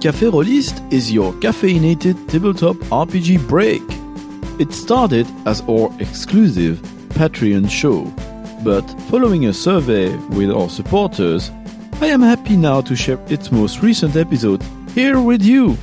Café 0.00 0.30
Rolistes 0.32 0.80
is 0.92 1.10
your 1.10 1.32
caffeinated 1.32 2.28
tabletop 2.28 2.76
RPG 2.86 3.48
break. 3.48 3.82
It 4.60 4.72
started 4.72 5.26
as 5.44 5.60
our 5.62 5.92
exclusive 5.98 6.78
Patreon 7.08 7.68
show, 7.68 8.04
but 8.62 8.84
following 9.10 9.46
a 9.46 9.52
survey 9.52 10.14
with 10.28 10.52
our 10.52 10.68
supporters, 10.68 11.50
I 12.00 12.06
am 12.06 12.22
happy 12.22 12.56
now 12.56 12.80
to 12.82 12.94
share 12.94 13.18
its 13.26 13.50
most 13.50 13.82
recent 13.82 14.14
episode 14.14 14.62
here 14.94 15.20
with 15.20 15.42
you. 15.42 15.76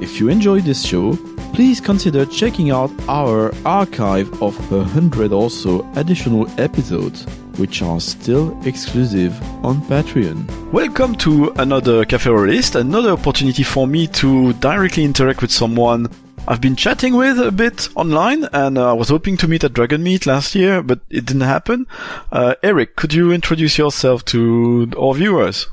If 0.00 0.18
you 0.18 0.30
enjoyed 0.30 0.64
this 0.64 0.84
show, 0.84 1.16
please 1.52 1.80
consider 1.80 2.26
checking 2.26 2.72
out 2.72 2.90
our 3.08 3.54
archive 3.64 4.42
of 4.42 4.58
a 4.72 4.82
hundred 4.82 5.32
or 5.32 5.48
so 5.48 5.88
additional 5.94 6.48
episodes, 6.58 7.24
which 7.58 7.82
are 7.82 8.00
still 8.00 8.58
exclusive 8.66 9.32
on 9.64 9.80
Patreon. 9.82 10.72
Welcome 10.72 11.14
to 11.16 11.50
another 11.56 12.04
Cafe 12.04 12.30
Rolistes, 12.30 12.74
another 12.76 13.10
opportunity 13.10 13.62
for 13.62 13.86
me 13.86 14.06
to 14.08 14.52
directly 14.54 15.04
interact 15.04 15.42
with 15.42 15.50
someone 15.50 16.08
I've 16.46 16.60
been 16.60 16.76
chatting 16.76 17.14
with 17.14 17.38
a 17.38 17.50
bit 17.50 17.88
online, 17.94 18.44
and 18.52 18.76
uh, 18.76 18.90
I 18.90 18.92
was 18.92 19.08
hoping 19.08 19.38
to 19.38 19.48
meet 19.48 19.64
at 19.64 19.72
Dragonmeet 19.72 20.26
last 20.26 20.54
year, 20.54 20.82
but 20.82 21.00
it 21.08 21.24
didn't 21.24 21.42
happen. 21.42 21.86
Uh, 22.30 22.54
Eric, 22.62 22.96
could 22.96 23.14
you 23.14 23.32
introduce 23.32 23.78
yourself 23.78 24.26
to 24.26 24.90
our 24.98 25.14
viewers? 25.14 25.66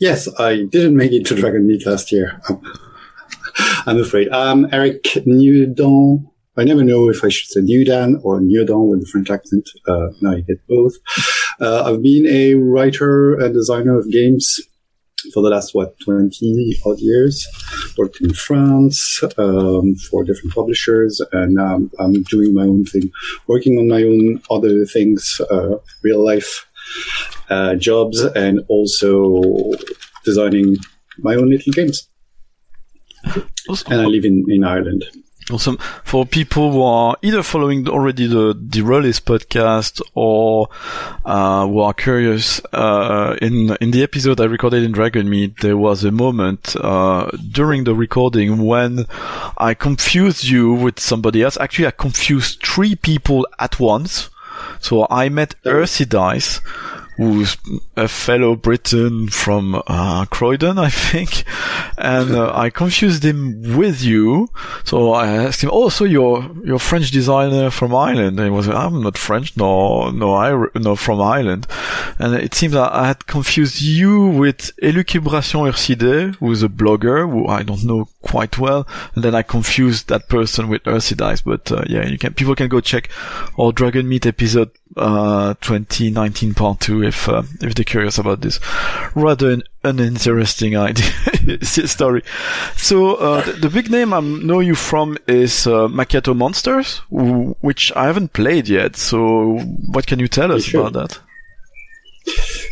Yes, 0.00 0.26
I 0.38 0.64
didn't 0.64 0.96
make 0.96 1.12
it 1.12 1.26
to 1.26 1.34
Dragonmeet 1.34 1.84
last 1.84 2.12
year. 2.12 2.40
I'm 3.86 4.00
afraid. 4.00 4.30
I'm 4.30 4.72
Eric 4.72 5.02
Nieudan. 5.26 6.30
I 6.56 6.64
never 6.64 6.84
know 6.84 7.08
if 7.08 7.24
I 7.24 7.28
should 7.28 7.48
say 7.50 7.60
Newdan 7.60 8.20
or 8.22 8.40
Newdon 8.40 8.88
with 8.88 9.02
a 9.02 9.06
French 9.06 9.30
accent. 9.30 9.68
Uh, 9.86 10.08
now 10.20 10.32
you 10.32 10.42
get 10.42 10.66
both. 10.68 10.94
Uh, 11.60 11.84
I've 11.84 12.02
been 12.02 12.26
a 12.26 12.54
writer 12.54 13.34
and 13.34 13.52
designer 13.52 13.98
of 13.98 14.10
games 14.10 14.60
for 15.32 15.42
the 15.42 15.48
last, 15.48 15.74
what, 15.74 15.98
20 16.04 16.80
odd 16.84 16.98
years. 16.98 17.46
Worked 17.96 18.20
in 18.20 18.34
France 18.34 19.22
um, 19.38 19.94
for 19.96 20.22
different 20.22 20.54
publishers, 20.54 21.20
and 21.32 21.54
now 21.54 21.80
I'm 21.98 22.22
doing 22.24 22.54
my 22.54 22.64
own 22.64 22.84
thing, 22.84 23.10
working 23.46 23.78
on 23.78 23.88
my 23.88 24.02
own 24.02 24.42
other 24.50 24.84
things, 24.84 25.40
uh, 25.50 25.76
real 26.02 26.24
life 26.24 26.66
uh, 27.48 27.74
jobs, 27.76 28.20
and 28.20 28.60
also 28.68 29.42
designing 30.24 30.76
my 31.18 31.34
own 31.34 31.50
little 31.50 31.72
games 31.72 32.08
and 33.88 34.00
I 34.00 34.04
live 34.04 34.24
in, 34.24 34.44
in 34.48 34.64
Ireland. 34.64 35.04
Awesome. 35.52 35.76
For 36.04 36.24
people 36.24 36.72
who 36.72 36.82
are 36.82 37.16
either 37.20 37.42
following 37.42 37.86
already 37.86 38.26
the 38.26 38.58
the 38.58 38.80
Rolistes 38.80 39.20
podcast 39.20 40.00
or 40.14 40.68
uh, 41.26 41.66
who 41.66 41.80
are 41.80 41.92
curious, 41.92 42.62
uh, 42.72 43.36
in 43.42 43.76
in 43.82 43.90
the 43.90 44.02
episode 44.02 44.40
I 44.40 44.44
recorded 44.44 44.82
in 44.84 44.94
Dragonmeet, 44.94 45.58
there 45.60 45.76
was 45.76 46.02
a 46.02 46.10
moment 46.10 46.74
uh, 46.80 47.30
during 47.52 47.84
the 47.84 47.94
recording 47.94 48.64
when 48.64 49.04
I 49.58 49.74
confused 49.74 50.44
you 50.44 50.72
with 50.72 50.98
somebody 50.98 51.42
else. 51.42 51.58
Actually, 51.60 51.88
I 51.88 51.90
confused 51.90 52.62
three 52.62 52.96
people 52.96 53.46
at 53.58 53.78
once. 53.78 54.30
So 54.80 55.06
I 55.10 55.28
met 55.28 55.56
Dice 55.62 56.60
who's 57.16 57.56
a 57.96 58.08
fellow 58.08 58.56
Briton 58.56 59.28
from 59.28 59.80
uh, 59.86 60.24
Croydon, 60.26 60.78
I 60.78 60.90
think, 60.90 61.44
and 61.96 62.34
uh, 62.34 62.52
I 62.54 62.70
confused 62.70 63.24
him 63.24 63.76
with 63.76 64.02
you. 64.02 64.48
So 64.84 65.12
I 65.12 65.28
asked 65.28 65.62
him, 65.62 65.70
"Oh, 65.72 65.88
so 65.88 66.04
you're 66.04 66.50
you're 66.64 66.78
French 66.78 67.10
designer 67.10 67.70
from 67.70 67.94
Ireland?" 67.94 68.38
And 68.38 68.46
he 68.46 68.50
was, 68.50 68.68
"I'm 68.68 69.02
not 69.02 69.16
French, 69.16 69.56
no, 69.56 70.10
no, 70.10 70.34
I 70.34 70.66
no 70.74 70.96
from 70.96 71.20
Ireland." 71.20 71.66
And 72.18 72.34
it 72.34 72.54
seems 72.54 72.72
that 72.72 72.92
I 72.92 73.08
had 73.08 73.26
confused 73.26 73.80
you 73.80 74.26
with 74.26 74.72
Elucubration 74.82 75.70
Ursidé, 75.70 76.34
who's 76.36 76.62
a 76.62 76.68
blogger 76.68 77.30
who 77.30 77.46
I 77.46 77.62
don't 77.62 77.84
know 77.84 78.08
quite 78.22 78.58
well, 78.58 78.86
and 79.14 79.22
then 79.22 79.34
I 79.34 79.42
confused 79.42 80.08
that 80.08 80.28
person 80.28 80.68
with 80.68 80.82
Ursidice. 80.84 81.42
But 81.44 81.70
uh, 81.70 81.84
yeah, 81.86 82.06
you 82.06 82.18
can 82.18 82.34
people 82.34 82.54
can 82.56 82.68
go 82.68 82.80
check 82.80 83.08
our 83.58 83.72
Dragonmeet 83.72 84.26
episode 84.26 84.70
uh, 84.96 85.54
2019 85.60 86.54
part 86.54 86.80
two 86.80 87.02
if 87.02 87.28
uh, 87.28 87.42
if 87.60 87.74
they're 87.74 87.84
curious 87.84 88.18
about 88.18 88.40
this 88.40 88.60
rather 89.14 89.50
an 89.50 89.62
uninteresting 89.82 90.76
idea 90.76 91.06
story. 91.62 92.22
So 92.76 93.16
uh, 93.16 93.42
the, 93.42 93.52
the, 93.52 93.70
big 93.70 93.90
name 93.90 94.12
I 94.14 94.20
know 94.20 94.60
you 94.60 94.74
from 94.74 95.18
is 95.26 95.66
uh, 95.66 95.88
Macchiato 95.88 96.34
Monsters, 96.34 96.98
which 97.10 97.92
I 97.94 98.06
haven't 98.06 98.32
played 98.32 98.68
yet. 98.68 98.96
So 98.96 99.58
what 99.88 100.06
can 100.06 100.18
you 100.18 100.28
tell 100.28 100.52
us 100.52 100.72
about 100.72 100.94
that? 100.94 101.18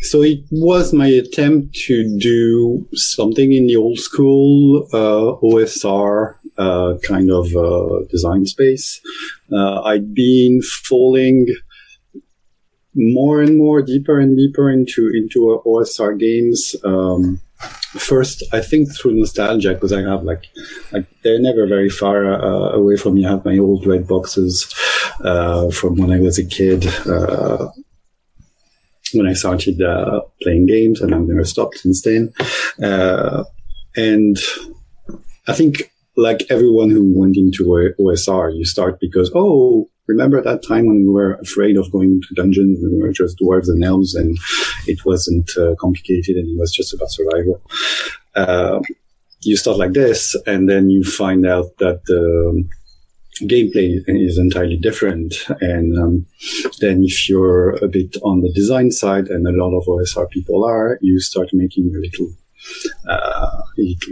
So 0.00 0.22
it 0.22 0.40
was 0.50 0.92
my 0.92 1.06
attempt 1.06 1.74
to 1.86 2.18
do 2.18 2.88
something 2.94 3.52
in 3.52 3.66
the 3.66 3.76
old 3.76 3.98
school 3.98 4.88
uh, 4.92 5.38
OSR 5.42 6.36
uh, 6.58 6.94
kind 7.02 7.30
of 7.30 7.54
uh, 7.54 8.04
design 8.10 8.46
space. 8.46 9.00
Uh, 9.52 9.82
I'd 9.82 10.14
been 10.14 10.62
falling 10.62 11.46
more 12.94 13.40
and 13.40 13.56
more 13.56 13.82
deeper 13.82 14.18
and 14.18 14.36
deeper 14.36 14.70
into 14.70 15.10
into 15.14 15.62
OSR 15.66 16.18
games. 16.18 16.76
Um, 16.84 17.40
first, 17.58 18.42
I 18.52 18.60
think 18.60 18.94
through 18.94 19.14
nostalgia 19.14 19.74
because 19.74 19.92
I 19.92 20.02
have 20.02 20.24
like 20.24 20.48
like 20.92 21.06
they're 21.22 21.40
never 21.40 21.66
very 21.66 21.88
far 21.88 22.32
uh, 22.32 22.70
away 22.72 22.96
from 22.96 23.14
me. 23.14 23.26
I 23.26 23.30
have 23.30 23.44
my 23.44 23.58
old 23.58 23.86
red 23.86 24.06
boxes 24.06 24.72
uh, 25.20 25.70
from 25.70 25.96
when 25.96 26.12
I 26.12 26.20
was 26.20 26.38
a 26.38 26.44
kid. 26.44 26.86
Uh, 27.06 27.68
when 29.14 29.26
I 29.26 29.34
started 29.34 29.82
uh, 29.82 30.22
playing 30.42 30.66
games, 30.66 31.00
and 31.00 31.14
I've 31.14 31.22
never 31.22 31.44
stopped 31.44 31.78
since 31.78 32.00
then. 32.00 32.32
Uh, 32.82 33.44
and 33.94 34.38
I 35.46 35.52
think, 35.52 35.92
like 36.16 36.44
everyone 36.50 36.90
who 36.90 37.12
went 37.14 37.36
into 37.36 37.64
OSR, 38.00 38.56
you 38.56 38.64
start 38.64 39.00
because 39.00 39.30
oh, 39.34 39.90
remember 40.12 40.42
that 40.42 40.62
time 40.62 40.86
when 40.86 41.00
we 41.06 41.12
were 41.18 41.34
afraid 41.46 41.76
of 41.76 41.90
going 41.90 42.20
to 42.22 42.34
dungeons 42.34 42.82
and 42.82 42.92
we 42.92 43.02
were 43.02 43.12
just 43.12 43.38
dwarves 43.38 43.68
and 43.68 43.82
elves 43.82 44.14
and 44.14 44.38
it 44.86 45.04
wasn't 45.04 45.48
uh, 45.56 45.74
complicated 45.84 46.36
and 46.36 46.48
it 46.48 46.58
was 46.58 46.72
just 46.72 46.94
about 46.94 47.10
survival. 47.10 47.60
Uh, 48.34 48.80
you 49.40 49.56
start 49.56 49.78
like 49.78 49.92
this 49.92 50.36
and 50.46 50.68
then 50.68 50.90
you 50.90 51.02
find 51.02 51.46
out 51.46 51.68
that 51.78 52.04
the 52.06 52.22
gameplay 53.40 54.02
is 54.06 54.38
entirely 54.38 54.76
different. 54.76 55.34
And 55.60 55.98
um, 55.98 56.26
then 56.80 57.02
if 57.04 57.28
you're 57.28 57.70
a 57.84 57.88
bit 57.88 58.16
on 58.22 58.42
the 58.42 58.52
design 58.52 58.90
side 58.90 59.28
and 59.28 59.46
a 59.46 59.52
lot 59.52 59.76
of 59.76 59.86
OSR 59.86 60.28
people 60.30 60.64
are, 60.64 60.98
you 61.00 61.20
start 61.20 61.48
making 61.52 61.90
your 61.90 62.00
little 62.00 62.28
uh, 63.08 63.62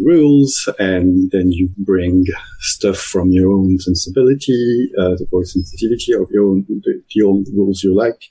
rules, 0.02 0.68
and 0.78 1.30
then 1.30 1.52
you 1.52 1.70
bring 1.78 2.24
stuff 2.60 2.98
from 2.98 3.30
your 3.30 3.52
own 3.52 3.78
sensibility 3.78 4.90
uh, 4.98 5.16
or 5.32 5.44
sensitivity 5.44 6.12
of 6.12 6.28
your 6.30 6.48
own 6.48 6.66
the, 6.68 7.02
the 7.14 7.22
old 7.22 7.46
rules 7.54 7.82
you 7.82 7.94
like. 7.94 8.22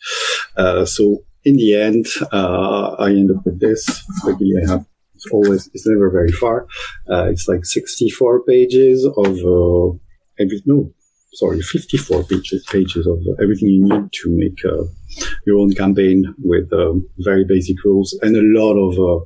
Uh, 0.57 0.85
so 0.85 1.23
in 1.43 1.55
the 1.55 1.75
end, 1.75 2.05
uh, 2.31 2.95
I 2.99 3.09
end 3.09 3.31
up 3.31 3.45
with 3.45 3.59
this. 3.59 4.03
Luckily, 4.25 4.53
I 4.61 4.69
have 4.69 4.85
it's 5.15 5.31
always 5.31 5.69
it's 5.73 5.85
never 5.85 6.09
very 6.09 6.31
far. 6.31 6.65
Uh, 7.09 7.25
it's 7.29 7.47
like 7.47 7.65
64 7.65 8.43
pages 8.43 9.05
of 9.05 9.37
uh, 9.37 9.97
every 10.39 10.61
no 10.65 10.93
sorry, 11.33 11.61
54 11.61 12.23
pages, 12.23 12.65
pages 12.69 13.07
of 13.07 13.19
everything 13.41 13.69
you 13.69 13.83
need 13.83 14.11
to 14.11 14.29
make 14.29 14.59
uh, 14.65 14.83
your 15.45 15.59
own 15.59 15.73
campaign 15.73 16.33
with 16.43 16.71
uh, 16.73 16.93
very 17.19 17.43
basic 17.45 17.83
rules 17.83 18.17
and 18.21 18.35
a 18.35 18.59
lot 18.59 18.75
of 18.75 18.99
uh, 18.99 19.25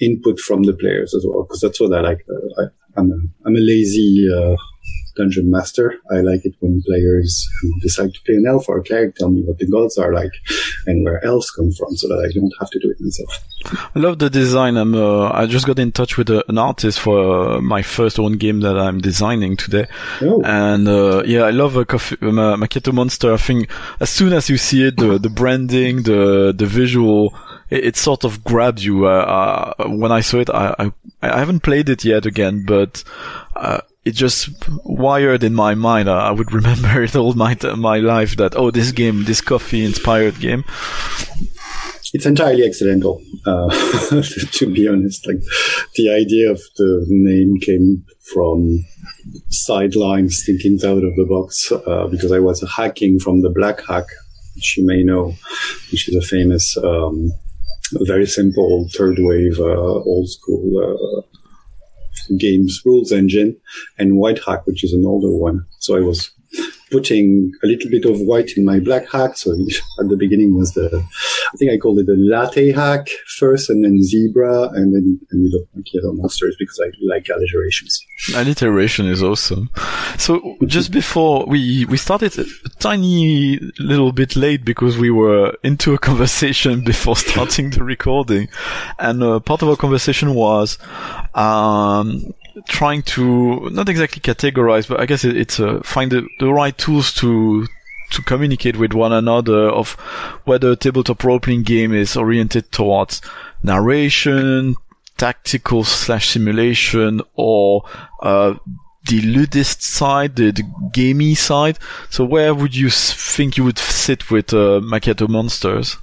input 0.00 0.38
from 0.40 0.62
the 0.64 0.74
players 0.74 1.14
as 1.14 1.24
well. 1.26 1.44
Because 1.44 1.60
that's 1.60 1.80
what 1.80 1.92
I 1.92 2.00
like. 2.00 2.24
I, 2.58 3.00
am 3.00 3.10
a, 3.10 3.46
I'm 3.46 3.56
a 3.56 3.60
lazy 3.60 4.28
uh, 4.32 4.56
dungeon 5.18 5.50
master. 5.50 5.96
I 6.10 6.20
like 6.20 6.44
it 6.44 6.54
when 6.60 6.82
players 6.86 7.46
who 7.60 7.68
decide 7.80 8.14
to 8.14 8.20
play 8.24 8.36
an 8.36 8.46
elf 8.46 8.68
or 8.68 8.78
a 8.78 8.84
cleric 8.84 9.16
tell 9.16 9.28
me 9.28 9.42
what 9.42 9.58
the 9.58 9.66
gods 9.66 9.98
are 9.98 10.14
like 10.14 10.32
and 10.86 11.04
where 11.04 11.22
elves 11.24 11.50
come 11.50 11.70
from 11.72 11.96
so 11.96 12.08
that 12.08 12.24
I 12.24 12.32
don't 12.32 12.52
have 12.60 12.70
to 12.70 12.78
do 12.78 12.90
it 12.90 13.00
myself. 13.00 13.44
I 13.94 13.98
love 13.98 14.18
the 14.18 14.30
design. 14.30 14.76
I'm, 14.76 14.94
uh, 14.94 15.30
I 15.30 15.46
just 15.46 15.66
got 15.66 15.78
in 15.78 15.92
touch 15.92 16.16
with 16.16 16.30
a, 16.30 16.38
uh, 16.38 16.42
an 16.48 16.58
artist 16.58 17.00
for 17.00 17.56
uh, 17.56 17.60
my 17.60 17.82
first 17.82 18.18
own 18.18 18.38
game 18.38 18.60
that 18.60 18.78
I'm 18.78 19.00
designing 19.00 19.56
today. 19.56 19.86
Oh. 20.22 20.40
And, 20.44 20.86
uh, 20.88 21.22
yeah, 21.26 21.42
I 21.42 21.50
love 21.50 21.76
a 21.76 21.84
coffee, 21.84 22.16
um, 22.22 22.64
Monster. 22.92 23.34
I 23.34 23.36
think 23.36 23.70
as 24.00 24.10
soon 24.10 24.32
as 24.32 24.48
you 24.48 24.56
see 24.56 24.86
it, 24.86 24.96
the, 24.96 25.18
the 25.18 25.28
branding, 25.28 26.04
the, 26.04 26.54
the 26.56 26.66
visual, 26.66 27.34
it, 27.68 27.84
it 27.84 27.96
sort 27.96 28.24
of 28.24 28.44
grabs 28.44 28.84
you. 28.84 29.06
Uh, 29.06 29.74
uh, 29.78 29.88
when 29.88 30.12
I 30.12 30.20
saw 30.20 30.38
it, 30.38 30.50
I, 30.50 30.74
I, 30.78 30.92
I 31.22 31.38
haven't 31.38 31.60
played 31.60 31.88
it 31.88 32.04
yet 32.04 32.26
again, 32.26 32.64
but, 32.66 33.02
uh, 33.56 33.80
it 34.08 34.14
just 34.14 34.48
wired 34.84 35.44
in 35.44 35.54
my 35.54 35.74
mind. 35.74 36.08
I 36.08 36.30
would 36.30 36.52
remember 36.60 37.02
it 37.02 37.14
all 37.14 37.34
my 37.34 37.56
my 37.76 37.98
life 37.98 38.36
that 38.36 38.56
oh 38.56 38.70
this 38.70 38.92
game, 38.92 39.24
this 39.24 39.40
coffee 39.40 39.84
inspired 39.84 40.40
game. 40.40 40.64
It's 42.14 42.24
entirely 42.24 42.66
accidental, 42.66 43.20
uh, 43.44 43.68
to 44.58 44.72
be 44.72 44.88
honest. 44.88 45.26
Like 45.26 45.42
the 45.96 46.10
idea 46.10 46.50
of 46.50 46.60
the 46.76 47.04
name 47.08 47.58
came 47.60 48.04
from 48.32 48.84
sidelines 49.50 50.42
thinking 50.44 50.78
out 50.84 51.04
of 51.04 51.14
the 51.16 51.26
box 51.28 51.70
uh, 51.70 52.06
because 52.10 52.32
I 52.32 52.38
was 52.38 52.64
hacking 52.76 53.18
from 53.20 53.42
the 53.42 53.50
Black 53.50 53.86
Hack, 53.86 54.06
which 54.54 54.78
you 54.78 54.86
may 54.86 55.02
know, 55.02 55.34
which 55.92 56.08
is 56.08 56.16
a 56.16 56.26
famous 56.26 56.78
um, 56.78 57.30
very 57.92 58.26
simple 58.26 58.88
third 58.94 59.18
wave, 59.18 59.58
uh, 59.60 59.64
old 59.64 60.30
school 60.30 60.64
uh, 60.78 61.37
games 62.36 62.82
rules 62.84 63.12
engine, 63.12 63.56
and 63.98 64.18
White 64.18 64.40
Hack, 64.44 64.66
which 64.66 64.84
is 64.84 64.92
an 64.92 65.04
older 65.06 65.30
one. 65.30 65.66
So 65.78 65.96
I 65.96 66.00
was 66.00 66.30
putting 66.90 67.52
a 67.62 67.66
little 67.66 67.90
bit 67.90 68.04
of 68.04 68.20
white 68.20 68.56
in 68.56 68.64
my 68.64 68.80
black 68.80 69.10
hack. 69.10 69.36
So 69.36 69.52
at 70.00 70.08
the 70.08 70.16
beginning 70.16 70.56
was 70.56 70.72
the, 70.74 71.04
I 71.52 71.56
think 71.56 71.72
I 71.72 71.76
called 71.76 71.98
it 71.98 72.06
the 72.06 72.16
latte 72.16 72.72
hack 72.72 73.08
first 73.38 73.70
and 73.70 73.84
then 73.84 74.02
zebra 74.02 74.68
and 74.70 74.94
then 74.94 75.20
ended 75.32 75.52
up 75.60 75.68
Macchiato 75.76 76.14
monsters 76.14 76.56
because 76.58 76.80
I 76.82 76.90
like 77.02 77.28
alliterations. 77.28 78.04
Alliteration 78.34 79.06
is 79.06 79.22
awesome. 79.22 79.70
So 80.18 80.56
just 80.66 80.92
before 80.92 81.46
we, 81.46 81.84
we 81.86 81.96
started 81.96 82.38
a 82.38 82.44
tiny 82.78 83.58
little 83.78 84.12
bit 84.12 84.36
late 84.36 84.64
because 84.64 84.98
we 84.98 85.10
were 85.10 85.56
into 85.62 85.94
a 85.94 85.98
conversation 86.08 86.82
before 86.82 87.16
starting 87.16 87.70
the 87.70 87.84
recording. 87.84 88.48
And 88.98 89.22
uh, 89.22 89.40
part 89.40 89.62
of 89.62 89.68
our 89.68 89.76
conversation 89.76 90.34
was, 90.34 90.78
um, 91.34 92.34
trying 92.66 93.02
to 93.02 93.70
not 93.70 93.88
exactly 93.88 94.20
categorize, 94.20 94.88
but 94.88 95.00
I 95.00 95.06
guess 95.06 95.24
it, 95.24 95.36
it's 95.36 95.60
uh, 95.60 95.80
find 95.82 96.10
the, 96.10 96.26
the 96.40 96.52
right 96.52 96.77
tools 96.78 97.12
to 97.14 97.66
to 98.10 98.22
communicate 98.22 98.76
with 98.76 98.94
one 98.94 99.12
another 99.12 99.68
of 99.68 99.92
whether 100.44 100.72
a 100.72 100.76
tabletop 100.76 101.22
role 101.24 101.38
playing 101.38 101.62
game 101.62 101.92
is 101.92 102.16
oriented 102.16 102.72
towards 102.72 103.20
narration, 103.62 104.74
tactical 105.18 105.84
slash 105.84 106.30
simulation, 106.30 107.20
or 107.34 107.84
uh, 108.22 108.54
the 109.08 109.20
ludist 109.20 109.82
side, 109.82 110.36
the, 110.36 110.52
the 110.52 110.62
gamey 110.90 111.34
side. 111.34 111.78
So 112.08 112.24
where 112.24 112.54
would 112.54 112.74
you 112.74 112.88
think 112.88 113.58
you 113.58 113.64
would 113.64 113.78
sit 113.78 114.30
with 114.30 114.54
uh, 114.54 114.80
Macchiato 114.80 115.28
Monsters? 115.28 115.98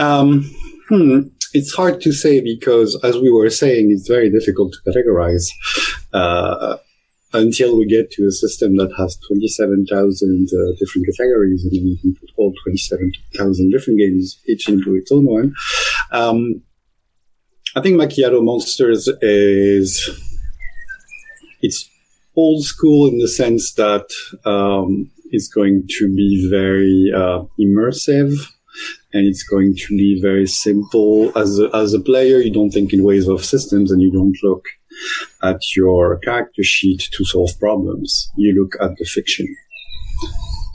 Um, 0.00 0.50
hmm 0.88 1.28
it's 1.54 1.72
hard 1.72 2.00
to 2.00 2.12
say 2.12 2.40
because, 2.40 2.98
as 3.04 3.16
we 3.16 3.30
were 3.30 3.48
saying, 3.48 3.92
it's 3.92 4.08
very 4.08 4.28
difficult 4.28 4.74
to 4.74 4.90
categorize 4.90 5.46
uh, 6.12 6.76
until 7.34 7.76
we 7.76 7.84
get 7.84 8.10
to 8.12 8.26
a 8.26 8.30
system 8.30 8.76
that 8.76 8.92
has 8.96 9.18
27,000 9.28 10.48
uh, 10.48 10.76
different 10.78 11.06
categories 11.06 11.64
and 11.64 11.72
then 11.72 11.86
you 11.86 11.98
can 12.00 12.14
put 12.14 12.30
all 12.36 12.54
27,000 12.64 13.70
different 13.70 13.98
games 13.98 14.40
each 14.46 14.68
into 14.68 14.94
its 14.94 15.10
own 15.12 15.26
one. 15.26 15.52
Um, 16.12 16.62
I 17.76 17.80
think 17.80 18.00
Macchiato 18.00 18.42
Monsters 18.42 19.08
is 19.20 20.08
it's 21.60 21.90
old 22.36 22.62
school 22.64 23.08
in 23.08 23.18
the 23.18 23.28
sense 23.28 23.74
that 23.74 24.06
um, 24.44 25.10
it's 25.30 25.48
going 25.48 25.86
to 25.98 26.14
be 26.14 26.48
very 26.48 27.12
uh, 27.14 27.42
immersive 27.58 28.36
and 29.12 29.26
it's 29.26 29.42
going 29.42 29.74
to 29.76 29.96
be 29.96 30.20
very 30.20 30.46
simple. 30.46 31.36
As 31.36 31.58
a, 31.58 31.70
as 31.74 31.94
a 31.94 32.00
player, 32.00 32.38
you 32.38 32.52
don't 32.52 32.70
think 32.70 32.92
in 32.92 33.02
ways 33.02 33.28
of 33.28 33.44
systems 33.44 33.90
and 33.90 34.02
you 34.02 34.12
don't 34.12 34.36
look 34.42 34.64
at 35.42 35.60
your 35.76 36.18
character 36.18 36.62
sheet 36.62 37.08
to 37.12 37.24
solve 37.24 37.50
problems. 37.60 38.30
You 38.36 38.60
look 38.60 38.74
at 38.80 38.96
the 38.98 39.04
fiction. 39.04 39.46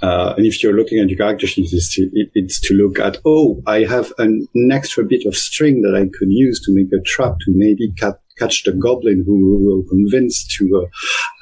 Uh, 0.02 0.34
and 0.38 0.46
if 0.46 0.64
you're 0.64 0.74
looking 0.74 1.00
at 1.00 1.10
your 1.10 1.18
character 1.18 1.46
sheet, 1.46 1.68
it's 1.74 1.94
to, 1.96 2.10
it's 2.34 2.60
to 2.62 2.74
look 2.74 3.00
at, 3.00 3.18
oh, 3.26 3.62
I 3.68 3.84
have 3.84 4.14
an, 4.18 4.48
extra 4.72 5.04
bit 5.04 5.26
of 5.26 5.36
string 5.36 5.82
that 5.82 5.96
I 5.96 6.06
could 6.18 6.30
use 6.30 6.62
to 6.62 6.74
make 6.74 6.94
a 6.94 7.04
trap 7.04 7.34
to 7.42 7.52
maybe 7.54 7.92
catch 8.38 8.64
the 8.64 8.72
goblin 8.72 9.24
who 9.26 9.60
will 9.66 9.84
convince 9.90 10.48
to 10.58 10.88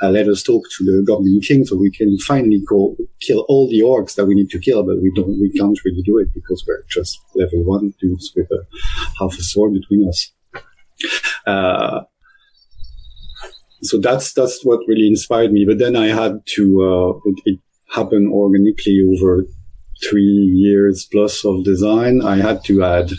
uh, 0.01 0.05
uh, 0.05 0.09
let 0.09 0.27
us 0.27 0.41
talk 0.41 0.63
to 0.77 0.83
the 0.83 1.03
goblin 1.05 1.39
king 1.41 1.65
so 1.65 1.75
we 1.75 1.91
can 1.91 2.17
finally 2.19 2.61
go 2.67 2.95
kill 3.21 3.45
all 3.47 3.69
the 3.69 3.81
orcs 3.81 4.15
that 4.15 4.25
we 4.25 4.33
need 4.33 4.49
to 4.49 4.59
kill, 4.59 4.83
but 4.83 5.01
we 5.01 5.11
don't, 5.15 5.39
we 5.39 5.51
can't 5.51 5.79
really 5.85 6.01
do 6.03 6.17
it 6.17 6.33
because 6.33 6.63
we're 6.67 6.83
just 6.89 7.19
level 7.35 7.63
one 7.63 7.93
dudes 7.99 8.31
with 8.35 8.47
a 8.51 8.65
half 9.19 9.37
a 9.37 9.43
sword 9.43 9.73
between 9.73 10.07
us. 10.07 10.31
So 13.83 13.99
that's, 13.99 14.33
that's 14.33 14.63
what 14.63 14.79
really 14.87 15.07
inspired 15.07 15.51
me. 15.51 15.65
But 15.65 15.77
then 15.77 15.95
I 15.95 16.07
had 16.07 16.41
to, 16.55 16.63
uh, 16.83 17.29
it, 17.29 17.41
it 17.45 17.59
happened 17.93 18.31
organically 18.31 19.01
over 19.15 19.45
three 20.03 20.21
years 20.21 21.07
plus 21.11 21.45
of 21.45 21.63
design. 21.63 22.21
I 22.21 22.37
had 22.37 22.63
to 22.65 22.83
add 22.83 23.11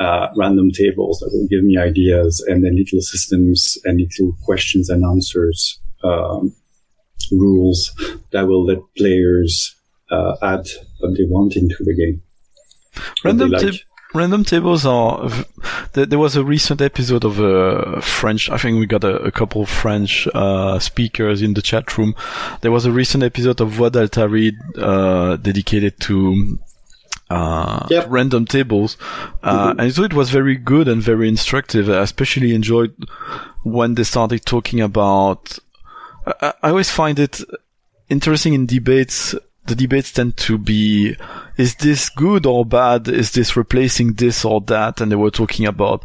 uh, 0.00 0.28
random 0.36 0.70
tables 0.70 1.18
that 1.20 1.30
will 1.32 1.48
give 1.48 1.64
me 1.64 1.76
ideas 1.76 2.44
and 2.46 2.64
then 2.64 2.76
little 2.76 3.00
systems 3.00 3.76
and 3.84 4.00
little 4.00 4.36
questions 4.44 4.88
and 4.88 5.04
answers 5.04 5.80
um, 6.04 6.54
rules 7.32 7.90
that 8.32 8.46
will 8.46 8.64
let 8.64 8.78
players 8.96 9.74
uh, 10.10 10.36
add 10.42 10.66
what 11.00 11.16
they 11.16 11.24
want 11.28 11.56
into 11.56 11.76
the 11.80 11.94
game. 11.94 12.22
Random, 13.24 13.50
like. 13.50 13.74
Random 14.14 14.44
tables 14.44 14.86
are. 14.86 15.30
There 15.92 16.18
was 16.18 16.36
a 16.36 16.44
recent 16.44 16.80
episode 16.80 17.24
of 17.24 17.38
a 17.40 18.00
French. 18.00 18.50
I 18.50 18.58
think 18.58 18.78
we 18.78 18.86
got 18.86 19.04
a, 19.04 19.16
a 19.16 19.32
couple 19.32 19.66
French 19.66 20.28
uh, 20.34 20.78
speakers 20.78 21.42
in 21.42 21.54
the 21.54 21.62
chat 21.62 21.96
room. 21.98 22.14
There 22.60 22.72
was 22.72 22.86
a 22.86 22.92
recent 22.92 23.22
episode 23.22 23.60
of 23.60 23.70
Voix 23.70 23.90
d'Altari 23.90 24.52
uh, 24.76 25.36
dedicated 25.36 26.00
to 26.00 26.58
uh, 27.30 27.86
yep. 27.90 28.06
random 28.08 28.46
tables. 28.46 28.96
Uh, 29.42 29.70
mm-hmm. 29.70 29.80
and 29.80 29.94
so 29.94 30.02
it 30.02 30.14
was 30.14 30.30
very 30.30 30.56
good 30.56 30.88
and 30.88 31.02
very 31.02 31.28
instructive. 31.28 31.90
I 31.90 32.02
especially 32.02 32.54
enjoyed 32.54 32.94
when 33.64 33.94
they 33.94 34.04
started 34.04 34.44
talking 34.44 34.80
about, 34.80 35.58
I, 36.26 36.54
I 36.62 36.70
always 36.70 36.90
find 36.90 37.18
it 37.18 37.40
interesting 38.08 38.54
in 38.54 38.66
debates. 38.66 39.34
The 39.66 39.74
debates 39.74 40.12
tend 40.12 40.36
to 40.38 40.56
be, 40.56 41.16
is 41.58 41.74
this 41.74 42.08
good 42.08 42.46
or 42.46 42.64
bad? 42.64 43.08
Is 43.08 43.32
this 43.32 43.56
replacing 43.56 44.14
this 44.14 44.44
or 44.44 44.60
that? 44.62 45.00
And 45.00 45.10
they 45.10 45.16
were 45.16 45.30
talking 45.30 45.66
about, 45.66 46.04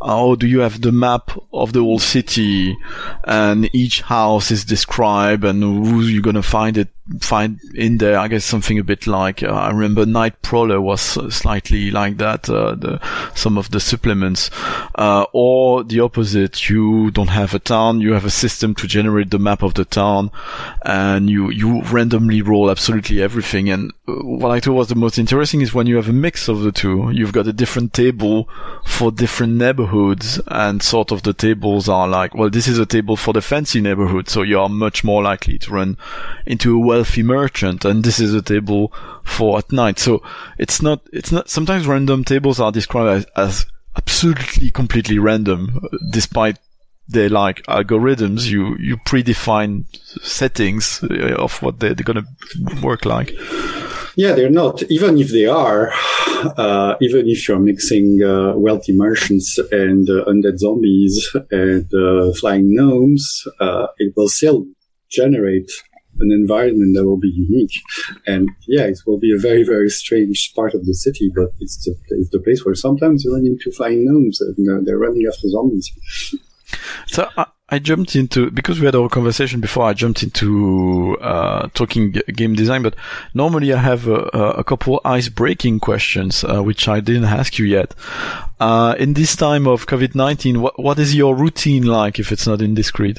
oh, 0.00 0.36
do 0.36 0.46
you 0.46 0.60
have 0.60 0.80
the 0.80 0.92
map 0.92 1.32
of 1.52 1.72
the 1.72 1.80
whole 1.80 1.98
city 1.98 2.76
and 3.24 3.68
each 3.74 4.02
house 4.02 4.52
is 4.52 4.64
described 4.64 5.44
and 5.44 5.62
who 5.62 6.02
you're 6.02 6.22
going 6.22 6.36
to 6.36 6.42
find 6.42 6.78
it 6.78 6.88
find 7.20 7.60
in 7.74 7.98
there. 7.98 8.18
I 8.18 8.28
guess 8.28 8.44
something 8.44 8.78
a 8.78 8.84
bit 8.84 9.06
like 9.06 9.42
uh, 9.42 9.48
I 9.48 9.70
remember 9.70 10.06
Night 10.06 10.40
Prowler 10.42 10.80
was 10.80 11.00
slightly 11.00 11.90
like 11.90 12.18
that. 12.18 12.48
Uh, 12.48 12.74
the, 12.74 13.00
some 13.34 13.58
of 13.58 13.70
the 13.70 13.80
supplements, 13.80 14.50
uh, 14.94 15.26
or 15.32 15.84
the 15.84 16.00
opposite. 16.00 16.68
You 16.68 17.10
don't 17.10 17.28
have 17.28 17.54
a 17.54 17.58
town. 17.58 18.00
You 18.00 18.12
have 18.12 18.24
a 18.24 18.30
system 18.30 18.74
to 18.76 18.86
generate 18.86 19.30
the 19.30 19.38
map 19.38 19.62
of 19.62 19.74
the 19.74 19.84
town, 19.84 20.30
and 20.82 21.28
you 21.28 21.50
you 21.50 21.82
randomly 21.82 22.42
roll 22.42 22.70
absolutely 22.70 23.20
everything. 23.20 23.68
And 23.68 23.92
uh, 24.08 24.14
what 24.22 24.50
I 24.50 24.60
thought 24.60 24.74
was 24.74 24.91
the 24.92 25.00
most 25.00 25.18
interesting 25.18 25.62
is 25.62 25.72
when 25.72 25.86
you 25.86 25.96
have 25.96 26.08
a 26.08 26.12
mix 26.12 26.48
of 26.48 26.60
the 26.60 26.72
two. 26.72 27.10
You've 27.12 27.32
got 27.32 27.46
a 27.46 27.52
different 27.52 27.94
table 27.94 28.48
for 28.84 29.10
different 29.10 29.54
neighborhoods, 29.54 30.40
and 30.48 30.82
sort 30.82 31.10
of 31.10 31.22
the 31.22 31.32
tables 31.32 31.88
are 31.88 32.06
like, 32.06 32.34
well, 32.34 32.50
this 32.50 32.68
is 32.68 32.78
a 32.78 32.86
table 32.86 33.16
for 33.16 33.32
the 33.32 33.40
fancy 33.40 33.80
neighborhood, 33.80 34.28
so 34.28 34.42
you 34.42 34.58
are 34.60 34.68
much 34.68 35.02
more 35.02 35.22
likely 35.22 35.58
to 35.58 35.72
run 35.72 35.96
into 36.46 36.76
a 36.76 36.78
wealthy 36.78 37.22
merchant 37.22 37.84
and 37.84 38.04
this 38.04 38.20
is 38.20 38.34
a 38.34 38.42
table 38.42 38.92
for 39.24 39.58
at 39.58 39.72
night. 39.72 39.98
So 39.98 40.22
it's 40.58 40.82
not, 40.82 41.00
it's 41.12 41.32
not, 41.32 41.48
sometimes 41.48 41.86
random 41.86 42.24
tables 42.24 42.60
are 42.60 42.72
described 42.72 43.26
as, 43.36 43.46
as 43.46 43.66
absolutely 43.96 44.70
completely 44.70 45.18
random 45.18 45.80
despite 46.10 46.58
they 47.08 47.28
like 47.28 47.62
algorithms. 47.64 48.46
You, 48.46 48.76
you 48.78 48.96
predefine 48.98 49.86
settings 50.22 51.02
uh, 51.02 51.36
of 51.38 51.62
what 51.62 51.80
they're, 51.80 51.94
they're 51.94 52.04
going 52.04 52.24
to 52.24 52.80
work 52.82 53.04
like. 53.04 53.32
Yeah, 54.16 54.32
they're 54.32 54.50
not. 54.50 54.82
Even 54.84 55.18
if 55.18 55.30
they 55.30 55.46
are, 55.46 55.90
uh, 56.56 56.96
even 57.00 57.28
if 57.28 57.48
you're 57.48 57.58
mixing 57.58 58.22
uh, 58.22 58.52
wealthy 58.56 58.92
merchants 58.92 59.58
and 59.70 60.08
uh, 60.08 60.24
undead 60.26 60.58
zombies 60.58 61.34
and 61.50 61.92
uh, 61.94 62.32
flying 62.34 62.74
gnomes, 62.74 63.44
uh, 63.60 63.86
it 63.98 64.12
will 64.16 64.28
still 64.28 64.66
generate 65.10 65.70
an 66.20 66.30
environment 66.30 66.94
that 66.94 67.04
will 67.04 67.18
be 67.18 67.28
unique. 67.30 67.72
And 68.26 68.50
yeah, 68.68 68.82
it 68.82 69.00
will 69.06 69.18
be 69.18 69.32
a 69.34 69.40
very, 69.40 69.64
very 69.64 69.88
strange 69.88 70.52
part 70.54 70.74
of 70.74 70.84
the 70.84 70.94
city, 70.94 71.30
but 71.34 71.48
it's 71.60 71.82
the, 71.84 71.96
it's 72.10 72.30
the 72.30 72.40
place 72.40 72.64
where 72.64 72.74
sometimes 72.74 73.24
you 73.24 73.32
run 73.34 73.46
into 73.46 73.70
flying 73.72 74.04
gnomes 74.04 74.40
and 74.40 74.68
uh, 74.68 74.82
they're 74.84 74.98
running 74.98 75.24
after 75.26 75.48
zombies. 75.48 75.90
So 77.06 77.28
I, 77.72 77.78
jumped 77.78 78.16
into, 78.16 78.50
because 78.50 78.80
we 78.80 78.86
had 78.86 78.94
our 78.94 79.08
conversation 79.08 79.60
before, 79.60 79.84
I 79.84 79.92
jumped 79.92 80.22
into 80.22 81.16
uh, 81.20 81.68
talking 81.74 82.12
game 82.12 82.54
design, 82.54 82.82
but 82.82 82.94
normally 83.34 83.72
I 83.72 83.78
have 83.78 84.06
a, 84.08 84.22
a 84.58 84.64
couple 84.64 85.00
ice 85.04 85.28
breaking 85.28 85.80
questions, 85.80 86.44
uh, 86.44 86.62
which 86.62 86.88
I 86.88 87.00
didn't 87.00 87.24
ask 87.24 87.58
you 87.58 87.66
yet. 87.66 87.94
Uh, 88.60 88.94
in 88.98 89.14
this 89.14 89.34
time 89.34 89.66
of 89.66 89.86
COVID-19, 89.86 90.58
what, 90.58 90.78
what 90.78 90.98
is 90.98 91.14
your 91.14 91.34
routine 91.34 91.84
like 91.84 92.18
if 92.18 92.30
it's 92.30 92.46
not 92.46 92.62
indiscreet? 92.62 93.18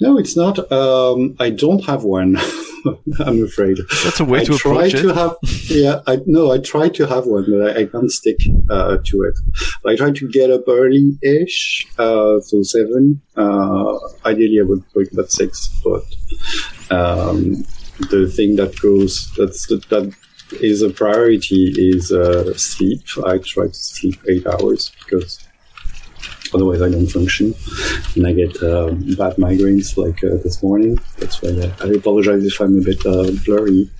No, 0.00 0.18
it's 0.18 0.36
not. 0.36 0.70
Um, 0.70 1.36
I 1.40 1.50
don't 1.50 1.84
have 1.84 2.04
one. 2.04 2.36
I'm 3.20 3.44
afraid. 3.44 3.78
That's 4.04 4.20
a 4.20 4.24
way 4.24 4.40
I 4.40 4.44
to 4.44 4.54
approach 4.54 4.92
to 4.92 5.12
Have, 5.14 5.36
yeah, 5.68 6.00
I 6.06 6.20
no, 6.26 6.52
I 6.52 6.58
try 6.58 6.88
to 6.88 7.06
have 7.06 7.26
one, 7.26 7.46
but 7.50 7.76
I, 7.76 7.80
I 7.80 7.84
can't 7.86 8.10
stick 8.10 8.38
uh, 8.70 8.98
to 9.04 9.22
it. 9.22 9.38
I 9.84 9.96
try 9.96 10.12
to 10.12 10.28
get 10.28 10.50
up 10.50 10.62
early-ish, 10.68 11.86
uh, 11.98 12.40
so 12.40 12.62
seven. 12.62 13.20
Uh, 13.36 13.98
ideally, 14.24 14.60
I 14.60 14.64
would 14.64 14.84
wake 14.94 15.12
up 15.12 15.18
at 15.18 15.32
six, 15.32 15.68
but 15.84 16.04
um, 16.90 17.64
the 18.10 18.30
thing 18.34 18.56
that 18.56 18.78
goes 18.80 19.32
that's 19.36 19.66
that 19.66 20.14
is 20.60 20.82
a 20.82 20.90
priority 20.90 21.74
is 21.76 22.12
uh, 22.12 22.56
sleep. 22.56 23.02
I 23.26 23.38
try 23.38 23.66
to 23.66 23.74
sleep 23.74 24.20
eight 24.28 24.46
hours 24.46 24.92
because 25.04 25.47
otherwise 26.54 26.82
I 26.82 26.88
don't 26.90 27.06
function 27.06 27.54
and 28.14 28.26
I 28.26 28.32
get 28.32 28.62
uh, 28.62 28.90
bad 29.16 29.36
migraines 29.36 29.96
like 29.96 30.22
uh, 30.24 30.36
this 30.42 30.62
morning. 30.62 30.98
That's 31.18 31.40
why 31.42 31.50
I, 31.50 31.86
I 31.86 31.92
apologize 31.92 32.44
if 32.44 32.60
I'm 32.60 32.78
a 32.78 32.82
bit 32.82 33.04
uh, 33.06 33.30
blurry. 33.44 33.90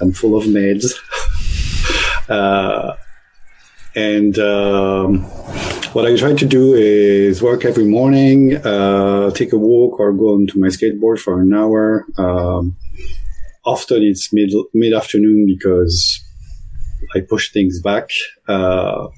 I'm 0.00 0.12
full 0.12 0.36
of 0.36 0.44
meds. 0.44 0.94
Uh, 2.28 2.94
and 3.96 4.38
um, 4.38 5.22
what 5.94 6.06
I 6.06 6.16
try 6.16 6.32
to 6.32 6.46
do 6.46 6.74
is 6.74 7.42
work 7.42 7.64
every 7.64 7.86
morning, 7.86 8.54
uh, 8.64 9.30
take 9.30 9.52
a 9.52 9.58
walk 9.58 9.98
or 9.98 10.12
go 10.12 10.34
onto 10.34 10.58
my 10.58 10.68
skateboard 10.68 11.18
for 11.18 11.40
an 11.40 11.52
hour. 11.52 12.06
Um, 12.16 12.76
often 13.64 14.02
it's 14.04 14.32
mid 14.32 14.52
mid 14.72 14.92
afternoon 14.92 15.46
because 15.46 16.22
I 17.14 17.20
push 17.20 17.52
things 17.52 17.80
back. 17.80 18.10
Uh, 18.46 19.08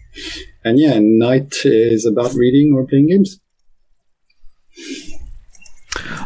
and 0.65 0.79
yeah, 0.79 0.99
night 1.01 1.55
is 1.65 2.07
about 2.07 2.35
reading 2.35 2.73
or 2.75 2.87
playing 2.87 3.09
games. 3.09 3.41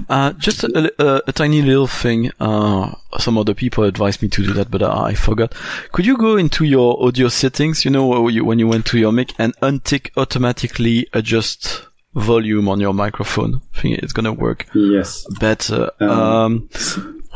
Uh, 0.09 0.33
just 0.35 0.63
a, 0.63 0.93
a, 1.03 1.23
a, 1.27 1.33
tiny 1.33 1.63
little 1.63 1.87
thing. 1.87 2.31
Uh, 2.39 2.93
some 3.19 3.37
other 3.37 3.55
people 3.55 3.83
advised 3.83 4.23
me 4.23 4.29
to 4.29 4.43
do 4.43 4.53
that, 4.53 4.71
but 4.71 4.83
I, 4.83 5.09
I, 5.09 5.15
forgot. 5.15 5.55
Could 5.91 6.07
you 6.07 6.17
go 6.17 6.37
into 6.37 6.65
your 6.65 7.03
audio 7.05 7.29
settings? 7.29 7.85
You 7.85 7.91
know, 7.91 8.07
when 8.07 8.35
you, 8.35 8.45
when 8.45 8.59
you 8.59 8.69
went 8.69 8.87
to 8.87 8.99
your 8.99 9.11
mic 9.11 9.33
and 9.39 9.57
untick 9.57 10.11
automatically 10.17 11.09
adjust 11.13 11.87
volume 12.17 12.69
on 12.69 12.81
your 12.81 12.95
microphone. 12.95 13.61
I 13.77 13.81
think 13.81 13.99
it's 13.99 14.13
gonna 14.13 14.33
work. 14.33 14.67
Yes. 14.75 15.27
Better. 15.39 15.91
Um, 16.01 16.11
um, 16.11 16.69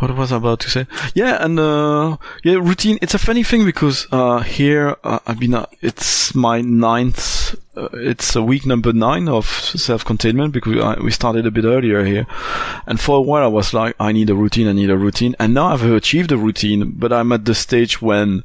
what 0.00 0.16
was 0.16 0.32
I 0.32 0.38
about 0.38 0.60
to 0.60 0.70
say? 0.70 0.86
Yeah, 1.14 1.44
and 1.44 1.58
uh, 1.58 2.16
yeah, 2.42 2.54
routine. 2.54 2.98
It's 3.02 3.14
a 3.14 3.18
funny 3.18 3.42
thing 3.42 3.66
because 3.66 4.06
uh, 4.10 4.40
here 4.40 4.96
uh, 5.04 5.18
I've 5.26 5.38
been. 5.38 5.54
Uh, 5.54 5.66
it's 5.82 6.34
my 6.34 6.62
ninth. 6.62 7.54
Uh, 7.76 7.88
it's 7.92 8.34
a 8.34 8.42
week 8.42 8.64
number 8.64 8.92
nine 8.92 9.28
of 9.28 9.46
self-containment 9.46 10.52
because 10.54 10.98
we 11.02 11.10
started 11.10 11.46
a 11.46 11.50
bit 11.50 11.64
earlier 11.64 12.02
here, 12.04 12.26
and 12.86 12.98
for 12.98 13.18
a 13.18 13.20
while 13.20 13.44
I 13.44 13.48
was 13.48 13.74
like, 13.74 13.94
I 14.00 14.12
need 14.12 14.30
a 14.30 14.34
routine. 14.34 14.68
I 14.68 14.72
need 14.72 14.90
a 14.90 14.96
routine, 14.96 15.36
and 15.38 15.52
now 15.52 15.66
I've 15.66 15.84
achieved 15.84 16.32
a 16.32 16.38
routine. 16.38 16.92
But 16.96 17.12
I'm 17.12 17.30
at 17.32 17.44
the 17.44 17.54
stage 17.54 18.00
when 18.00 18.42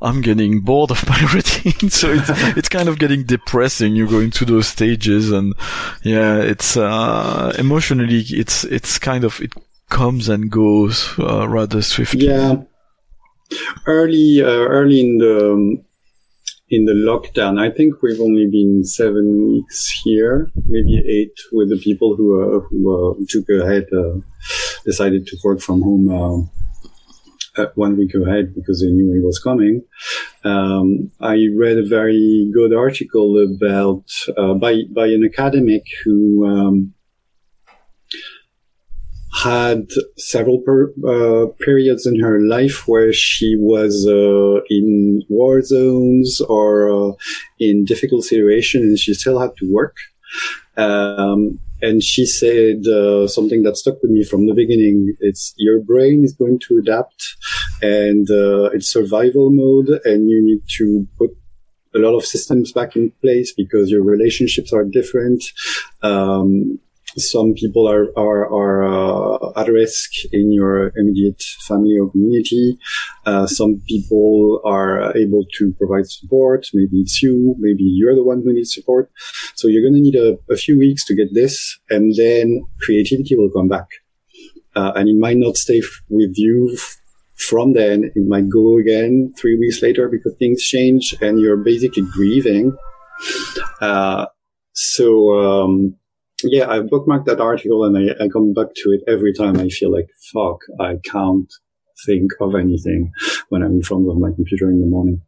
I'm 0.00 0.22
getting 0.22 0.60
bored 0.60 0.90
of 0.90 1.06
my 1.06 1.20
routine, 1.34 1.90
so 1.90 2.10
it's 2.10 2.30
it's 2.56 2.68
kind 2.70 2.88
of 2.88 2.98
getting 2.98 3.24
depressing. 3.24 3.94
You're 3.94 4.08
going 4.08 4.30
through 4.30 4.46
those 4.46 4.68
stages, 4.68 5.30
and 5.30 5.54
yeah, 6.02 6.38
it's 6.38 6.78
uh, 6.78 7.54
emotionally, 7.58 8.20
it's 8.30 8.64
it's 8.64 8.98
kind 8.98 9.24
of 9.24 9.38
it 9.42 9.52
comes 9.90 10.28
and 10.28 10.50
goes 10.50 11.14
uh, 11.18 11.46
rather 11.48 11.82
swiftly. 11.82 12.26
Yeah, 12.26 12.62
early, 13.86 14.42
uh, 14.42 14.46
early 14.46 15.00
in 15.00 15.18
the 15.18 15.52
um, 15.52 15.84
in 16.70 16.84
the 16.84 16.92
lockdown, 16.92 17.58
I 17.60 17.68
think 17.68 18.00
we've 18.00 18.20
only 18.20 18.46
been 18.46 18.84
seven 18.84 19.52
weeks 19.52 19.90
here, 20.04 20.50
maybe 20.66 21.02
eight, 21.06 21.34
with 21.52 21.68
the 21.68 21.78
people 21.78 22.14
who 22.16 22.40
uh, 22.40 22.60
who 22.60 22.80
uh, 22.94 23.14
took 23.28 23.48
ahead, 23.48 23.86
uh, 23.92 24.20
decided 24.84 25.26
to 25.26 25.36
work 25.44 25.60
from 25.60 25.82
home. 25.82 26.08
Uh, 26.10 26.46
one 27.74 27.98
week 27.98 28.14
ahead 28.14 28.54
because 28.54 28.80
they 28.80 28.86
knew 28.86 29.12
he 29.12 29.20
was 29.20 29.38
coming. 29.40 29.82
Um, 30.44 31.10
I 31.20 31.48
read 31.54 31.76
a 31.76 31.86
very 31.86 32.48
good 32.54 32.72
article 32.72 33.36
about 33.44 34.04
by 34.60 34.84
by 34.94 35.08
an 35.08 35.24
academic 35.24 35.84
who 36.04 36.46
um, 36.46 36.94
had 39.32 39.88
several 40.16 40.60
per, 40.60 40.92
uh, 41.06 41.46
periods 41.64 42.06
in 42.06 42.18
her 42.20 42.40
life 42.40 42.88
where 42.88 43.12
she 43.12 43.56
was 43.58 44.06
uh, 44.06 44.60
in 44.68 45.22
war 45.28 45.62
zones 45.62 46.40
or 46.48 46.90
uh, 46.90 47.12
in 47.58 47.84
difficult 47.84 48.24
situations 48.24 48.84
and 48.84 48.98
she 48.98 49.14
still 49.14 49.38
had 49.38 49.50
to 49.58 49.72
work. 49.72 49.96
Um, 50.76 51.58
and 51.82 52.02
she 52.02 52.26
said 52.26 52.86
uh, 52.86 53.26
something 53.26 53.62
that 53.62 53.76
stuck 53.76 54.02
with 54.02 54.10
me 54.10 54.24
from 54.24 54.46
the 54.46 54.54
beginning. 54.54 55.14
It's 55.20 55.54
your 55.56 55.80
brain 55.80 56.22
is 56.24 56.34
going 56.34 56.58
to 56.68 56.78
adapt 56.78 57.36
and 57.80 58.28
uh, 58.30 58.70
it's 58.72 58.92
survival 58.92 59.50
mode 59.50 59.88
and 60.04 60.28
you 60.28 60.44
need 60.44 60.62
to 60.78 61.06
put 61.16 61.30
a 61.94 61.98
lot 61.98 62.16
of 62.16 62.24
systems 62.24 62.72
back 62.72 62.96
in 62.96 63.12
place 63.22 63.52
because 63.52 63.90
your 63.90 64.02
relationships 64.02 64.72
are 64.72 64.84
different. 64.84 65.42
Um, 66.02 66.78
some 67.16 67.54
people 67.54 67.88
are 67.88 68.06
are, 68.16 68.46
are 68.52 68.84
uh, 68.84 69.60
at 69.60 69.68
risk 69.68 70.10
in 70.32 70.52
your 70.52 70.92
immediate 70.96 71.42
family 71.66 71.98
or 71.98 72.10
community. 72.10 72.78
Uh, 73.26 73.46
some 73.46 73.82
people 73.88 74.60
are 74.64 75.16
able 75.16 75.44
to 75.58 75.72
provide 75.78 76.06
support. 76.06 76.66
Maybe 76.72 77.00
it's 77.00 77.22
you. 77.22 77.54
Maybe 77.58 77.84
you're 77.84 78.14
the 78.14 78.24
one 78.24 78.42
who 78.42 78.52
needs 78.52 78.74
support. 78.74 79.10
So 79.54 79.68
you're 79.68 79.82
going 79.82 79.94
to 79.94 80.00
need 80.00 80.16
a, 80.16 80.38
a, 80.52 80.56
few 80.56 80.78
weeks 80.78 81.04
to 81.06 81.14
get 81.14 81.34
this, 81.34 81.78
and 81.90 82.14
then 82.16 82.64
creativity 82.80 83.36
will 83.36 83.50
come 83.50 83.68
back. 83.68 83.88
Uh, 84.76 84.92
and 84.94 85.08
it 85.08 85.16
might 85.16 85.36
not 85.36 85.56
stay 85.56 85.78
f- 85.78 86.02
with 86.08 86.34
you 86.36 86.70
f- 86.74 86.96
from 87.36 87.72
then. 87.72 88.04
It 88.14 88.26
might 88.28 88.48
go 88.48 88.78
again 88.78 89.34
three 89.36 89.58
weeks 89.58 89.82
later 89.82 90.08
because 90.08 90.34
things 90.38 90.62
change, 90.62 91.14
and 91.20 91.40
you're 91.40 91.56
basically 91.56 92.04
grieving. 92.12 92.76
Uh, 93.80 94.26
so. 94.72 95.32
Um, 95.38 95.96
yeah, 96.44 96.68
I 96.68 96.80
bookmarked 96.80 97.26
that 97.26 97.40
article 97.40 97.84
and 97.84 97.96
I, 97.96 98.24
I 98.24 98.28
come 98.28 98.52
back 98.52 98.68
to 98.74 98.90
it 98.90 99.02
every 99.08 99.32
time 99.32 99.58
I 99.58 99.68
feel 99.68 99.92
like, 99.92 100.08
fuck, 100.32 100.60
I 100.80 100.96
can't 101.04 101.52
think 102.06 102.32
of 102.40 102.54
anything 102.54 103.12
when 103.48 103.62
I'm 103.62 103.72
in 103.72 103.82
front 103.82 104.08
of 104.08 104.18
my 104.18 104.30
computer 104.30 104.70
in 104.70 104.80
the 104.80 104.86
morning. 104.86 105.22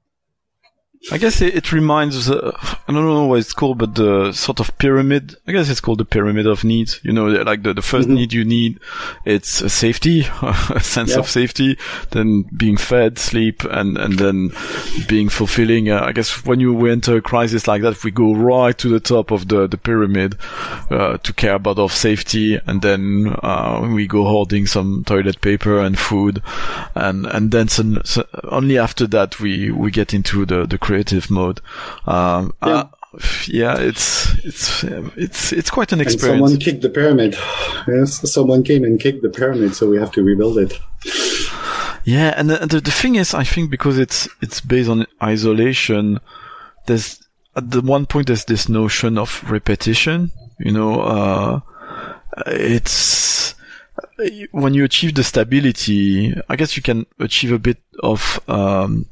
I 1.10 1.18
guess 1.18 1.40
it, 1.40 1.56
it 1.56 1.72
reminds, 1.72 2.30
uh, 2.30 2.56
I 2.62 2.92
don't 2.92 3.04
know 3.04 3.26
what 3.26 3.40
it's 3.40 3.52
called, 3.52 3.78
but 3.78 3.96
the 3.96 4.32
sort 4.32 4.60
of 4.60 4.76
pyramid. 4.78 5.36
I 5.48 5.52
guess 5.52 5.68
it's 5.68 5.80
called 5.80 5.98
the 5.98 6.04
pyramid 6.04 6.46
of 6.46 6.62
needs. 6.62 7.00
You 7.02 7.12
know, 7.12 7.26
like 7.26 7.64
the, 7.64 7.74
the 7.74 7.80
1st 7.80 8.02
mm-hmm. 8.02 8.14
need 8.14 8.32
you 8.32 8.44
need, 8.44 8.78
it's 9.24 9.60
a 9.62 9.68
safety, 9.68 10.26
a 10.42 10.80
sense 10.80 11.10
yeah. 11.10 11.18
of 11.18 11.28
safety, 11.28 11.76
then 12.10 12.42
being 12.56 12.76
fed, 12.76 13.18
sleep, 13.18 13.64
and, 13.64 13.98
and 13.98 14.18
then 14.18 14.52
being 15.08 15.28
fulfilling. 15.28 15.90
Uh, 15.90 16.04
I 16.04 16.12
guess 16.12 16.44
when 16.46 16.60
you 16.60 16.86
enter 16.86 17.16
a 17.16 17.22
crisis 17.22 17.66
like 17.66 17.82
that, 17.82 18.04
we 18.04 18.12
go 18.12 18.34
right 18.34 18.76
to 18.78 18.88
the 18.88 19.00
top 19.00 19.32
of 19.32 19.48
the, 19.48 19.66
the 19.66 19.78
pyramid, 19.78 20.38
uh, 20.90 21.18
to 21.18 21.32
care 21.32 21.54
about 21.54 21.80
our 21.80 21.90
safety. 21.90 22.60
And 22.66 22.80
then, 22.80 23.34
uh, 23.42 23.90
we 23.92 24.06
go 24.06 24.24
hoarding 24.24 24.68
some 24.68 25.02
toilet 25.04 25.40
paper 25.40 25.80
and 25.80 25.98
food. 25.98 26.42
And, 26.94 27.26
and 27.26 27.50
then 27.50 27.66
some, 27.66 28.02
so 28.04 28.24
only 28.44 28.78
after 28.78 29.08
that 29.08 29.40
we, 29.40 29.72
we 29.72 29.90
get 29.90 30.14
into 30.14 30.46
the, 30.46 30.64
the 30.64 30.78
creative 30.92 31.30
mode. 31.30 31.60
Um, 32.06 32.52
yeah. 32.62 32.68
Uh, 32.68 32.88
yeah, 33.46 33.78
it's 33.78 34.32
it's 34.44 34.84
it's 35.16 35.52
it's 35.52 35.70
quite 35.70 35.92
an 35.92 36.00
experience. 36.00 36.40
And 36.40 36.48
someone 36.48 36.58
kicked 36.58 36.82
the 36.82 36.90
pyramid. 36.90 37.36
Yes, 37.88 38.30
someone 38.30 38.62
came 38.62 38.84
and 38.84 39.00
kicked 39.00 39.22
the 39.22 39.30
pyramid, 39.30 39.74
so 39.74 39.88
we 39.88 39.98
have 39.98 40.12
to 40.12 40.22
rebuild 40.22 40.58
it. 40.58 40.78
Yeah, 42.04 42.34
and 42.36 42.50
the, 42.50 42.66
the, 42.66 42.80
the 42.80 42.90
thing 42.90 43.16
is, 43.16 43.34
I 43.34 43.44
think 43.44 43.70
because 43.70 43.98
it's 43.98 44.28
it's 44.40 44.60
based 44.60 44.88
on 44.88 45.06
isolation, 45.22 46.20
there's 46.86 47.22
at 47.54 47.70
the 47.70 47.80
one 47.80 48.06
point 48.06 48.26
there's 48.26 48.46
this 48.46 48.68
notion 48.68 49.18
of 49.18 49.42
repetition. 49.50 50.30
You 50.58 50.72
know, 50.72 51.00
uh, 51.00 51.60
it's 52.46 53.54
when 54.52 54.74
you 54.74 54.84
achieve 54.84 55.14
the 55.14 55.24
stability, 55.24 56.34
I 56.48 56.56
guess 56.56 56.76
you 56.76 56.82
can 56.82 57.06
achieve 57.18 57.52
a 57.52 57.58
bit 57.58 57.78
of 58.02 58.40
um, 58.48 59.06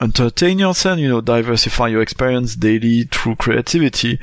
entertain 0.00 0.58
yourself, 0.58 0.98
you 0.98 1.08
know, 1.08 1.20
diversify 1.20 1.88
your 1.88 2.02
experience 2.02 2.56
daily 2.56 3.04
through 3.04 3.36
creativity. 3.36 4.18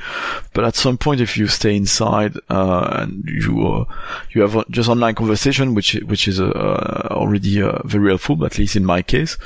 But 0.54 0.66
at 0.66 0.76
some 0.76 0.98
point, 0.98 1.22
if 1.22 1.38
you 1.38 1.48
stay 1.48 1.76
inside, 1.76 2.36
uh, 2.50 2.88
and 2.92 3.24
you, 3.26 3.68
uh, 3.68 3.86
you 4.32 4.42
have 4.42 4.70
just 4.70 4.90
online 4.90 5.16
conversation, 5.16 5.76
which, 5.76 5.94
which 6.06 6.28
is, 6.28 6.40
uh, 6.40 7.08
already, 7.12 7.62
uh, 7.62 7.80
very 7.86 8.10
helpful, 8.10 8.44
at 8.46 8.58
least 8.58 8.76
in 8.76 8.86
my 8.86 9.02
case, 9.02 9.38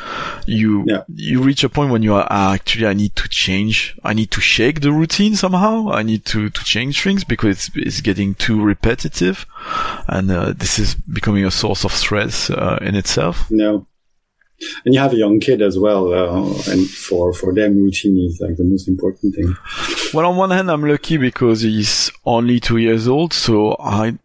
you, 0.45 0.85
yeah. 0.87 1.03
you 1.13 1.41
reach 1.41 1.63
a 1.63 1.69
point 1.69 1.91
when 1.91 2.03
you 2.03 2.13
are, 2.13 2.27
ah, 2.29 2.53
actually, 2.53 2.87
I 2.87 2.93
need 2.93 3.15
to 3.17 3.27
change. 3.27 3.97
I 4.03 4.13
need 4.13 4.31
to 4.31 4.41
shake 4.41 4.81
the 4.81 4.91
routine 4.91 5.35
somehow. 5.35 5.91
I 5.91 6.01
need 6.03 6.25
to, 6.25 6.49
to 6.49 6.63
change 6.63 7.03
things 7.03 7.23
because 7.23 7.67
it's, 7.67 7.71
it's 7.75 8.01
getting 8.01 8.35
too 8.35 8.63
repetitive. 8.63 9.45
And, 10.07 10.31
uh, 10.31 10.53
this 10.55 10.79
is 10.79 10.95
becoming 10.95 11.45
a 11.45 11.51
source 11.51 11.83
of 11.83 11.91
stress, 11.91 12.49
uh, 12.49 12.79
in 12.81 12.95
itself. 12.95 13.51
No 13.51 13.85
and 14.85 14.93
you 14.93 14.99
have 14.99 15.13
a 15.13 15.17
young 15.17 15.39
kid 15.39 15.61
as 15.61 15.77
well, 15.77 16.13
uh, 16.13 16.71
and 16.71 16.89
for 16.89 17.33
for 17.33 17.53
them, 17.53 17.77
routine 17.77 18.17
is 18.27 18.39
like 18.41 18.57
the 18.57 18.63
most 18.63 18.87
important 18.87 19.35
thing. 19.35 19.55
Well, 20.13 20.25
on 20.25 20.37
one 20.37 20.51
hand, 20.51 20.69
I'm 20.69 20.83
lucky 20.83 21.17
because 21.17 21.61
he's 21.61 22.11
only 22.25 22.59
two 22.59 22.77
years 22.77 23.07
old, 23.07 23.33
so 23.33 23.75
I 23.79 24.17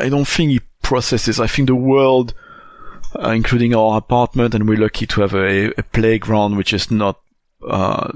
I 0.00 0.08
don't 0.08 0.28
think 0.28 0.50
he 0.50 0.60
processes. 0.82 1.40
I 1.40 1.46
think 1.46 1.68
the 1.68 1.74
world, 1.74 2.34
uh, 3.18 3.30
including 3.30 3.74
our 3.74 3.98
apartment, 3.98 4.54
and 4.54 4.68
we're 4.68 4.78
lucky 4.78 5.06
to 5.06 5.20
have 5.22 5.34
a, 5.34 5.72
a 5.78 5.82
playground 5.82 6.56
which 6.56 6.72
is 6.72 6.90
not 6.90 7.20
uh, 7.66 8.12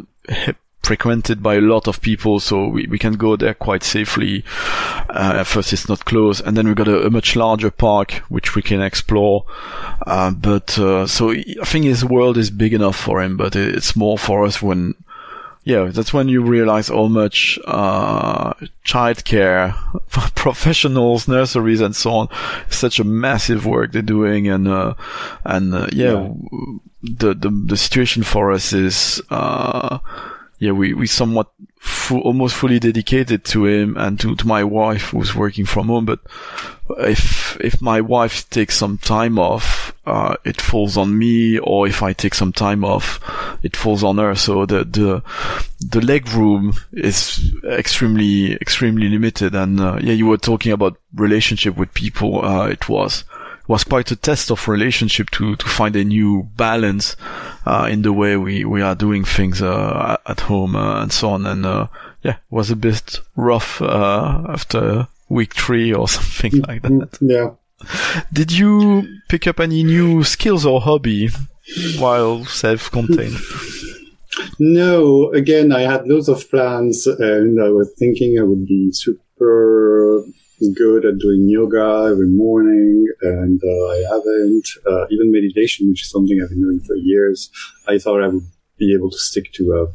frequented 0.86 1.42
by 1.42 1.56
a 1.56 1.60
lot 1.60 1.88
of 1.88 2.00
people, 2.00 2.38
so 2.38 2.68
we, 2.68 2.86
we 2.86 2.98
can 2.98 3.14
go 3.14 3.36
there 3.36 3.54
quite 3.54 3.82
safely. 3.82 4.44
Uh, 5.10 5.34
at 5.38 5.46
first, 5.46 5.72
it's 5.72 5.88
not 5.88 6.04
close, 6.04 6.40
and 6.40 6.56
then 6.56 6.66
we've 6.66 6.76
got 6.76 6.88
a, 6.88 7.06
a 7.06 7.10
much 7.10 7.34
larger 7.34 7.70
park 7.70 8.12
which 8.28 8.54
we 8.54 8.62
can 8.62 8.80
explore. 8.80 9.44
Uh, 10.06 10.30
but 10.30 10.78
uh, 10.78 11.06
so 11.06 11.30
I 11.32 11.64
think 11.64 11.84
his 11.84 12.04
world 12.04 12.38
is 12.38 12.50
big 12.50 12.72
enough 12.72 12.96
for 12.96 13.20
him, 13.20 13.36
but 13.36 13.56
it's 13.56 13.96
more 13.96 14.18
for 14.18 14.44
us 14.44 14.62
when. 14.62 14.94
Yeah, 15.64 15.86
that's 15.86 16.14
when 16.14 16.28
you 16.28 16.42
realize 16.42 16.86
how 16.86 17.08
much 17.08 17.58
uh, 17.66 18.52
childcare 18.84 19.74
professionals, 20.36 21.26
nurseries, 21.26 21.80
and 21.80 21.96
so 21.96 22.12
on, 22.12 22.28
such 22.70 23.00
a 23.00 23.04
massive 23.04 23.66
work 23.66 23.90
they're 23.90 24.00
doing, 24.00 24.46
and 24.46 24.68
uh, 24.68 24.94
and 25.44 25.74
uh, 25.74 25.88
yeah, 25.92 26.12
yeah, 26.12 26.32
the 27.02 27.34
the 27.34 27.50
the 27.50 27.76
situation 27.76 28.22
for 28.22 28.52
us 28.52 28.72
is 28.72 29.20
uh, 29.30 29.98
yeah, 30.58 30.72
we, 30.72 30.94
we 30.94 31.06
somewhat 31.06 31.50
fu- 31.78 32.20
almost 32.20 32.54
fully 32.54 32.78
dedicated 32.78 33.44
to 33.44 33.66
him 33.66 33.96
and 33.96 34.18
to, 34.20 34.34
to 34.36 34.46
my 34.46 34.64
wife 34.64 35.10
who's 35.10 35.34
working 35.34 35.66
from 35.66 35.88
home. 35.88 36.06
But 36.06 36.20
if, 36.98 37.58
if 37.60 37.82
my 37.82 38.00
wife 38.00 38.48
takes 38.48 38.76
some 38.76 38.98
time 38.98 39.38
off, 39.38 39.94
uh, 40.06 40.36
it 40.44 40.60
falls 40.60 40.96
on 40.96 41.18
me, 41.18 41.58
or 41.58 41.86
if 41.86 42.02
I 42.02 42.12
take 42.12 42.34
some 42.34 42.52
time 42.52 42.84
off, 42.84 43.20
it 43.62 43.76
falls 43.76 44.02
on 44.02 44.18
her. 44.18 44.34
So 44.34 44.64
the, 44.64 44.84
the, 44.84 45.22
the 45.80 46.00
leg 46.00 46.28
room 46.30 46.72
is 46.92 47.52
extremely, 47.64 48.54
extremely 48.54 49.08
limited. 49.08 49.54
And, 49.54 49.80
uh, 49.80 49.98
yeah, 50.00 50.12
you 50.14 50.26
were 50.26 50.38
talking 50.38 50.72
about 50.72 50.96
relationship 51.14 51.76
with 51.76 51.92
people. 51.92 52.44
Uh, 52.44 52.68
it 52.68 52.88
was, 52.88 53.24
was 53.68 53.84
quite 53.84 54.10
a 54.10 54.16
test 54.16 54.50
of 54.50 54.68
relationship 54.68 55.30
to 55.30 55.56
to 55.56 55.66
find 55.66 55.96
a 55.96 56.04
new 56.04 56.48
balance 56.56 57.16
uh, 57.64 57.88
in 57.90 58.02
the 58.02 58.12
way 58.12 58.36
we 58.36 58.64
we 58.64 58.82
are 58.82 58.94
doing 58.94 59.24
things 59.24 59.62
uh, 59.62 60.16
at 60.26 60.40
home 60.40 60.76
uh, 60.76 61.02
and 61.02 61.12
so 61.12 61.30
on. 61.30 61.46
And 61.46 61.66
uh, 61.66 61.88
yeah, 62.22 62.36
was 62.50 62.70
a 62.70 62.76
bit 62.76 63.20
rough 63.36 63.80
uh, 63.82 64.44
after 64.48 65.08
week 65.28 65.54
three 65.54 65.92
or 65.92 66.08
something 66.16 66.60
like 66.62 66.82
that. 66.82 67.18
Yeah. 67.20 67.50
Did 68.32 68.52
you 68.52 69.06
pick 69.28 69.46
up 69.46 69.60
any 69.60 69.82
new 69.82 70.24
skills 70.24 70.64
or 70.64 70.80
hobby 70.80 71.28
while 71.98 72.44
self-contained? 72.44 73.36
No, 74.58 75.30
again, 75.32 75.72
I 75.72 75.82
had 75.82 76.06
loads 76.06 76.28
of 76.28 76.48
plans 76.50 77.06
and 77.06 77.62
I 77.62 77.68
was 77.68 77.92
thinking 77.98 78.38
I 78.38 78.42
would 78.42 78.66
be 78.66 78.90
super 78.92 80.24
good 80.74 81.04
at 81.04 81.18
doing 81.18 81.48
yoga 81.48 82.08
every 82.10 82.28
morning, 82.28 83.06
and 83.22 83.60
uh, 83.62 83.86
I 83.88 83.98
haven't. 84.10 84.68
Uh, 84.86 85.06
even 85.10 85.32
meditation, 85.32 85.88
which 85.88 86.02
is 86.02 86.10
something 86.10 86.40
I've 86.42 86.50
been 86.50 86.62
doing 86.62 86.80
for 86.80 86.96
years, 86.96 87.50
I 87.86 87.98
thought 87.98 88.22
I 88.22 88.28
would 88.28 88.46
be 88.78 88.94
able 88.94 89.10
to 89.10 89.18
stick 89.18 89.52
to 89.54 89.72
a 89.72 89.86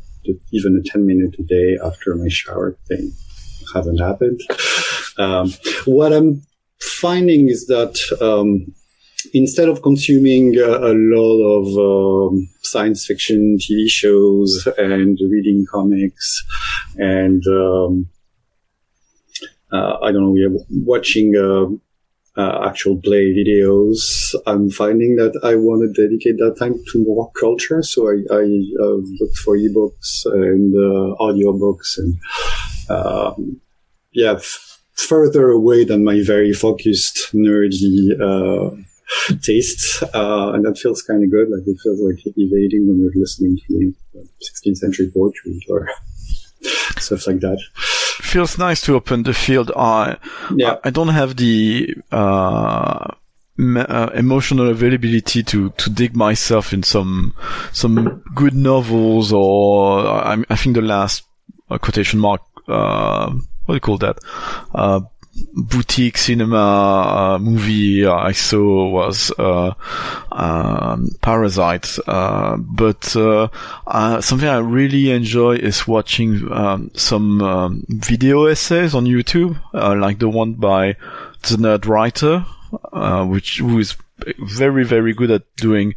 even 0.51 0.77
a 0.77 0.87
10 0.87 1.05
minute 1.05 1.35
a 1.39 1.43
day 1.43 1.77
after 1.83 2.15
my 2.15 2.27
shower 2.29 2.77
thing. 2.87 3.11
Haven't 3.73 3.97
happened. 3.99 4.39
Um, 5.17 5.53
what 5.85 6.13
I'm 6.13 6.43
finding 6.79 7.49
is 7.49 7.67
that 7.67 7.97
um, 8.21 8.73
instead 9.33 9.69
of 9.69 9.81
consuming 9.81 10.57
a, 10.57 10.67
a 10.67 10.93
lot 10.93 11.41
of 11.57 12.31
um, 12.31 12.49
science 12.63 13.05
fiction 13.05 13.57
TV 13.59 13.87
shows 13.87 14.67
and 14.77 15.19
reading 15.29 15.65
comics 15.71 16.43
and 16.97 17.43
um, 17.47 18.07
uh, 18.07 18.20
I 19.71 20.11
don't 20.11 20.21
know, 20.23 20.31
we 20.31 20.45
are 20.45 20.51
watching 20.69 21.35
uh, 21.35 21.67
uh, 22.37 22.67
actual 22.67 22.97
play 22.97 23.33
videos. 23.33 24.33
I'm 24.45 24.69
finding 24.69 25.15
that 25.17 25.39
I 25.43 25.55
want 25.55 25.81
to 25.81 26.01
dedicate 26.07 26.37
that 26.37 26.57
time 26.57 26.81
to 26.91 27.03
more 27.03 27.31
culture. 27.39 27.83
So 27.83 28.09
I, 28.09 28.23
I 28.33 28.43
looked 28.43 29.37
for 29.37 29.57
ebooks 29.57 30.25
and 30.25 30.73
uh, 30.75 31.15
audiobooks 31.19 31.97
and 31.97 32.15
um, 32.89 33.61
yeah, 34.13 34.33
f- 34.33 34.79
further 34.95 35.49
away 35.49 35.83
than 35.83 36.03
my 36.03 36.21
very 36.23 36.53
focused 36.53 37.33
nerdy 37.33 38.11
uh, 38.19 38.75
tastes, 39.41 40.03
uh, 40.13 40.51
and 40.53 40.65
that 40.65 40.77
feels 40.77 41.01
kind 41.01 41.23
of 41.23 41.31
good. 41.31 41.49
Like 41.49 41.65
it 41.65 41.77
feels 41.81 42.01
like 42.01 42.19
evading 42.37 42.87
when 42.87 42.99
you're 42.99 43.11
listening 43.15 43.57
to 43.67 43.93
16th 44.17 44.77
century 44.77 45.11
poetry 45.13 45.65
or 45.69 45.87
stuff 46.97 47.27
like 47.27 47.39
that 47.39 47.59
feels 48.21 48.57
nice 48.57 48.81
to 48.81 48.95
open 48.95 49.23
the 49.23 49.33
field. 49.33 49.71
I 49.75 50.17
yeah. 50.55 50.77
I, 50.83 50.89
don't 50.89 51.09
have 51.09 51.37
the 51.37 51.95
uh, 52.11 53.07
uh, 53.59 54.09
emotional 54.13 54.69
availability 54.69 55.43
to 55.43 55.69
to 55.71 55.89
dig 55.89 56.15
myself 56.15 56.73
in 56.73 56.83
some 56.83 57.33
some 57.71 58.23
good 58.35 58.53
novels 58.53 59.31
or 59.33 59.99
I, 60.07 60.43
I 60.49 60.55
think 60.55 60.75
the 60.75 60.81
last 60.81 61.23
uh, 61.69 61.77
quotation 61.77 62.19
mark 62.19 62.41
uh, 62.67 63.31
what 63.65 63.73
do 63.73 63.75
you 63.75 63.79
call 63.79 63.97
that 63.99 64.17
uh, 64.73 65.01
boutique 65.53 66.17
cinema 66.17 66.57
uh, 66.57 67.39
movie 67.39 68.05
I 68.05 68.31
saw 68.31 68.89
was 68.89 69.31
uh, 69.37 69.73
um, 70.31 71.09
Parasite, 71.21 71.97
uh, 72.07 72.57
but 72.57 73.15
uh, 73.15 73.47
uh, 73.87 74.21
something 74.21 74.47
I 74.47 74.57
really 74.57 75.11
enjoy 75.11 75.55
is 75.55 75.87
watching 75.87 76.51
um, 76.51 76.91
some 76.93 77.41
um, 77.41 77.85
video 77.87 78.45
essays 78.45 78.93
on 78.93 79.05
YouTube, 79.05 79.59
like 79.73 80.19
the 80.19 80.29
one 80.29 80.53
by 80.53 80.95
the 81.43 81.55
Nerd 81.57 81.87
Writer, 81.87 82.45
which 83.25 83.59
who 83.59 83.79
is 83.79 83.95
very, 84.39 84.83
very 84.83 85.13
good 85.13 85.31
at 85.31 85.43
doing 85.55 85.95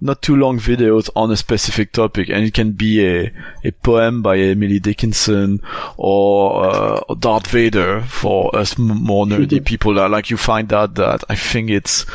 not 0.00 0.22
too 0.22 0.36
long 0.36 0.58
videos 0.58 1.08
on 1.16 1.30
a 1.30 1.36
specific 1.36 1.92
topic. 1.92 2.28
And 2.28 2.44
it 2.44 2.54
can 2.54 2.72
be 2.72 3.06
a, 3.06 3.32
a 3.64 3.70
poem 3.72 4.22
by 4.22 4.38
Emily 4.38 4.78
Dickinson 4.78 5.60
or 5.96 6.64
uh, 6.64 7.14
Darth 7.14 7.46
Vader 7.48 8.02
for 8.02 8.54
us 8.56 8.76
more 8.78 9.26
nerdy 9.26 9.64
people. 9.64 9.94
Like 9.94 10.30
you 10.30 10.36
find 10.36 10.72
out 10.72 10.94
that 10.94 11.24
I 11.28 11.36
think 11.36 11.70
it's 11.70 12.06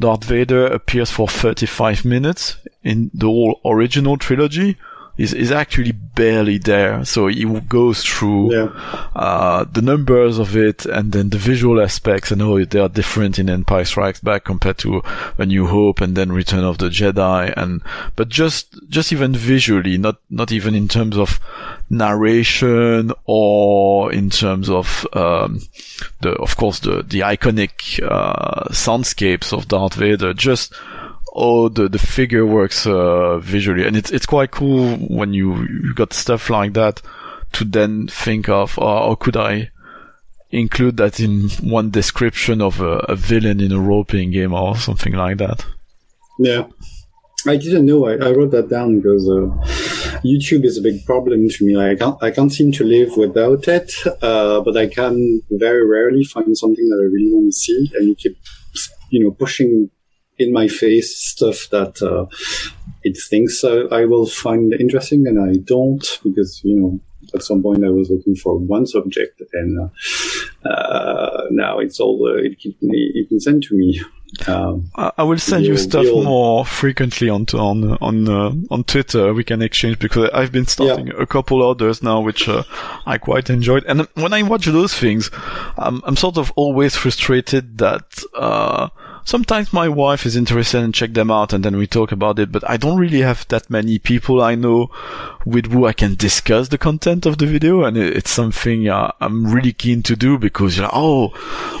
Darth 0.00 0.24
Vader 0.24 0.66
appears 0.66 1.10
for 1.10 1.28
35 1.28 2.04
minutes 2.04 2.56
in 2.82 3.10
the 3.14 3.26
whole 3.26 3.60
original 3.64 4.16
trilogy 4.16 4.76
is 5.18 5.34
is 5.34 5.50
actually 5.50 5.92
barely 5.92 6.58
there. 6.58 7.04
So 7.04 7.26
he 7.26 7.44
goes 7.44 8.04
through 8.04 8.54
yeah. 8.54 8.68
uh, 9.14 9.64
the 9.64 9.82
numbers 9.82 10.38
of 10.38 10.56
it 10.56 10.86
and 10.86 11.12
then 11.12 11.30
the 11.30 11.38
visual 11.38 11.80
aspects 11.80 12.30
and 12.30 12.40
how 12.40 12.64
they 12.64 12.78
are 12.78 12.88
different 12.88 13.38
in 13.38 13.50
Empire 13.50 13.84
Strikes 13.84 14.20
Back 14.20 14.44
compared 14.44 14.78
to 14.78 15.02
A 15.36 15.44
New 15.44 15.66
Hope 15.66 16.00
and 16.00 16.16
then 16.16 16.30
Return 16.30 16.64
of 16.64 16.78
the 16.78 16.88
Jedi. 16.88 17.52
And 17.56 17.82
but 18.14 18.28
just 18.28 18.76
just 18.88 19.12
even 19.12 19.34
visually, 19.34 19.98
not 19.98 20.18
not 20.30 20.52
even 20.52 20.74
in 20.74 20.86
terms 20.86 21.18
of 21.18 21.40
narration 21.90 23.12
or 23.24 24.12
in 24.12 24.30
terms 24.30 24.70
of 24.70 25.06
um, 25.14 25.60
the 26.20 26.30
of 26.30 26.56
course 26.56 26.78
the 26.78 27.02
the 27.02 27.20
iconic 27.20 28.00
uh, 28.04 28.68
soundscapes 28.70 29.52
of 29.52 29.66
Darth 29.66 29.94
Vader. 29.94 30.32
Just 30.32 30.72
oh 31.38 31.68
the 31.68 31.88
the 31.88 31.98
figure 31.98 32.44
works 32.44 32.86
uh, 32.86 33.38
visually, 33.38 33.86
and 33.86 33.96
it's 33.96 34.10
it's 34.10 34.26
quite 34.26 34.50
cool 34.50 34.96
when 34.96 35.32
you 35.32 35.56
you 35.56 35.94
got 35.94 36.12
stuff 36.12 36.50
like 36.50 36.74
that 36.74 37.00
to 37.52 37.64
then 37.64 38.08
think 38.08 38.48
of 38.48 38.78
oh, 38.78 39.08
how 39.08 39.14
could 39.14 39.36
I 39.36 39.70
include 40.50 40.96
that 40.96 41.20
in 41.20 41.48
one 41.62 41.90
description 41.90 42.60
of 42.60 42.80
a, 42.80 42.98
a 43.08 43.16
villain 43.16 43.60
in 43.60 43.72
a 43.72 43.80
role 43.80 44.04
playing 44.04 44.30
game 44.30 44.54
or 44.54 44.76
something 44.76 45.12
like 45.12 45.38
that. 45.38 45.64
Yeah. 46.38 46.66
I 47.46 47.56
didn't 47.56 47.86
know. 47.86 48.06
I, 48.06 48.14
I 48.14 48.32
wrote 48.32 48.50
that 48.50 48.68
down 48.68 49.00
because 49.00 49.28
uh, 49.28 49.46
YouTube 50.24 50.64
is 50.64 50.76
a 50.76 50.82
big 50.82 51.04
problem 51.06 51.48
to 51.48 51.64
me. 51.64 51.76
I 51.76 51.94
can't, 51.94 52.20
I 52.20 52.30
can't 52.30 52.52
seem 52.52 52.72
to 52.72 52.84
live 52.84 53.16
without 53.16 53.68
it, 53.68 53.92
uh, 54.22 54.60
but 54.60 54.76
I 54.76 54.88
can 54.88 55.42
very 55.50 55.86
rarely 55.86 56.24
find 56.24 56.56
something 56.58 56.88
that 56.88 56.98
I 57.00 57.04
really 57.04 57.30
want 57.32 57.52
to 57.52 57.52
see, 57.52 57.92
and 57.94 58.08
you 58.08 58.16
keep, 58.16 58.36
you 59.10 59.22
know, 59.22 59.30
pushing 59.30 59.88
in 60.38 60.52
my 60.52 60.68
face 60.68 61.18
stuff 61.18 61.68
that 61.70 62.00
uh, 62.02 62.26
it 63.02 63.16
thinks 63.30 63.64
I 63.64 64.04
will 64.04 64.26
find 64.26 64.72
interesting 64.72 65.26
and 65.26 65.40
I 65.40 65.58
don't 65.64 66.06
because, 66.22 66.60
you 66.64 66.76
know, 66.76 67.00
at 67.34 67.42
some 67.42 67.62
point 67.62 67.84
I 67.84 67.90
was 67.90 68.10
looking 68.10 68.36
for 68.36 68.56
one 68.56 68.86
subject 68.86 69.42
and 69.52 69.90
uh, 70.64 70.68
uh, 70.68 71.46
now 71.50 71.78
it's 71.78 72.00
all 72.00 72.26
uh, 72.26 72.42
it, 72.42 72.60
can, 72.60 72.74
it 72.80 73.28
can 73.28 73.40
send 73.40 73.62
to 73.64 73.76
me. 73.76 74.00
Um, 74.46 74.90
I 74.94 75.22
will 75.22 75.38
send 75.38 75.64
you 75.64 75.78
stuff 75.78 76.04
more 76.04 76.64
frequently 76.64 77.30
on 77.30 77.46
on 77.54 77.96
on 78.02 78.28
uh, 78.28 78.52
on 78.70 78.84
Twitter. 78.84 79.32
We 79.32 79.42
can 79.42 79.62
exchange 79.62 79.98
because 79.98 80.28
I've 80.34 80.52
been 80.52 80.66
starting 80.66 81.06
yeah. 81.06 81.14
a 81.18 81.26
couple 81.26 81.66
others 81.66 82.02
now, 82.02 82.20
which 82.20 82.46
uh, 82.46 82.62
I 83.06 83.16
quite 83.16 83.48
enjoyed. 83.48 83.84
And 83.86 84.06
when 84.14 84.34
I 84.34 84.42
watch 84.42 84.66
those 84.66 84.92
things, 84.92 85.30
I'm, 85.78 86.02
I'm 86.04 86.16
sort 86.16 86.36
of 86.36 86.52
always 86.56 86.94
frustrated 86.94 87.78
that 87.78 88.22
uh, 88.34 88.90
sometimes 89.28 89.74
my 89.74 89.86
wife 89.86 90.24
is 90.24 90.36
interested 90.36 90.82
and 90.82 90.94
check 90.94 91.12
them 91.12 91.30
out 91.30 91.52
and 91.52 91.62
then 91.62 91.76
we 91.76 91.86
talk 91.86 92.12
about 92.12 92.38
it, 92.38 92.50
but 92.50 92.68
I 92.68 92.78
don't 92.78 92.98
really 92.98 93.20
have 93.20 93.46
that 93.48 93.68
many 93.68 93.98
people 93.98 94.42
I 94.42 94.54
know 94.54 94.90
with 95.44 95.70
who 95.70 95.86
I 95.86 95.92
can 95.92 96.14
discuss 96.14 96.68
the 96.68 96.78
content 96.78 97.26
of 97.26 97.36
the 97.36 97.44
video. 97.44 97.84
And 97.84 97.98
it's 97.98 98.30
something 98.30 98.88
uh, 98.88 99.12
I'm 99.20 99.52
really 99.52 99.74
keen 99.74 100.02
to 100.04 100.16
do 100.16 100.38
because 100.38 100.78
like, 100.78 100.90
oh, 100.94 101.34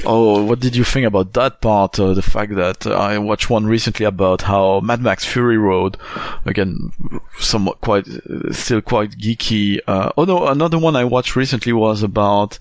oh, 0.04 0.44
what 0.44 0.60
did 0.60 0.76
you 0.76 0.84
think 0.84 1.06
about 1.06 1.32
that 1.32 1.62
part? 1.62 1.98
Uh, 1.98 2.12
the 2.12 2.20
fact 2.20 2.54
that 2.56 2.86
I 2.86 3.16
watched 3.16 3.48
one 3.48 3.66
recently 3.66 4.04
about 4.04 4.42
how 4.42 4.80
Mad 4.80 5.00
Max 5.00 5.24
Fury 5.24 5.56
Road, 5.56 5.96
again, 6.44 6.92
somewhat 7.38 7.80
quite, 7.80 8.06
still 8.50 8.82
quite 8.82 9.12
geeky. 9.12 9.80
Uh, 9.86 10.12
oh 10.18 10.24
no, 10.24 10.48
another 10.48 10.78
one 10.78 10.96
I 10.96 11.04
watched 11.04 11.34
recently 11.34 11.72
was 11.72 12.02
about, 12.02 12.58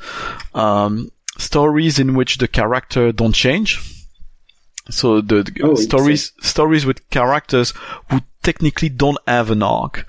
um, 0.54 1.12
stories 1.38 2.00
in 2.00 2.16
which 2.16 2.38
the 2.38 2.48
character 2.48 3.12
don't 3.12 3.34
change. 3.34 3.97
So 4.90 5.22
the, 5.22 5.44
the 5.44 5.62
Oh, 5.64 5.76
stories 5.76 6.32
stories 6.42 6.86
with 6.86 7.10
characters 7.10 7.74
who 8.10 8.22
technically 8.44 8.88
don't 8.88 9.18
have 9.28 9.52
an 9.52 9.62
arc, 9.62 10.06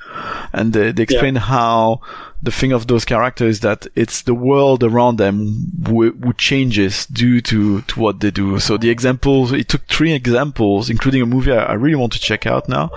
and 0.53 0.73
they, 0.73 0.93
they 0.93 1.03
explain 1.03 1.35
how 1.37 2.01
the 2.41 2.53
thing 2.53 2.71
of 2.71 2.87
those 2.87 3.05
characters 3.05 3.57
is 3.57 3.61
that 3.61 3.89
it's 3.97 4.23
the 4.23 4.35
world 4.35 4.85
around 4.85 5.17
them 5.17 5.73
who, 5.87 6.13
who 6.13 6.33
changes 6.35 7.05
due 7.07 7.41
to 7.41 7.81
to 7.83 7.99
what 7.99 8.21
they 8.21 8.31
do. 8.31 8.61
So 8.61 8.77
the 8.77 8.91
examples 8.91 9.51
it 9.53 9.69
took 9.69 9.85
three 9.87 10.13
examples, 10.13 10.89
including 10.89 11.23
a 11.23 11.27
movie 11.27 11.53
I, 11.53 11.65
I 11.65 11.73
really 11.73 11.97
want 11.97 12.13
to 12.13 12.21
check 12.21 12.47
out 12.47 12.69
now. 12.69 12.91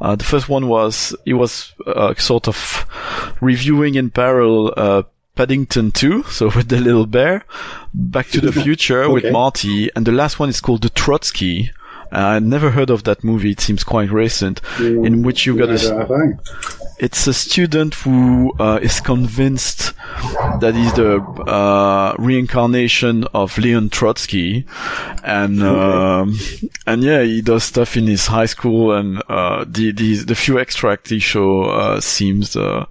Uh, 0.00 0.14
the 0.14 0.24
first 0.24 0.48
one 0.48 0.68
was 0.68 1.14
it 1.26 1.34
was 1.34 1.72
uh, 1.86 2.14
sort 2.14 2.46
of 2.46 2.86
reviewing 3.40 3.96
in 3.96 4.10
parallel. 4.10 4.72
Uh, 4.76 5.02
Paddington 5.34 5.92
2, 5.92 6.22
so 6.30 6.46
with 6.46 6.68
the 6.68 6.80
little 6.80 7.06
bear, 7.06 7.44
Back 7.92 8.28
to 8.28 8.40
the 8.40 8.52
Future 8.62 9.10
with 9.10 9.30
Marty, 9.32 9.90
and 9.96 10.06
the 10.06 10.12
last 10.12 10.38
one 10.38 10.48
is 10.48 10.60
called 10.60 10.82
The 10.82 10.90
Trotsky. 10.90 11.70
Uh, 12.12 12.18
I 12.18 12.38
never 12.38 12.70
heard 12.70 12.90
of 12.90 13.02
that 13.04 13.24
movie. 13.24 13.50
It 13.52 13.60
seems 13.60 13.82
quite 13.82 14.10
recent, 14.10 14.60
in 14.78 15.22
which 15.22 15.46
you 15.46 15.56
got 15.56 15.68
a, 15.70 15.72
Neither 15.72 15.98
have 15.98 16.10
I. 16.12 16.24
it's 17.00 17.26
a 17.26 17.34
student 17.34 17.94
who 17.94 18.52
uh, 18.60 18.78
is 18.80 19.00
convinced 19.00 19.92
that 20.60 20.74
he's 20.76 20.92
the 20.92 21.20
uh, 21.20 22.14
reincarnation 22.18 23.24
of 23.34 23.58
Leon 23.58 23.88
Trotsky, 23.90 24.64
and 25.24 25.60
um, 25.64 26.38
and 26.86 27.02
yeah, 27.02 27.22
he 27.22 27.40
does 27.42 27.64
stuff 27.64 27.96
in 27.96 28.06
his 28.06 28.26
high 28.28 28.46
school, 28.46 28.92
and 28.92 29.20
uh, 29.28 29.64
the 29.66 29.90
the 29.90 30.16
the 30.18 30.34
few 30.36 30.58
extracts 30.60 31.10
he 31.10 31.18
show 31.18 31.62
uh, 31.64 32.00
seems 32.00 32.54
uh, 32.54 32.86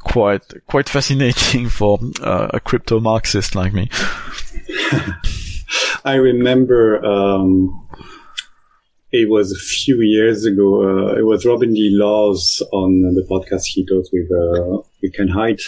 quite 0.00 0.66
quite 0.66 0.88
fascinating 0.88 1.68
for 1.78 1.98
uh, 2.22 2.48
a 2.52 2.60
crypto 2.60 3.00
Marxist 3.00 3.54
like 3.54 3.72
me. 3.72 3.88
I 6.04 6.14
remember 6.14 7.04
um, 7.04 7.88
it 9.12 9.28
was 9.28 9.52
a 9.52 9.58
few 9.58 10.00
years 10.00 10.44
ago. 10.44 10.82
Uh, 10.82 11.14
it 11.14 11.24
was 11.24 11.44
Robin 11.44 11.74
D. 11.74 11.90
Laws 11.92 12.62
on 12.72 13.02
the 13.14 13.26
podcast 13.30 13.66
he 13.66 13.84
does 13.84 14.10
with 14.12 14.30
uh, 14.30 14.78
Ken 15.14 15.28
Hite, 15.28 15.62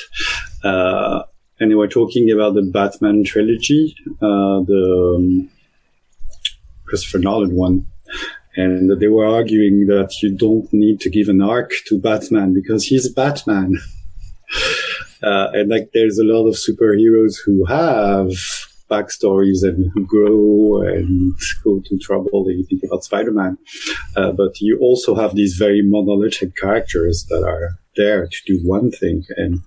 uh, 0.64 1.22
and 1.60 1.70
they 1.70 1.74
were 1.74 1.88
talking 1.88 2.30
about 2.30 2.54
the 2.54 2.62
Batman 2.62 3.24
trilogy, 3.24 3.94
uh, 4.20 4.62
the 4.62 5.14
um, 5.16 5.50
Christopher 6.86 7.18
Nolan 7.18 7.54
one. 7.54 7.86
And 8.54 9.00
they 9.00 9.08
were 9.08 9.24
arguing 9.24 9.86
that 9.86 10.16
you 10.22 10.36
don't 10.36 10.70
need 10.74 11.00
to 11.00 11.08
give 11.08 11.28
an 11.28 11.40
arc 11.40 11.72
to 11.86 11.98
Batman 11.98 12.52
because 12.52 12.84
he's 12.84 13.08
Batman. 13.08 13.78
Uh, 15.22 15.48
and 15.54 15.70
like 15.70 15.88
there's 15.94 16.18
a 16.18 16.24
lot 16.24 16.48
of 16.48 16.54
superheroes 16.56 17.36
who 17.46 17.64
have 17.66 18.26
backstories 18.90 19.62
and 19.62 19.88
who 19.94 20.04
grow 20.04 20.82
and 20.82 21.32
go 21.62 21.80
to 21.86 21.96
trouble. 21.98 22.44
if 22.48 22.56
You 22.58 22.66
think 22.68 22.82
about 22.82 23.04
Spider-Man, 23.04 23.56
uh, 24.16 24.32
but 24.32 24.60
you 24.60 24.78
also 24.80 25.14
have 25.14 25.36
these 25.36 25.54
very 25.54 25.80
monolithic 25.80 26.56
characters 26.56 27.24
that 27.30 27.44
are 27.44 27.78
there 27.96 28.26
to 28.26 28.36
do 28.48 28.58
one 28.66 28.90
thing, 28.90 29.22
and 29.36 29.60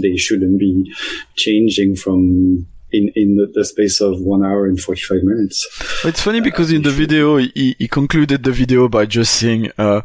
they 0.00 0.16
shouldn't 0.16 0.60
be 0.60 0.94
changing 1.34 1.96
from 1.96 2.68
in 2.92 3.10
in 3.16 3.36
the, 3.36 3.46
the 3.52 3.64
space 3.64 4.00
of 4.00 4.20
one 4.20 4.44
hour 4.44 4.64
and 4.64 4.80
forty 4.80 5.00
five 5.02 5.22
minutes. 5.24 5.66
It's 6.04 6.22
funny 6.22 6.40
because 6.40 6.70
in 6.70 6.82
the 6.82 6.90
video 6.90 7.36
he, 7.38 7.74
he 7.80 7.88
concluded 7.88 8.44
the 8.44 8.52
video 8.52 8.88
by 8.88 9.06
just 9.06 9.34
saying 9.34 9.72
uh, 9.76 10.02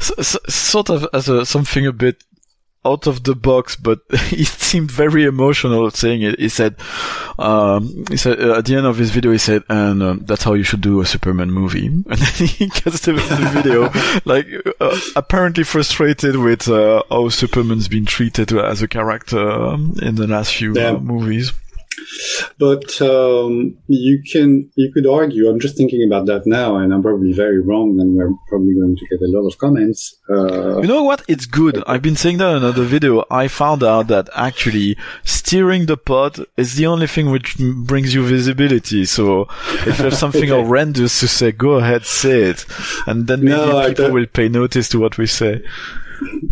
s- 0.00 0.12
s- 0.18 0.52
sort 0.54 0.90
of 0.90 1.06
as 1.14 1.28
a 1.28 1.46
something 1.46 1.86
a 1.86 1.92
bit 1.92 2.24
out 2.86 3.06
of 3.06 3.24
the 3.24 3.34
box, 3.34 3.76
but 3.76 4.00
he 4.30 4.44
seemed 4.44 4.90
very 4.90 5.24
emotional 5.24 5.90
saying 5.90 6.22
it. 6.22 6.38
He 6.38 6.48
said, 6.48 6.76
um, 7.38 8.04
he 8.10 8.16
said 8.16 8.40
uh, 8.40 8.58
at 8.58 8.64
the 8.66 8.76
end 8.76 8.86
of 8.86 8.96
his 8.98 9.10
video, 9.10 9.32
he 9.32 9.38
said, 9.38 9.62
and 9.68 10.02
um, 10.02 10.18
that's 10.26 10.44
how 10.44 10.54
you 10.54 10.62
should 10.62 10.80
do 10.80 11.00
a 11.00 11.06
Superman 11.06 11.50
movie. 11.50 11.86
And 12.08 12.18
then 12.18 12.46
he 12.48 12.66
gets 12.66 13.00
the, 13.00 13.12
the 13.12 13.50
video, 13.52 13.90
like 14.24 14.46
uh, 14.80 14.98
apparently 15.16 15.64
frustrated 15.64 16.36
with 16.36 16.68
uh, 16.68 17.02
how 17.10 17.28
Superman's 17.28 17.88
been 17.88 18.06
treated 18.06 18.52
as 18.52 18.82
a 18.82 18.88
character 18.88 19.38
um, 19.50 19.94
in 20.02 20.14
the 20.14 20.26
last 20.26 20.54
few 20.54 20.74
Yeah. 20.74 20.90
uh, 20.92 20.98
movies. 20.98 21.52
But 22.58 23.00
um, 23.02 23.76
you 23.86 24.22
can 24.30 24.70
you 24.76 24.90
could 24.92 25.06
argue. 25.06 25.48
I'm 25.48 25.60
just 25.60 25.76
thinking 25.76 26.04
about 26.06 26.26
that 26.26 26.46
now, 26.46 26.76
and 26.76 26.92
I'm 26.92 27.02
probably 27.02 27.32
very 27.32 27.60
wrong, 27.60 27.98
and 28.00 28.16
we're 28.16 28.32
probably 28.48 28.74
going 28.74 28.96
to 28.96 29.06
get 29.10 29.20
a 29.22 29.30
lot 29.30 29.46
of 29.46 29.58
comments. 29.58 30.16
Uh, 30.28 30.80
You 30.80 30.88
know 30.88 31.02
what? 31.02 31.22
It's 31.28 31.46
good. 31.46 31.82
I've 31.86 32.02
been 32.02 32.16
saying 32.16 32.38
that 32.38 32.50
in 32.50 32.56
another 32.58 32.84
video. 32.84 33.24
I 33.30 33.48
found 33.48 33.82
out 33.82 34.08
that 34.08 34.28
actually 34.34 34.96
steering 35.24 35.86
the 35.86 35.96
pod 35.96 36.44
is 36.56 36.74
the 36.76 36.86
only 36.86 37.06
thing 37.06 37.30
which 37.30 37.56
brings 37.58 38.14
you 38.14 38.24
visibility. 38.26 39.04
So 39.04 39.48
if 39.86 39.98
you 39.98 40.04
have 40.04 40.14
something 40.14 40.50
Okay. 40.50 40.62
horrendous 40.62 41.20
to 41.20 41.28
say, 41.28 41.52
go 41.52 41.72
ahead, 41.74 42.04
say 42.06 42.42
it. 42.50 42.64
And 43.06 43.26
then 43.26 43.40
maybe 43.44 43.56
No, 43.56 43.88
people 43.88 44.10
will 44.12 44.26
pay 44.26 44.48
notice 44.48 44.88
to 44.90 44.98
what 45.00 45.18
we 45.18 45.26
say. 45.26 45.62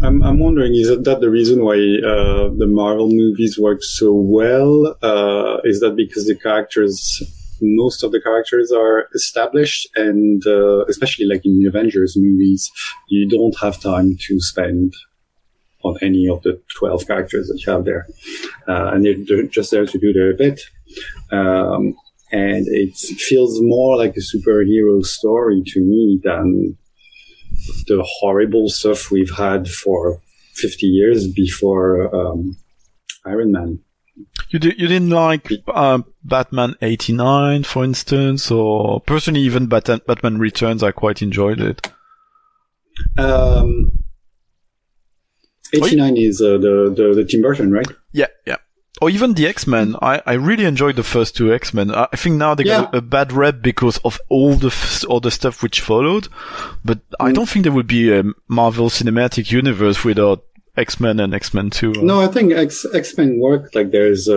I'm, 0.02 0.22
I'm 0.22 0.38
wondering, 0.38 0.74
is 0.74 0.88
that 0.88 1.20
the 1.20 1.30
reason 1.30 1.64
why 1.64 1.76
uh, 1.76 2.48
the 2.56 2.66
Marvel 2.68 3.08
movies 3.08 3.58
work 3.58 3.82
so 3.82 4.12
well? 4.12 4.96
Uh, 5.02 5.58
is 5.64 5.80
that 5.80 5.96
because 5.96 6.26
the 6.26 6.36
characters, 6.36 7.22
most 7.60 8.02
of 8.02 8.12
the 8.12 8.20
characters 8.20 8.72
are 8.72 9.08
established, 9.14 9.88
and 9.96 10.46
uh, 10.46 10.84
especially 10.86 11.26
like 11.26 11.44
in 11.44 11.58
the 11.58 11.66
Avengers 11.66 12.14
movies, 12.16 12.70
you 13.08 13.28
don't 13.28 13.58
have 13.60 13.80
time 13.80 14.16
to 14.26 14.40
spend 14.40 14.94
on 15.82 15.96
any 16.00 16.26
of 16.28 16.42
the 16.42 16.60
12 16.78 17.06
characters 17.06 17.48
that 17.48 17.62
you 17.64 17.72
have 17.72 17.84
there. 17.84 18.06
Uh, 18.66 18.90
and 18.92 19.04
they're, 19.04 19.16
they're 19.26 19.46
just 19.46 19.70
there 19.70 19.86
to 19.86 19.98
do 19.98 20.12
their 20.12 20.34
bit. 20.34 20.60
Um, 21.30 21.94
and 22.32 22.66
it 22.68 22.96
feels 22.96 23.60
more 23.60 23.96
like 23.96 24.16
a 24.16 24.20
superhero 24.20 25.04
story 25.04 25.62
to 25.66 25.80
me 25.80 26.20
than 26.22 26.76
the 27.86 28.04
horrible 28.20 28.68
stuff 28.68 29.10
we've 29.10 29.34
had 29.36 29.68
for 29.68 30.20
50 30.54 30.86
years 30.86 31.28
before 31.28 32.14
um, 32.14 32.56
Iron 33.24 33.52
Man. 33.52 33.80
You, 34.50 34.60
you 34.62 34.86
didn't 34.86 35.10
like 35.10 35.50
uh, 35.68 36.02
Batman 36.22 36.76
89, 36.80 37.64
for 37.64 37.82
instance, 37.82 38.50
or 38.50 39.00
personally 39.00 39.40
even 39.40 39.66
Bat- 39.66 40.06
Batman 40.06 40.38
Returns, 40.38 40.82
I 40.82 40.92
quite 40.92 41.22
enjoyed 41.22 41.60
it. 41.60 41.90
Um, 43.18 44.04
89 45.72 46.16
is 46.16 46.40
uh, 46.40 46.58
the, 46.58 46.94
the, 46.96 47.14
the 47.14 47.24
Tim 47.24 47.42
Burton, 47.42 47.72
right? 47.72 47.86
Yeah, 48.12 48.26
yeah. 48.46 48.56
Or 49.02 49.10
even 49.10 49.34
the 49.34 49.46
X-Men. 49.48 49.96
I, 50.00 50.22
I 50.24 50.34
really 50.34 50.64
enjoyed 50.64 50.94
the 50.96 51.02
first 51.02 51.36
two 51.36 51.52
X-Men. 51.52 51.90
I 51.92 52.06
I 52.12 52.16
think 52.16 52.36
now 52.36 52.54
they 52.54 52.64
got 52.64 52.94
a, 52.94 52.98
a 52.98 53.02
bad 53.02 53.32
rep 53.32 53.60
because 53.60 53.98
of 54.04 54.20
all 54.28 54.54
the 54.54 54.68
f- 54.68 55.04
all 55.08 55.20
the 55.20 55.32
stuff 55.32 55.62
which 55.62 55.80
followed. 55.80 56.28
But 56.84 57.00
I 57.18 57.30
Mm. 57.30 57.34
don't 57.34 57.48
think 57.48 57.62
there 57.64 57.72
would 57.72 57.88
be 57.88 58.12
a 58.12 58.22
Marvel 58.48 58.88
Cinematic 58.90 59.50
Universe 59.50 60.04
without 60.04 60.44
X-Men 60.76 61.18
and 61.20 61.34
X-Men 61.34 61.70
2. 61.70 61.92
No, 62.02 62.20
I 62.20 62.28
think 62.28 62.52
X, 62.52 62.86
X-Men 62.94 63.38
worked. 63.40 63.74
Like 63.74 63.90
there's, 63.90 64.28
uh, 64.28 64.34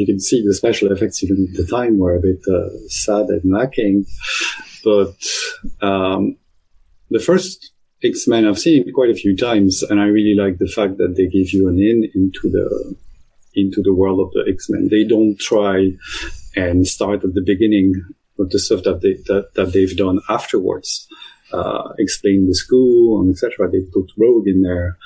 you 0.00 0.06
can 0.06 0.20
see 0.20 0.42
the 0.46 0.54
special 0.54 0.90
effects 0.92 1.22
even 1.22 1.46
at 1.50 1.56
the 1.56 1.66
time 1.70 1.98
were 1.98 2.16
a 2.16 2.20
bit 2.20 2.40
uh, 2.50 2.68
sad 2.88 3.26
and 3.28 3.42
lacking. 3.52 4.04
But 4.84 5.14
um, 5.80 6.36
the 7.10 7.20
first 7.20 7.72
X-Men, 8.02 8.46
I've 8.46 8.58
seen 8.58 8.86
it 8.86 8.92
quite 8.92 9.10
a 9.10 9.14
few 9.14 9.36
times, 9.36 9.82
and 9.82 10.00
I 10.00 10.04
really 10.04 10.34
like 10.34 10.58
the 10.58 10.68
fact 10.68 10.98
that 10.98 11.16
they 11.16 11.26
give 11.26 11.52
you 11.52 11.68
an 11.68 11.78
in 11.78 12.08
into 12.14 12.48
the 12.48 12.96
into 13.54 13.82
the 13.82 13.92
world 13.92 14.20
of 14.20 14.32
the 14.32 14.50
X-Men. 14.50 14.88
They 14.88 15.04
don't 15.04 15.38
try 15.38 15.92
and 16.54 16.86
start 16.86 17.24
at 17.24 17.34
the 17.34 17.42
beginning 17.44 17.94
with 18.36 18.52
the 18.52 18.58
stuff 18.58 18.84
that 18.84 19.00
they 19.00 19.14
that, 19.26 19.54
that 19.54 19.72
they've 19.72 19.96
done 19.96 20.20
afterwards. 20.28 21.08
Uh, 21.52 21.94
explain 21.98 22.46
the 22.46 22.54
school 22.54 23.20
and 23.20 23.30
etc. 23.32 23.70
They 23.70 23.80
put 23.80 24.12
Rogue 24.16 24.46
in 24.46 24.62
there, 24.62 24.96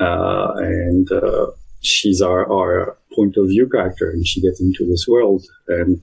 uh, 0.00 0.52
and 0.56 1.10
uh, 1.10 1.46
she's 1.80 2.20
our, 2.20 2.50
our 2.52 2.98
point 3.14 3.36
of 3.36 3.46
view 3.46 3.68
character, 3.68 4.10
and 4.10 4.26
she 4.26 4.40
gets 4.40 4.60
into 4.60 4.86
this 4.86 5.06
world. 5.06 5.44
And 5.68 6.02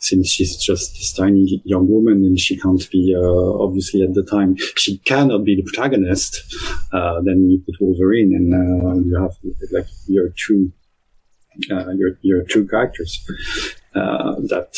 since 0.00 0.30
she's 0.30 0.56
just 0.56 0.94
this 0.94 1.12
tiny 1.12 1.60
young 1.64 1.88
woman, 1.90 2.24
and 2.24 2.38
she 2.38 2.56
can't 2.56 2.88
be 2.90 3.14
uh, 3.16 3.62
obviously 3.62 4.02
at 4.02 4.14
the 4.14 4.22
time 4.22 4.56
she 4.76 4.98
cannot 4.98 5.44
be 5.44 5.56
the 5.56 5.62
protagonist, 5.62 6.54
uh, 6.92 7.20
then 7.22 7.50
you 7.50 7.62
put 7.66 7.80
Wolverine, 7.80 8.34
and 8.34 8.54
uh, 8.54 8.94
you 9.04 9.20
have 9.20 9.36
like 9.72 9.86
your 10.06 10.28
true 10.36 10.72
uh, 11.70 11.90
your 11.90 12.10
your 12.22 12.44
true 12.44 12.66
characters 12.66 13.24
uh, 13.94 14.34
that 14.48 14.74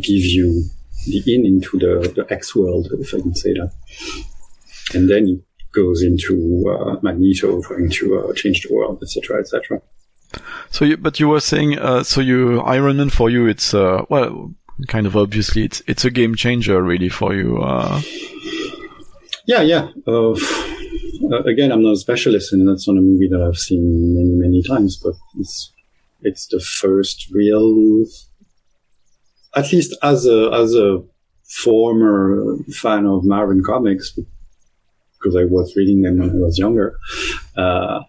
give 0.00 0.24
you 0.24 0.64
the 1.06 1.34
in 1.34 1.46
into 1.46 1.78
the, 1.78 2.12
the 2.14 2.32
X 2.32 2.54
world, 2.54 2.88
if 2.92 3.14
I 3.14 3.20
can 3.20 3.34
say 3.34 3.52
that. 3.54 3.72
And 4.94 5.08
then 5.08 5.28
it 5.28 5.72
goes 5.72 6.02
into 6.02 6.64
uh, 6.68 6.96
Magneto 7.02 7.62
trying 7.62 7.90
to 7.90 8.32
change 8.34 8.62
the 8.62 8.74
world, 8.74 9.02
etc., 9.02 9.40
etc. 9.40 9.80
So, 10.70 10.84
you, 10.84 10.96
but 10.96 11.18
you 11.18 11.28
were 11.28 11.40
saying, 11.40 11.78
uh, 11.78 12.02
so 12.02 12.20
you 12.20 12.60
Iron 12.60 12.98
Man 12.98 13.10
for 13.10 13.30
you, 13.30 13.46
it's 13.46 13.72
uh, 13.72 14.04
well, 14.08 14.52
kind 14.86 15.06
of 15.06 15.16
obviously, 15.16 15.64
it's 15.64 15.82
it's 15.86 16.04
a 16.04 16.10
game 16.10 16.34
changer 16.34 16.82
really 16.82 17.08
for 17.08 17.34
you. 17.34 17.58
Uh. 17.58 18.00
Yeah, 19.46 19.62
yeah. 19.62 19.88
Uh, 20.06 20.34
again, 21.46 21.72
I'm 21.72 21.82
not 21.82 21.92
a 21.92 21.96
specialist, 21.96 22.52
and 22.52 22.68
that's 22.68 22.86
not 22.86 22.98
a 22.98 23.00
movie 23.00 23.28
that 23.28 23.40
I've 23.40 23.56
seen 23.56 24.14
many, 24.14 24.32
many 24.32 24.62
times. 24.62 25.00
But 25.02 25.14
it's 25.38 25.72
it's 26.20 26.46
the 26.48 26.60
first 26.60 27.30
real, 27.32 28.04
at 29.56 29.72
least 29.72 29.96
as 30.02 30.26
a 30.26 30.50
as 30.52 30.74
a 30.74 31.02
former 31.64 32.56
fan 32.74 33.06
of 33.06 33.24
Marvel 33.24 33.62
comics, 33.64 34.12
because 34.12 35.34
I 35.34 35.44
was 35.44 35.74
reading 35.76 36.02
them 36.02 36.18
when 36.18 36.30
I 36.30 36.34
was 36.34 36.58
younger. 36.58 36.98
Uh, 37.56 38.00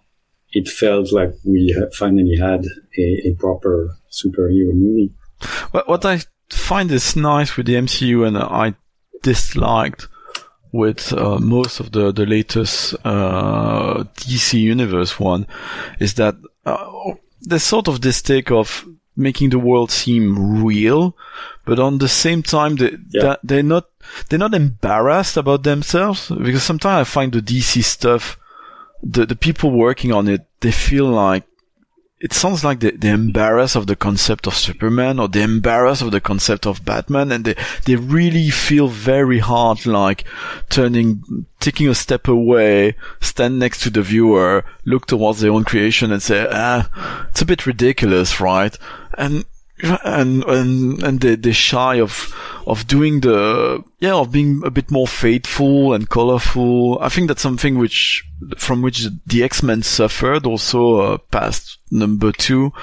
it 0.52 0.68
felt 0.68 1.12
like 1.12 1.34
we 1.44 1.76
finally 1.98 2.38
had 2.38 2.66
a, 2.98 3.30
a 3.30 3.36
proper 3.38 3.98
superhero 4.12 4.74
movie. 4.74 5.14
What 5.72 6.06
I 6.06 6.22
find 6.50 6.92
is 6.92 7.16
nice 7.16 7.56
with 7.56 7.68
the 7.68 7.76
MCU, 7.76 8.28
and 8.28 8.38
I 8.38 8.76
disliked 9.22 10.08
with 10.72 11.14
uh, 11.14 11.40
most 11.40 11.80
of 11.80 11.92
the 11.92 12.12
the 12.12 12.26
latest 12.26 12.96
uh, 13.04 14.04
DC 14.18 14.60
Universe 14.60 15.20
one, 15.20 15.48
is 16.00 16.16
that 16.16 16.36
uh, 16.66 17.14
there's 17.42 17.64
sort 17.64 17.88
of 17.88 18.02
this 18.02 18.22
take 18.22 18.52
of 18.52 18.86
making 19.16 19.50
the 19.50 19.60
world 19.60 19.92
seem 19.92 20.64
real, 20.64 21.16
but 21.66 21.80
on 21.80 21.98
the 21.98 22.08
same 22.08 22.42
time 22.44 22.76
they 22.76 22.98
yeah. 23.12 23.36
they're 23.44 23.64
not 23.64 23.86
they're 24.30 24.40
not 24.40 24.54
embarrassed 24.54 25.38
about 25.38 25.64
themselves 25.64 26.30
because 26.30 26.64
sometimes 26.64 27.08
I 27.08 27.12
find 27.12 27.32
the 27.32 27.42
DC 27.42 27.84
stuff 27.84 28.38
the 29.04 29.26
the 29.26 29.36
people 29.36 29.72
working 29.72 30.12
on 30.12 30.28
it 30.28 30.46
they 30.60 30.72
feel 30.72 31.06
like 31.06 31.44
it 32.20 32.34
sounds 32.34 32.64
like 32.64 32.82
they, 32.82 32.92
they're 32.92 33.16
embarrassed 33.16 33.76
of 33.76 33.88
the 33.88 33.96
concept 33.96 34.46
of 34.46 34.54
Superman 34.54 35.20
or 35.20 35.30
they're 35.30 35.46
embarrassed 35.46 36.02
of 36.02 36.12
the 36.12 36.20
concept 36.20 36.68
of 36.68 36.84
Batman 36.84 37.32
and 37.32 37.46
they, 37.46 37.56
they 37.86 37.96
really 37.96 38.50
feel 38.50 38.90
very 38.90 39.40
hard 39.40 39.86
like 39.86 40.26
turning, 40.68 41.46
taking 41.62 41.88
a 41.88 41.96
step 41.96 42.28
away, 42.28 42.96
stand 43.22 43.58
next 43.58 43.82
to 43.84 43.90
the 43.90 44.02
viewer, 44.02 44.66
look 44.84 45.08
towards 45.08 45.40
their 45.40 45.52
own 45.52 45.64
creation 45.64 46.12
and 46.12 46.22
say, 46.22 46.46
ah, 46.52 47.28
it's 47.30 47.42
a 47.42 47.46
bit 47.46 47.66
ridiculous, 47.66 48.42
right? 48.42 48.78
And 49.18 49.46
and 49.82 50.44
and 50.44 51.02
and 51.04 51.22
they 51.22 51.36
they're 51.36 51.54
shy 51.54 52.00
of 52.00 52.36
of 52.68 52.86
doing 52.88 53.22
the 53.22 53.84
yeah 54.00 54.14
of 54.14 54.32
being 54.32 54.62
a 54.66 54.70
bit 54.70 54.92
more 54.92 55.08
faithful 55.08 55.94
and 55.94 56.10
colorful. 56.10 57.00
I 57.00 57.10
think 57.10 57.28
that's 57.28 57.42
something 57.42 57.78
which 57.78 58.26
from 58.58 58.82
which 58.82 59.08
the 59.26 59.44
X 59.44 59.64
Men 59.64 59.84
suffered 59.84 60.46
also 60.46 60.96
uh, 60.98 61.18
past 61.18 61.78
number 61.92 62.32
two. 62.32 62.74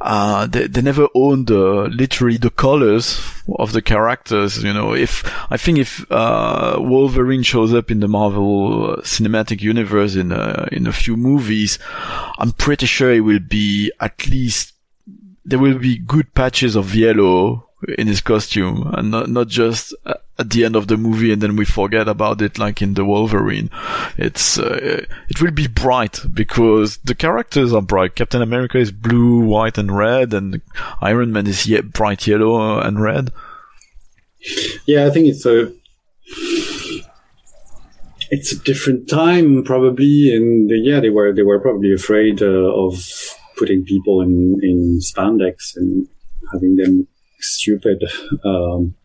Uh, 0.00 0.46
they 0.46 0.66
they 0.66 0.82
never 0.82 1.08
owned 1.14 1.50
uh, 1.50 1.84
literally 1.84 2.36
the 2.36 2.50
colors 2.50 3.20
of 3.58 3.72
the 3.72 3.82
characters. 3.82 4.62
You 4.62 4.72
know, 4.72 4.94
if 4.94 5.24
I 5.50 5.56
think 5.56 5.78
if 5.78 6.04
uh, 6.10 6.76
Wolverine 6.78 7.42
shows 7.42 7.72
up 7.72 7.90
in 7.90 8.00
the 8.00 8.08
Marvel 8.08 8.96
Cinematic 9.02 9.60
Universe 9.60 10.16
in 10.16 10.32
a, 10.32 10.68
in 10.72 10.86
a 10.86 10.92
few 10.92 11.16
movies, 11.16 11.78
I'm 12.38 12.52
pretty 12.52 12.86
sure 12.86 13.12
it 13.12 13.20
will 13.20 13.40
be 13.40 13.92
at 14.00 14.26
least 14.26 14.72
there 15.44 15.58
will 15.58 15.78
be 15.78 15.98
good 15.98 16.34
patches 16.34 16.76
of 16.76 16.94
yellow 16.94 17.68
in 17.98 18.06
his 18.06 18.20
costume 18.20 18.88
and 18.94 19.10
not, 19.10 19.28
not 19.28 19.48
just 19.48 19.92
at 20.38 20.50
the 20.50 20.64
end 20.64 20.76
of 20.76 20.86
the 20.86 20.96
movie 20.96 21.32
and 21.32 21.42
then 21.42 21.56
we 21.56 21.64
forget 21.64 22.08
about 22.08 22.40
it 22.40 22.58
like 22.58 22.80
in 22.80 22.94
the 22.94 23.04
Wolverine. 23.04 23.70
It's, 24.16 24.58
uh, 24.58 25.04
it 25.28 25.42
will 25.42 25.50
be 25.50 25.66
bright 25.66 26.20
because 26.32 26.98
the 26.98 27.14
characters 27.14 27.72
are 27.72 27.82
bright. 27.82 28.14
Captain 28.14 28.40
America 28.40 28.78
is 28.78 28.92
blue, 28.92 29.40
white 29.40 29.78
and 29.78 29.96
red 29.96 30.32
and 30.32 30.60
Iron 31.00 31.32
Man 31.32 31.46
is 31.46 31.66
ye- 31.66 31.80
bright 31.80 32.26
yellow 32.26 32.78
and 32.78 33.02
red. 33.02 33.32
Yeah, 34.86 35.06
I 35.06 35.10
think 35.10 35.26
it's 35.26 35.44
a, 35.44 35.72
it's 38.30 38.52
a 38.52 38.58
different 38.60 39.08
time 39.08 39.64
probably 39.64 40.34
and 40.34 40.70
yeah, 40.84 41.00
they 41.00 41.10
were, 41.10 41.32
they 41.32 41.42
were 41.42 41.58
probably 41.58 41.92
afraid 41.92 42.42
uh, 42.42 42.46
of 42.46 43.31
putting 43.62 43.84
people 43.84 44.20
in, 44.22 44.58
in 44.60 44.98
spandex 45.00 45.76
and 45.76 46.08
having 46.52 46.74
them 46.74 47.06
stupid. 47.38 48.02
Um, 48.44 48.96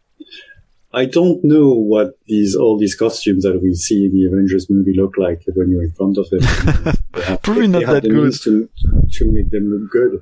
I 0.93 1.05
don't 1.05 1.43
know 1.43 1.73
what 1.73 2.17
these 2.25 2.55
all 2.55 2.75
these 2.79 2.95
costumes 2.95 3.43
that 3.43 3.61
we 3.61 3.75
see 3.75 4.05
in 4.05 4.13
the 4.13 4.25
Avengers 4.25 4.67
movie 4.67 4.95
look 4.95 5.13
like 5.15 5.43
when 5.53 5.69
you're 5.69 5.83
in 5.83 5.91
front 5.91 6.17
of 6.17 6.27
them. 6.31 6.41
Probably 7.43 7.67
not 7.67 7.85
that 7.85 8.03
good. 8.03 8.33
To, 8.45 8.67
to 9.11 9.31
make 9.31 9.51
them 9.51 9.69
look 9.69 9.91
good 9.91 10.21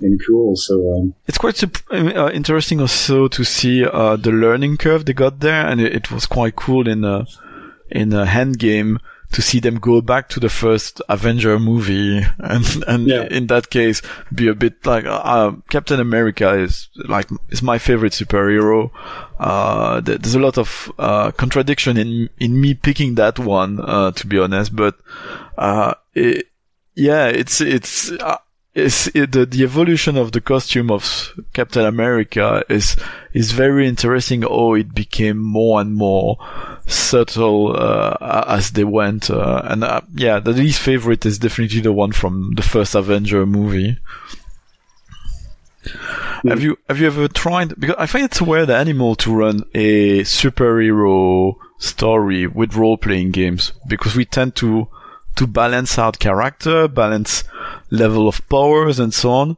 and 0.00 0.20
cool. 0.26 0.56
So 0.56 0.74
um, 0.94 1.14
it's 1.28 1.38
quite 1.38 1.62
uh, 1.62 2.30
interesting 2.32 2.80
also 2.80 3.28
to 3.28 3.44
see 3.44 3.84
uh, 3.84 4.16
the 4.16 4.32
learning 4.32 4.78
curve 4.78 5.04
they 5.04 5.12
got 5.12 5.38
there, 5.38 5.68
and 5.68 5.80
it, 5.80 5.94
it 5.94 6.10
was 6.10 6.26
quite 6.26 6.56
cool 6.56 6.88
in 6.88 7.04
a 7.04 7.24
in 7.88 8.12
a 8.12 8.24
Endgame 8.24 8.98
to 9.32 9.42
see 9.42 9.60
them 9.60 9.78
go 9.78 10.00
back 10.00 10.28
to 10.30 10.40
the 10.40 10.48
first 10.48 11.02
Avenger 11.08 11.58
movie 11.58 12.22
and 12.38 12.84
and 12.86 13.06
yeah. 13.06 13.24
in 13.30 13.46
that 13.48 13.70
case 13.70 14.00
be 14.34 14.48
a 14.48 14.54
bit 14.54 14.84
like 14.86 15.04
uh, 15.04 15.20
uh, 15.22 15.52
Captain 15.70 16.00
America 16.00 16.54
is 16.54 16.88
like 16.96 17.28
is 17.50 17.62
my 17.62 17.78
favorite 17.78 18.12
superhero. 18.12 18.90
Uh, 19.38 20.00
there's 20.00 20.34
a 20.34 20.40
lot 20.40 20.58
of 20.58 20.90
uh, 20.98 21.30
contradiction 21.32 21.96
in 21.96 22.28
in 22.38 22.60
me 22.60 22.74
picking 22.74 23.16
that 23.16 23.38
one 23.38 23.80
uh, 23.80 24.10
to 24.12 24.26
be 24.26 24.38
honest, 24.38 24.74
but 24.74 24.96
uh, 25.58 25.94
it, 26.14 26.46
yeah, 26.94 27.26
it's 27.26 27.60
it's 27.60 28.10
is 28.78 29.10
the 29.14 29.46
the 29.48 29.62
evolution 29.62 30.16
of 30.16 30.32
the 30.32 30.40
costume 30.40 30.90
of 30.90 31.32
Captain 31.52 31.84
America 31.84 32.64
is 32.68 32.96
is 33.32 33.52
very 33.52 33.86
interesting. 33.86 34.44
Oh, 34.44 34.74
it 34.74 34.94
became 34.94 35.38
more 35.38 35.80
and 35.80 35.94
more 35.94 36.38
subtle 36.86 37.76
uh, 37.76 38.44
as 38.48 38.72
they 38.72 38.84
went, 38.84 39.30
uh, 39.30 39.62
and 39.64 39.84
uh, 39.84 40.00
yeah, 40.14 40.40
the 40.40 40.52
least 40.52 40.80
favorite 40.80 41.26
is 41.26 41.38
definitely 41.38 41.80
the 41.80 41.92
one 41.92 42.12
from 42.12 42.52
the 42.56 42.62
first 42.62 42.94
Avenger 42.94 43.44
movie. 43.46 43.98
Mm. 45.84 46.50
Have 46.50 46.62
you 46.62 46.78
have 46.88 47.00
you 47.00 47.06
ever 47.06 47.28
tried? 47.28 47.78
Because 47.78 47.96
I 47.98 48.06
find 48.06 48.24
it's 48.24 48.40
a 48.40 48.44
weird 48.44 48.70
animal 48.70 49.16
to 49.16 49.34
run 49.34 49.64
a 49.74 50.20
superhero 50.20 51.56
story 51.78 52.46
with 52.46 52.74
role 52.74 52.96
playing 52.96 53.32
games 53.32 53.72
because 53.86 54.14
we 54.14 54.24
tend 54.24 54.54
to 54.56 54.88
to 55.36 55.46
balance 55.46 55.98
out 55.98 56.18
character, 56.18 56.88
balance 56.88 57.44
level 57.90 58.28
of 58.28 58.46
powers 58.48 58.98
and 58.98 59.12
so 59.12 59.30
on. 59.30 59.56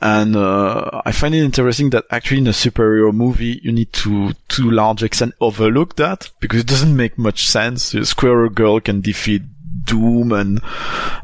And 0.00 0.36
uh, 0.36 1.02
I 1.06 1.12
find 1.12 1.34
it 1.34 1.42
interesting 1.42 1.90
that 1.90 2.04
actually 2.10 2.38
in 2.38 2.46
a 2.46 2.50
superhero 2.50 3.14
movie 3.14 3.60
you 3.62 3.72
need 3.72 3.92
to 3.94 4.32
to 4.48 4.70
large 4.70 5.02
extent 5.02 5.34
overlook 5.40 5.96
that 5.96 6.30
because 6.38 6.60
it 6.60 6.66
doesn't 6.66 6.94
make 6.94 7.16
much 7.16 7.48
sense. 7.48 7.94
Squirrel 8.02 8.50
Girl 8.50 8.80
can 8.80 9.00
defeat 9.00 9.42
Doom 9.84 10.32
and 10.32 10.60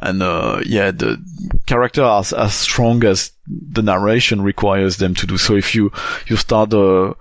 and 0.01 0.23
uh, 0.23 0.63
yeah 0.65 0.91
the 0.91 1.23
character 1.67 2.03
are 2.03 2.25
as 2.37 2.55
strong 2.55 3.05
as 3.05 3.33
the 3.47 3.83
narration 3.83 4.41
requires 4.41 4.97
them 4.97 5.15
to 5.17 5.27
do. 5.27 5.37
So 5.37 5.55
if 5.55 5.75
you 5.75 5.93
you 6.27 6.37
start 6.37 6.73
a 6.73 7.15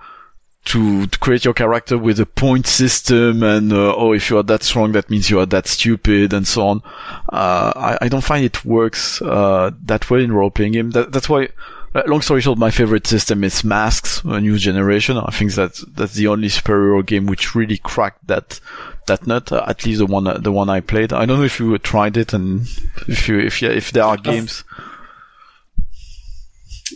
to, 0.66 1.08
to 1.08 1.20
create 1.20 1.44
your 1.44 1.54
character 1.54 1.98
with 1.98 2.20
a 2.20 2.26
point 2.26 2.68
system 2.68 3.42
and 3.42 3.74
uh, 3.74 3.96
oh 3.96 4.14
if 4.14 4.30
you 4.30 4.38
are 4.38 4.44
that 4.44 4.62
strong 4.62 4.92
that 4.92 5.10
means 5.10 5.30
you 5.30 5.40
are 5.40 5.46
that 5.46 5.68
stupid 5.68 6.34
and 6.34 6.48
so 6.48 6.68
on. 6.68 6.82
Uh, 7.30 7.74
I, 7.76 8.06
I, 8.06 8.08
don't 8.10 8.24
find 8.24 8.46
it 8.46 8.64
works 8.64 9.22
uh, 9.22 9.72
that 9.86 10.10
well 10.10 10.20
in 10.20 10.32
role 10.32 10.52
playing 10.52 10.74
game. 10.74 10.92
That, 10.92 11.12
that's 11.12 11.28
why 11.28 11.50
uh, 11.96 12.04
long 12.06 12.22
story 12.22 12.42
short 12.42 12.60
my 12.60 12.70
favorite 12.70 13.08
system 13.08 13.44
is 13.44 13.64
masks 13.64 14.22
a 14.24 14.40
new 14.40 14.58
generation. 14.58 15.18
I 15.18 15.32
think 15.32 15.54
that 15.54 15.82
that's 15.96 16.14
the 16.14 16.28
only 16.28 16.48
superhero 16.48 17.06
game 17.06 17.26
which 17.26 17.56
really 17.56 17.78
cracked 17.78 18.28
that 18.28 18.60
that 19.08 19.26
nut 19.26 19.52
uh, 19.52 19.66
at 19.68 19.86
least 19.86 20.00
the 20.00 20.06
one 20.06 20.42
the 20.42 20.52
one 20.52 20.70
I 20.70 20.80
played. 20.80 21.12
I 21.12 21.26
don't 21.26 21.40
know 21.40 21.46
if 21.46 21.60
you 21.60 21.76
tried 21.80 22.18
it 22.18 22.34
and 22.34 22.62
if 23.08 23.28
you 23.28 23.40
if 23.40 23.62
yeah, 23.62 23.70
if 23.70 23.92
there 23.92 24.04
are 24.04 24.18
games 24.18 24.64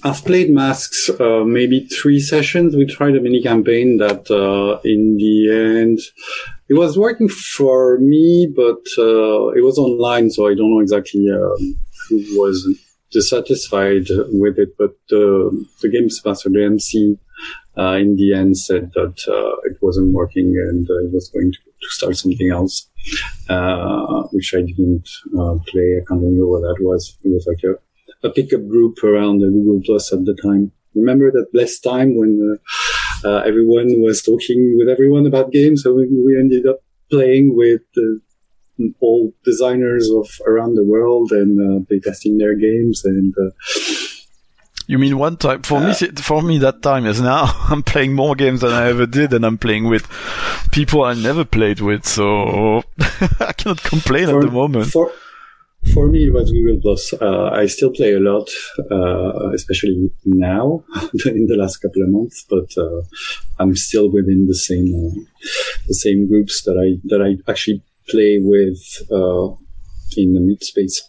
I've 0.05 0.23
played 0.23 0.51
Masks 0.51 1.09
uh, 1.19 1.43
maybe 1.43 1.87
three 1.87 2.19
sessions. 2.19 2.75
We 2.75 2.85
tried 2.85 3.15
a 3.15 3.21
mini 3.21 3.41
campaign 3.41 3.97
that 3.97 4.29
uh, 4.29 4.79
in 4.83 5.17
the 5.17 5.51
end 5.51 5.99
it 6.69 6.75
was 6.75 6.95
working 6.95 7.27
for 7.27 7.97
me, 7.97 8.47
but 8.55 8.85
uh, 8.99 9.47
it 9.57 9.63
was 9.63 9.79
online, 9.79 10.29
so 10.29 10.47
I 10.47 10.53
don't 10.53 10.69
know 10.69 10.79
exactly 10.79 11.25
um, 11.31 11.75
who 12.07 12.17
was 12.39 12.67
dissatisfied 13.11 14.05
with 14.29 14.59
it. 14.59 14.77
But 14.77 14.91
the 15.09 15.65
the 15.81 15.89
game's 15.89 16.21
master, 16.23 16.49
the 16.49 16.63
MC, 16.63 17.17
uh, 17.75 17.97
in 17.97 18.15
the 18.15 18.35
end 18.35 18.59
said 18.59 18.91
that 18.93 19.17
uh, 19.27 19.55
it 19.63 19.77
wasn't 19.81 20.13
working 20.13 20.53
and 20.69 20.87
uh, 20.87 20.99
it 21.05 21.13
was 21.13 21.29
going 21.29 21.51
to, 21.51 21.57
to 21.57 21.89
start 21.89 22.15
something 22.15 22.51
else, 22.51 22.87
which 24.31 24.53
I 24.53 24.61
didn't 24.61 25.09
play. 25.65 25.97
I 25.97 26.05
can't 26.07 26.21
remember 26.21 26.47
what 26.47 26.61
that 26.61 26.77
was. 26.79 27.17
It 27.23 27.29
was 27.29 27.47
like 27.47 27.63
a 27.63 27.79
a 28.23 28.29
pickup 28.29 28.67
group 28.67 29.03
around 29.03 29.39
the 29.39 29.47
Google 29.47 29.81
Plus 29.85 30.11
at 30.13 30.25
the 30.25 30.35
time. 30.41 30.71
Remember 30.93 31.31
that 31.31 31.47
last 31.53 31.79
time 31.79 32.17
when 32.17 32.57
uh, 33.23 33.37
everyone 33.45 34.01
was 34.01 34.21
talking 34.21 34.75
with 34.77 34.87
everyone 34.87 35.25
about 35.25 35.51
games. 35.51 35.83
So 35.83 35.93
we, 35.93 36.07
we 36.07 36.37
ended 36.39 36.65
up 36.65 36.79
playing 37.09 37.55
with 37.55 37.81
all 38.99 39.33
designers 39.43 40.09
of 40.09 40.27
around 40.45 40.75
the 40.75 40.83
world 40.83 41.31
and 41.31 41.85
uh, 41.87 41.99
testing 42.03 42.37
their 42.37 42.55
games 42.55 43.03
and 43.05 43.33
uh, 43.37 43.51
you 44.87 44.99
mean 44.99 45.17
one 45.17 45.37
time? 45.37 45.63
For 45.63 45.79
uh, 45.79 45.87
me, 45.87 45.93
for 45.93 46.41
me, 46.43 46.59
that 46.59 46.83
time 46.83 47.07
is 47.07 47.19
now. 47.19 47.45
I'm 47.69 47.81
playing 47.81 48.13
more 48.13 48.35
games 48.35 48.61
than 48.61 48.71
I 48.71 48.87
ever 48.89 49.07
did, 49.07 49.33
and 49.33 49.43
I'm 49.43 49.57
playing 49.57 49.85
with 49.85 50.07
people 50.71 51.03
I 51.03 51.15
never 51.15 51.43
played 51.43 51.79
with. 51.79 52.05
So 52.05 52.83
I 53.39 53.53
cannot 53.57 53.81
complain 53.81 54.27
for, 54.27 54.39
at 54.39 54.45
the 54.45 54.51
moment. 54.51 54.91
For, 54.91 55.11
for 55.93 56.07
me, 56.07 56.27
it 56.27 56.33
was 56.33 56.51
Google 56.51 56.79
Plus. 56.81 57.13
Uh, 57.13 57.49
I 57.51 57.67
still 57.67 57.91
play 57.91 58.13
a 58.13 58.19
lot, 58.19 58.49
uh, 58.91 59.51
especially 59.53 60.11
now 60.25 60.83
in 61.25 61.47
the 61.47 61.55
last 61.57 61.77
couple 61.77 62.03
of 62.03 62.09
months. 62.09 62.45
But 62.49 62.77
uh, 62.77 63.01
I'm 63.59 63.75
still 63.75 64.11
within 64.11 64.47
the 64.47 64.55
same 64.55 64.87
uh, 64.93 65.21
the 65.87 65.93
same 65.93 66.27
groups 66.27 66.63
that 66.63 66.77
I 66.77 66.99
that 67.05 67.21
I 67.21 67.37
actually 67.49 67.81
play 68.09 68.39
with 68.41 68.79
uh, 69.11 69.55
in 70.17 70.33
the 70.33 70.41
mid 70.41 70.63
space. 70.63 71.01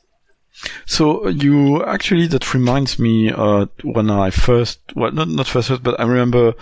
So 0.87 1.29
you 1.29 1.85
actually 1.85 2.27
that 2.29 2.55
reminds 2.55 2.99
me 2.99 3.31
uh, 3.31 3.67
when 3.83 4.11
I 4.11 4.31
first 4.31 4.81
well 4.95 5.13
not 5.13 5.29
not 5.29 5.47
first 5.47 5.83
but 5.83 5.99
I 6.01 6.05
remember 6.05 6.55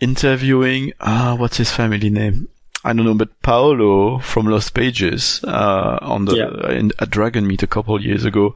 interviewing 0.00 0.92
what's 1.00 1.58
his 1.58 1.70
family 1.70 2.10
name 2.10 2.48
I 2.86 2.92
don't 2.92 3.06
know, 3.06 3.14
but 3.14 3.40
Paolo 3.40 4.18
from 4.18 4.46
Lost 4.46 4.74
Pages 4.74 5.42
uh, 5.44 5.98
on 6.02 6.26
the 6.26 6.36
yeah. 6.36 6.70
in, 6.70 6.92
at 6.98 7.08
Dragonmeet 7.08 7.62
a 7.62 7.66
couple 7.66 7.96
of 7.96 8.02
years 8.02 8.26
ago, 8.26 8.54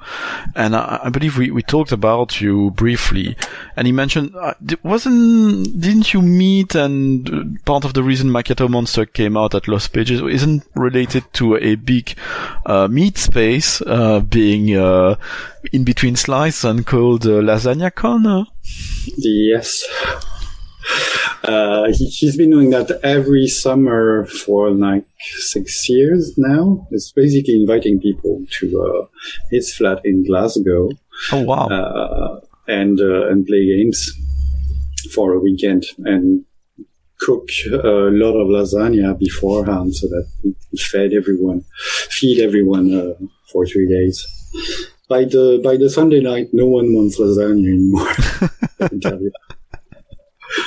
and 0.55 0.77
I, 0.77 1.01
I, 1.05 1.09
believe 1.09 1.39
we, 1.39 1.51
we 1.51 1.63
talked 1.63 1.93
about 1.93 2.39
you 2.39 2.71
briefly, 2.73 3.37
and 3.75 3.87
he 3.87 3.93
mentioned 3.93 4.37
uh, 4.37 4.53
wasn't 4.83 5.81
didn't 5.81 6.13
you 6.13 6.21
meet 6.21 6.75
and 6.75 7.65
part 7.65 7.87
of 7.87 7.95
the 7.95 8.03
reason 8.03 8.29
Macchiato 8.29 8.69
Monster 8.69 9.07
came 9.07 9.35
out 9.35 9.55
at 9.55 9.67
Lost 9.67 9.95
Pages 9.95 10.21
isn't 10.21 10.63
related 10.75 11.25
to 11.35 11.57
a 11.57 11.77
big 11.77 12.15
uh, 12.67 12.87
meat 12.87 13.17
space 13.17 13.81
uh, 13.83 14.21
being 14.21 14.77
uh, 14.77 15.17
in 15.73 15.85
between 15.85 16.17
slice 16.17 16.65
and 16.65 16.87
called 16.87 17.25
uh, 17.25 17.41
Lasagna 17.41 17.95
Con. 17.95 18.47
Yes. 19.17 19.85
Uh, 21.45 21.91
he, 21.93 22.27
has 22.27 22.37
been 22.37 22.51
doing 22.51 22.71
that 22.71 22.91
every 23.03 23.47
summer 23.47 24.27
for 24.27 24.71
like 24.71 25.07
six 25.39 25.89
years 25.89 26.35
now. 26.37 26.87
It's 26.91 27.13
basically 27.13 27.55
inviting 27.55 28.01
people 28.01 28.45
to 28.61 28.83
uh, 28.83 29.07
his 29.51 29.75
flat 29.75 30.01
in 30.05 30.27
Glasgow. 30.27 30.91
Oh 31.33 31.43
wow! 31.45 31.67
Uh, 31.69 32.41
and 32.67 33.01
uh, 33.01 33.29
and 33.29 33.47
play 33.47 33.65
games 33.67 34.13
for 35.15 35.33
a 35.33 35.39
weekend 35.39 35.85
and 36.05 36.45
cook 37.21 37.49
a 37.73 38.11
lot 38.13 38.35
of 38.37 38.49
lasagna 38.49 39.19
beforehand 39.19 39.95
so 39.95 40.07
that 40.09 40.29
we 40.45 40.55
fed 40.79 41.13
everyone, 41.13 41.65
feed 42.11 42.41
everyone 42.41 42.95
uh, 42.95 43.15
for 43.51 43.67
three 43.67 43.89
days. 43.89 44.25
By 45.09 45.25
the 45.25 45.61
by 45.65 45.77
the 45.77 45.89
Sunday 45.89 46.21
night, 46.21 46.49
no 46.53 46.67
one 46.67 46.93
wants 46.95 47.19
lasagna 47.19 47.69
anymore. 47.69 48.09
I 48.81 48.89
can 48.89 49.01
tell 49.01 49.21
you 49.21 49.33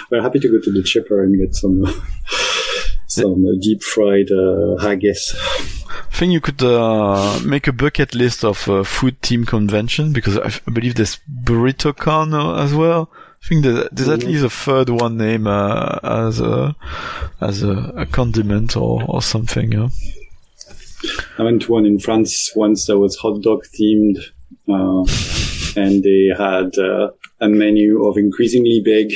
we're 0.10 0.22
happy 0.22 0.40
to 0.40 0.50
go 0.50 0.60
to 0.62 0.72
the 0.72 0.84
chipper 0.84 1.24
and 1.24 1.38
get 1.38 1.56
some 1.56 1.84
some 3.12 3.46
uh, 3.46 3.60
deep 3.62 3.84
fried 3.84 4.32
uh, 4.32 4.78
haggis. 4.78 5.36
I 5.38 6.16
think 6.16 6.32
you 6.32 6.42
could 6.42 6.64
uh, 6.64 7.40
make 7.44 7.68
a 7.68 7.74
bucket 7.74 8.16
list 8.16 8.46
of 8.46 8.70
uh, 8.70 8.84
food 8.84 9.22
team 9.22 9.46
convention 9.46 10.14
because 10.14 10.38
I, 10.38 10.46
f- 10.46 10.62
I 10.68 10.72
believe 10.72 10.96
there's 10.96 11.20
Burrito 11.44 11.96
Con 11.96 12.34
as 12.34 12.74
well. 12.74 13.12
I 13.44 13.48
think 13.48 13.64
there's, 13.64 13.90
there's 13.92 14.08
mm-hmm. 14.08 14.22
at 14.22 14.24
least 14.24 14.46
a 14.46 14.50
third 14.50 14.90
one 14.90 15.18
name 15.18 15.48
uh, 15.48 16.00
as 16.04 16.40
a 16.40 16.76
as 17.42 17.64
a, 17.64 17.94
a, 17.98 18.06
condiment 18.06 18.78
or, 18.78 19.04
or 19.08 19.22
something. 19.22 19.72
Yeah. 19.72 19.90
I 21.38 21.44
went 21.44 21.64
to 21.64 21.72
one 21.72 21.86
in 21.86 22.00
France 22.00 22.52
once 22.56 22.86
that 22.86 23.00
was 23.00 23.18
hot 23.18 23.42
dog 23.42 23.66
themed, 23.66 24.20
uh, 24.70 25.82
and 25.82 26.04
they 26.04 26.32
had 26.38 26.78
a 27.42 27.50
menu 27.50 28.06
of 28.06 28.18
increasingly 28.18 28.82
big 28.86 29.12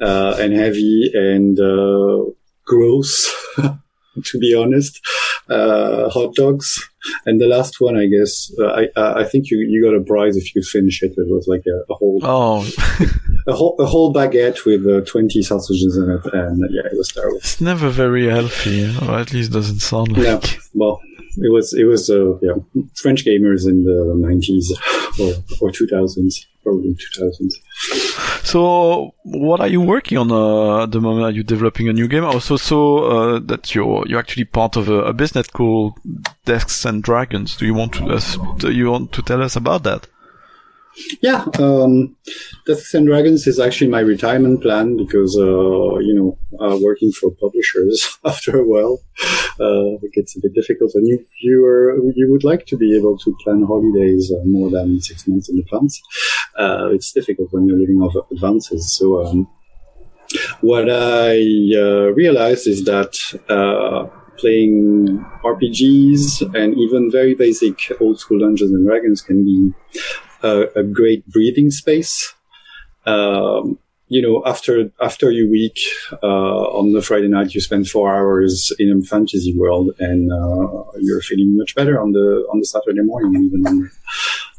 and 0.00 0.52
heavy 0.52 1.10
and 1.14 1.58
uh, 1.58 2.24
gross, 2.64 3.32
to 4.24 4.38
be 4.38 4.54
honest. 4.54 5.00
Uh, 5.48 6.08
hot 6.10 6.34
dogs. 6.34 6.90
And 7.24 7.40
the 7.40 7.46
last 7.46 7.80
one, 7.80 7.96
I 7.96 8.06
guess, 8.06 8.52
uh, 8.58 8.86
I 8.96 9.20
I 9.20 9.24
think 9.24 9.48
you 9.48 9.58
you 9.58 9.80
got 9.84 9.94
a 9.94 10.02
prize 10.02 10.36
if 10.36 10.54
you 10.56 10.62
finish 10.62 11.02
it. 11.02 11.12
It 11.16 11.28
was 11.28 11.46
like 11.46 11.62
a, 11.66 11.92
a 11.92 11.94
whole 11.94 12.18
oh 12.22 12.68
a 13.46 13.52
whole 13.52 13.76
a 13.78 13.86
whole 13.86 14.12
baguette 14.12 14.64
with 14.64 14.84
uh, 14.86 15.02
twenty 15.02 15.42
sausages 15.42 15.96
in 15.96 16.10
it, 16.10 16.34
and 16.34 16.64
uh, 16.64 16.68
yeah, 16.70 16.90
it 16.90 16.98
was 16.98 17.10
terrible. 17.10 17.38
It's 17.38 17.60
never 17.60 17.90
very 17.90 18.26
healthy, 18.26 18.92
or 19.02 19.20
at 19.20 19.32
least 19.32 19.52
doesn't 19.52 19.78
sound 19.78 20.16
like. 20.16 20.26
Yeah, 20.26 20.40
well, 20.74 21.00
it 21.36 21.52
was 21.52 21.72
it 21.74 21.84
was 21.84 22.10
uh, 22.10 22.36
yeah 22.38 22.54
French 22.94 23.24
gamers 23.24 23.68
in 23.68 23.84
the 23.84 24.14
nineties 24.16 24.76
or 25.20 25.34
or 25.60 25.70
two 25.70 25.86
thousands 25.86 26.44
probably. 26.66 26.96
So 28.42 29.14
what 29.22 29.60
are 29.60 29.68
you 29.68 29.80
working 29.80 30.18
on 30.18 30.30
uh, 30.32 30.82
at 30.82 30.90
the 30.90 31.00
moment? 31.00 31.26
Are 31.26 31.30
you 31.30 31.44
developing 31.44 31.88
a 31.88 31.92
new 31.92 32.08
game? 32.08 32.24
Also, 32.24 32.56
so 32.56 33.04
uh, 33.04 33.38
that 33.44 33.74
you're 33.74 34.04
you're 34.06 34.18
actually 34.18 34.44
part 34.44 34.76
of 34.76 34.88
a, 34.88 35.04
a, 35.04 35.12
business 35.12 35.46
called 35.48 35.98
Desks 36.44 36.84
and 36.84 37.02
Dragons. 37.02 37.56
Do 37.56 37.66
you 37.66 37.74
want 37.74 37.94
to 37.94 38.06
uh, 38.06 38.20
do 38.56 38.70
you 38.72 38.90
want 38.90 39.12
to 39.12 39.22
tell 39.22 39.42
us 39.42 39.56
about 39.56 39.84
that? 39.84 40.08
Yeah, 41.20 41.44
um, 41.58 42.16
and 42.66 43.06
Dragons 43.06 43.46
is 43.46 43.60
actually 43.60 43.90
my 43.90 44.00
retirement 44.00 44.62
plan 44.62 44.96
because, 44.96 45.36
uh, 45.36 45.98
you 45.98 46.14
know, 46.14 46.38
uh, 46.58 46.78
working 46.80 47.12
for 47.12 47.30
publishers 47.32 48.18
after 48.24 48.58
a 48.58 48.64
while, 48.64 49.00
uh, 49.60 49.98
it 50.02 50.12
gets 50.14 50.36
a 50.36 50.40
bit 50.40 50.54
difficult. 50.54 50.92
And 50.94 51.06
you, 51.06 51.24
you, 51.40 51.64
are, 51.66 51.96
you 52.14 52.28
would 52.30 52.44
like 52.44 52.66
to 52.66 52.76
be 52.76 52.96
able 52.96 53.18
to 53.18 53.36
plan 53.44 53.62
holidays 53.66 54.32
uh, 54.32 54.42
more 54.44 54.70
than 54.70 55.00
six 55.00 55.28
months 55.28 55.48
in 55.48 55.58
advance. 55.58 56.00
Uh, 56.58 56.88
it's 56.92 57.12
difficult 57.12 57.52
when 57.52 57.66
you're 57.66 57.78
living 57.78 58.00
off 58.00 58.14
advances. 58.30 58.96
So, 58.96 59.24
um, 59.26 59.48
what 60.60 60.90
I 60.90 61.38
uh, 61.76 62.12
realized 62.14 62.66
is 62.66 62.84
that 62.84 63.14
playing 64.38 65.24
RPGs 65.44 66.54
and 66.54 66.76
even 66.78 67.10
very 67.10 67.34
basic 67.34 67.92
old 68.00 68.18
school 68.20 68.38
Dungeons 68.38 68.72
and 68.72 68.86
Dragons 68.86 69.22
can 69.22 69.44
be 69.44 69.72
a, 70.42 70.66
a 70.76 70.82
great 70.82 71.26
breathing 71.26 71.70
space. 71.70 72.34
Um, 73.06 73.78
you 74.08 74.22
know, 74.22 74.42
after 74.46 74.90
after 75.00 75.30
your 75.32 75.50
week 75.50 75.78
uh, 76.22 76.78
on 76.78 76.92
the 76.92 77.02
Friday 77.02 77.28
night, 77.28 77.54
you 77.54 77.60
spend 77.60 77.88
four 77.88 78.14
hours 78.14 78.72
in 78.78 78.96
a 78.96 79.02
fantasy 79.02 79.56
world, 79.56 79.90
and 79.98 80.32
uh, 80.32 80.84
you're 81.00 81.20
feeling 81.22 81.56
much 81.56 81.74
better 81.74 82.00
on 82.00 82.12
the 82.12 82.46
on 82.52 82.60
the 82.60 82.66
Saturday 82.66 83.02
morning, 83.02 83.44
even 83.44 83.66
on, 83.66 83.90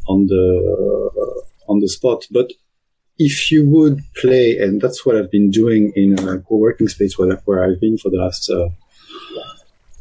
on 0.08 0.28
the 0.28 1.08
uh, 1.16 1.72
on 1.72 1.80
the 1.80 1.88
spot. 1.88 2.26
But 2.30 2.52
if 3.18 3.52
you 3.52 3.68
would 3.68 4.02
play, 4.16 4.58
and 4.58 4.82
that's 4.82 5.06
what 5.06 5.16
I've 5.16 5.32
been 5.32 5.50
doing 5.50 5.94
in 5.96 6.20
a 6.20 6.40
co-working 6.40 6.88
space 6.88 7.18
where, 7.18 7.36
where 7.46 7.64
I've 7.64 7.80
been 7.80 7.98
for 7.98 8.10
the 8.10 8.18
last 8.18 8.50
uh, 8.50 8.70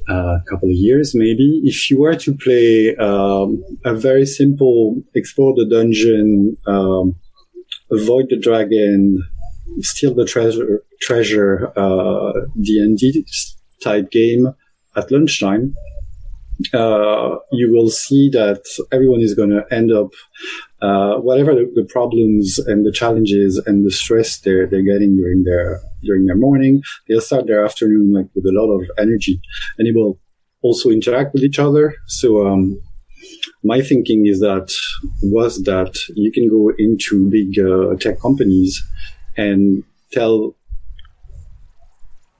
a 0.08 0.38
couple 0.48 0.68
of 0.68 0.74
years, 0.74 1.14
maybe. 1.14 1.60
If 1.64 1.90
you 1.90 2.00
were 2.00 2.16
to 2.16 2.34
play 2.34 2.94
um, 2.96 3.62
a 3.84 3.94
very 3.94 4.26
simple 4.26 5.02
explore 5.14 5.54
the 5.54 5.66
dungeon, 5.66 6.56
um, 6.66 7.16
avoid 7.90 8.26
the 8.30 8.38
dragon, 8.38 9.22
steal 9.80 10.14
the 10.14 10.24
treasure, 10.24 10.82
treasure 11.00 11.72
uh, 11.76 12.32
D&D 12.60 13.26
type 13.82 14.10
game 14.10 14.48
at 14.96 15.10
lunchtime, 15.10 15.74
uh, 16.72 17.36
you 17.52 17.72
will 17.72 17.90
see 17.90 18.30
that 18.30 18.62
everyone 18.92 19.20
is 19.20 19.34
going 19.34 19.50
to 19.50 19.64
end 19.70 19.92
up, 19.92 20.10
uh, 20.80 21.16
whatever 21.16 21.54
the, 21.54 21.70
the, 21.74 21.84
problems 21.84 22.58
and 22.58 22.86
the 22.86 22.92
challenges 22.92 23.58
and 23.58 23.84
the 23.84 23.90
stress 23.90 24.38
they're, 24.38 24.66
they're 24.66 24.82
getting 24.82 25.16
during 25.16 25.44
their, 25.44 25.80
during 26.02 26.26
their 26.26 26.36
morning, 26.36 26.82
they'll 27.08 27.20
start 27.20 27.46
their 27.46 27.64
afternoon 27.64 28.12
like 28.12 28.26
with 28.34 28.44
a 28.46 28.52
lot 28.52 28.70
of 28.72 28.82
energy 28.98 29.40
and 29.78 29.86
it 29.86 29.94
will 29.94 30.18
also 30.62 30.90
interact 30.90 31.32
with 31.32 31.44
each 31.44 31.58
other. 31.58 31.94
So, 32.06 32.46
um, 32.46 32.80
my 33.62 33.80
thinking 33.80 34.26
is 34.26 34.40
that 34.40 34.72
was 35.22 35.62
that 35.64 35.96
you 36.14 36.30
can 36.32 36.48
go 36.48 36.72
into 36.78 37.30
big 37.30 37.58
uh, 37.58 37.96
tech 37.96 38.20
companies 38.20 38.82
and 39.36 39.82
tell 40.12 40.54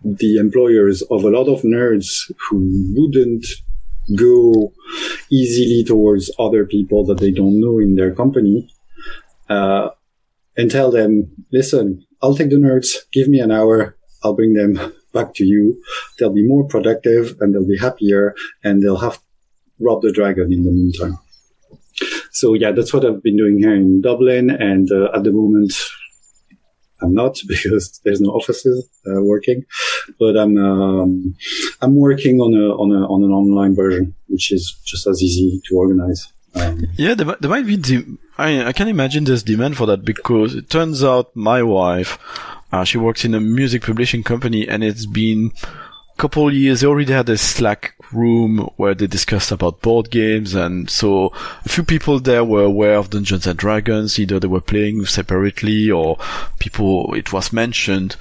the 0.05 0.37
employers 0.37 1.03
of 1.11 1.25
a 1.25 1.31
lot 1.31 1.49
of 1.49 1.63
nerds 1.63 2.31
who 2.49 2.93
wouldn't 2.95 3.47
go 4.15 4.73
easily 5.31 5.85
towards 5.85 6.31
other 6.39 6.65
people 6.65 7.05
that 7.07 7.19
they 7.19 7.31
don't 7.31 7.61
know 7.61 7.79
in 7.79 7.97
their 7.97 8.15
company 8.15 8.69
uh, 9.49 9.89
and 10.57 10.71
tell 10.71 10.91
them, 10.91 11.33
listen, 11.53 12.07
I'll 12.23 12.37
take 12.37 12.51
the 12.51 12.57
nerds, 12.57 12.95
give 13.13 13.29
me 13.29 13.41
an 13.41 13.51
hour, 13.51 13.97
I'll 14.23 14.35
bring 14.35 14.55
them 14.55 14.93
back 15.13 15.35
to 15.35 15.45
you. 15.45 15.83
They'll 16.19 16.33
be 16.33 16.47
more 16.47 16.67
productive 16.67 17.37
and 17.41 17.55
they'll 17.55 17.67
be 17.67 17.79
happier 17.79 18.35
and 18.63 18.83
they'll 18.83 18.99
have 18.99 19.21
robbed 19.81 20.05
the 20.05 20.13
dragon 20.13 20.53
in 20.53 20.65
the 20.65 20.71
meantime. 20.71 21.19
So 22.31 22.55
yeah, 22.55 22.73
that's 22.73 22.93
what 22.93 23.05
I've 23.05 23.23
been 23.23 23.37
doing 23.37 23.59
here 23.59 23.75
in 23.75 24.03
Dublin. 24.03 24.51
And 24.51 24.91
uh, 24.91 25.11
at 25.15 25.25
the 25.25 25.33
moment, 25.33 25.73
I'm 27.03 27.15
not 27.15 27.39
because 27.49 28.01
there's 28.05 28.21
no 28.21 28.31
offices 28.31 28.89
uh, 29.07 29.23
working, 29.23 29.65
but 30.19 30.37
I'm 30.37 30.57
um, 30.57 31.35
I'm 31.81 31.97
working 31.97 32.41
on 32.41 32.55
a 32.55 32.75
on 32.75 32.91
a 32.93 33.07
on 33.07 33.23
an 33.25 33.31
online 33.31 33.75
version, 33.75 34.15
which 34.29 34.53
is 34.53 34.77
just 34.85 35.07
as 35.07 35.23
easy 35.23 35.61
to 35.69 35.77
organize. 35.77 36.33
Um, 36.55 36.87
yeah, 36.97 37.15
there, 37.15 37.37
there 37.41 37.51
might 37.51 37.67
be. 37.67 37.77
De- 37.77 38.19
I 38.39 38.69
I 38.69 38.73
can 38.73 38.89
imagine 38.89 39.25
there's 39.25 39.43
demand 39.43 39.77
for 39.77 39.87
that 39.87 40.05
because 40.05 40.55
it 40.55 40.71
turns 40.71 41.05
out 41.05 41.35
my 41.37 41.63
wife, 41.63 42.19
uh, 42.73 42.85
she 42.85 42.99
works 42.99 43.25
in 43.25 43.35
a 43.35 43.41
music 43.41 43.83
publishing 43.83 44.23
company, 44.23 44.67
and 44.67 44.83
it's 44.83 45.07
been 45.07 45.53
a 45.65 46.17
couple 46.21 46.53
years 46.53 46.81
they 46.81 46.87
already 46.87 47.13
had 47.13 47.29
a 47.29 47.37
slack 47.37 47.95
room 48.13 48.59
where 48.77 48.95
they 48.95 49.07
discussed 49.07 49.51
about 49.53 49.81
board 49.83 50.11
games 50.11 50.55
and 50.55 50.89
so 50.89 51.33
a 51.65 51.69
few 51.69 51.83
people 51.83 52.19
there 52.21 52.45
were 52.45 52.65
aware 52.65 52.97
of 52.97 53.11
dungeons 53.11 53.47
and 53.47 53.59
dragons 53.59 54.19
either 54.19 54.39
they 54.39 54.49
were 54.49 54.61
playing 54.61 55.05
separately 55.07 55.91
or 55.91 56.19
people 56.59 57.13
it 57.15 57.33
was 57.33 57.53
mentioned 57.53 58.17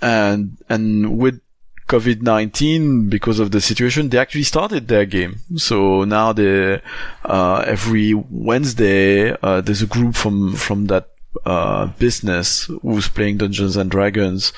and 0.00 0.56
and 0.68 1.18
with 1.18 1.40
COVID-19, 1.88 3.08
because 3.08 3.38
of 3.38 3.52
the 3.52 3.60
situation, 3.60 4.08
they 4.08 4.18
actually 4.18 4.42
started 4.42 4.88
their 4.88 5.06
game. 5.06 5.36
So 5.54 6.02
now 6.02 6.32
they, 6.32 6.82
uh, 7.24 7.64
every 7.66 8.12
Wednesday, 8.12 9.30
uh, 9.30 9.60
there's 9.60 9.82
a 9.82 9.86
group 9.86 10.16
from, 10.16 10.54
from 10.54 10.86
that, 10.86 11.10
uh, 11.44 11.86
business 11.98 12.68
who's 12.82 13.08
playing 13.08 13.36
Dungeons 13.36 13.76
and 13.76 13.90
Dragons 13.90 14.52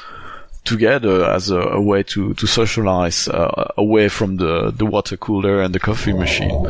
together 0.64 1.24
as 1.24 1.50
a, 1.50 1.60
a 1.60 1.80
way 1.80 2.02
to 2.02 2.34
to 2.34 2.46
socialize 2.46 3.28
uh, 3.28 3.72
away 3.76 4.08
from 4.08 4.36
the 4.36 4.70
the 4.70 4.86
water 4.86 5.16
cooler 5.16 5.62
and 5.62 5.74
the 5.74 5.80
coffee 5.80 6.12
machine. 6.12 6.66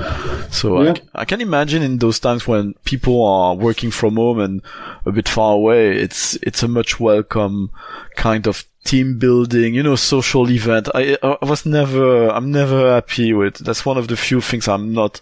So 0.51 0.83
yeah. 0.83 0.95
I, 1.15 1.23
I, 1.23 1.25
can 1.25 1.41
imagine 1.41 1.83
in 1.83 1.99
those 1.99 2.21
times 2.21 2.47
when 2.47 2.75
people 2.85 3.25
are 3.25 3.55
working 3.55 3.91
from 3.91 4.17
home 4.17 4.41
and 4.41 4.63
a 5.05 5.13
bit 5.13 5.29
far 5.29 5.55
away, 5.55 5.97
it's 5.97 6.37
it's 6.43 6.63
a 6.63 6.69
much 6.69 7.01
welcome 7.01 7.71
kind 8.17 8.47
of 8.47 8.65
team 8.85 9.19
building, 9.19 9.75
you 9.75 9.83
know, 9.83 9.97
social 9.97 10.51
event. 10.51 10.89
I, 10.95 11.19
I 11.23 11.45
was 11.45 11.67
never, 11.67 12.31
I'm 12.31 12.51
never 12.51 12.95
happy 12.95 13.35
with. 13.35 13.59
That's 13.59 13.85
one 13.85 13.99
of 13.99 14.09
the 14.09 14.17
few 14.17 14.41
things 14.41 14.67
I'm 14.67 14.95
not 14.95 15.21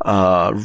uh, 0.00 0.64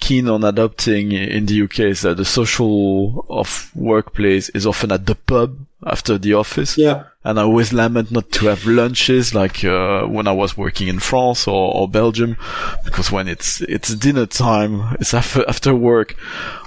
keen 0.00 0.28
on 0.28 0.44
adopting 0.44 1.12
in 1.12 1.46
the 1.46 1.62
UK 1.62 1.80
is 1.80 2.02
that 2.02 2.16
the 2.16 2.24
social 2.24 3.24
of 3.28 3.70
workplace 3.74 4.48
is 4.50 4.66
often 4.66 4.92
at 4.92 5.06
the 5.06 5.14
pub 5.14 5.56
after 5.84 6.18
the 6.18 6.34
office. 6.34 6.78
Yeah. 6.78 7.04
And 7.24 7.38
I 7.38 7.42
always 7.42 7.72
lament 7.72 8.10
not 8.10 8.32
to 8.32 8.46
have 8.46 8.66
lunches 8.66 9.32
like 9.34 9.64
uh, 9.64 10.06
when 10.06 10.26
I 10.26 10.32
was 10.32 10.56
working 10.56 10.88
in 10.88 10.98
France 10.98 11.46
or, 11.46 11.74
or, 11.74 11.88
Belgium, 11.88 12.36
because 12.84 13.12
when 13.12 13.28
it's 13.28 13.60
it's 13.62 13.94
dinner 13.94 14.26
time, 14.26 14.96
it's 15.00 15.14
after 15.14 15.48
after 15.48 15.72
work. 15.72 16.16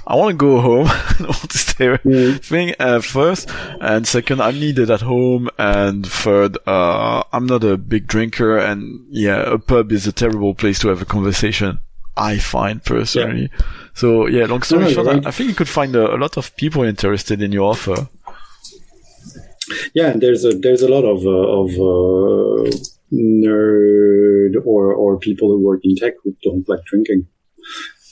I 0.08 0.16
want 0.16 0.32
to 0.32 0.38
go 0.38 0.62
home. 0.62 0.88
I 0.90 1.16
want 1.24 1.50
to 1.52 1.58
stay. 1.58 1.88
Mm. 1.88 2.42
Thing 2.42 2.74
uh, 2.80 3.02
first, 3.02 3.50
and 3.82 4.08
second, 4.08 4.42
I'm 4.42 4.58
needed 4.58 4.90
at 4.90 5.02
home, 5.02 5.50
and 5.58 6.08
third, 6.08 6.58
uh, 6.66 7.24
I'm 7.34 7.48
not 7.48 7.66
a 7.66 7.78
big 7.78 8.08
drinker, 8.08 8.58
and 8.58 9.06
yeah, 9.10 9.42
a 9.42 9.58
pub 9.58 9.92
is 9.92 10.08
a 10.08 10.14
terrible 10.14 10.56
place 10.56 10.80
to 10.80 10.88
have 10.88 11.02
a 11.02 11.06
conversation. 11.06 11.80
I 12.18 12.38
find 12.38 12.84
personally. 12.84 13.50
Yeah. 13.52 13.66
So 13.94 14.28
yeah, 14.28 14.46
long 14.46 14.62
story 14.62 14.94
short, 14.94 15.08
right. 15.08 15.26
I, 15.26 15.30
I, 15.30 15.32
think 15.32 15.50
you 15.50 15.56
could 15.56 15.70
find 15.70 15.96
a, 15.96 16.16
a, 16.16 16.18
lot 16.18 16.38
of 16.38 16.56
people 16.56 16.84
interested 16.84 17.42
in 17.42 17.52
your 17.52 17.72
offer. 17.72 18.08
Yeah, 19.94 20.14
there's 20.16 20.46
a 20.46 20.58
there's 20.58 20.82
a 20.82 20.90
lot 20.90 21.04
of 21.04 21.26
uh, 21.26 21.30
of 21.30 21.70
uh, 21.72 22.78
nerd 23.14 24.56
or 24.66 24.94
or 24.94 25.18
people 25.18 25.50
who 25.50 25.66
work 25.66 25.82
in 25.84 25.96
tech 25.96 26.14
who 26.24 26.36
don't 26.44 26.68
like 26.68 26.84
drinking. 26.86 27.28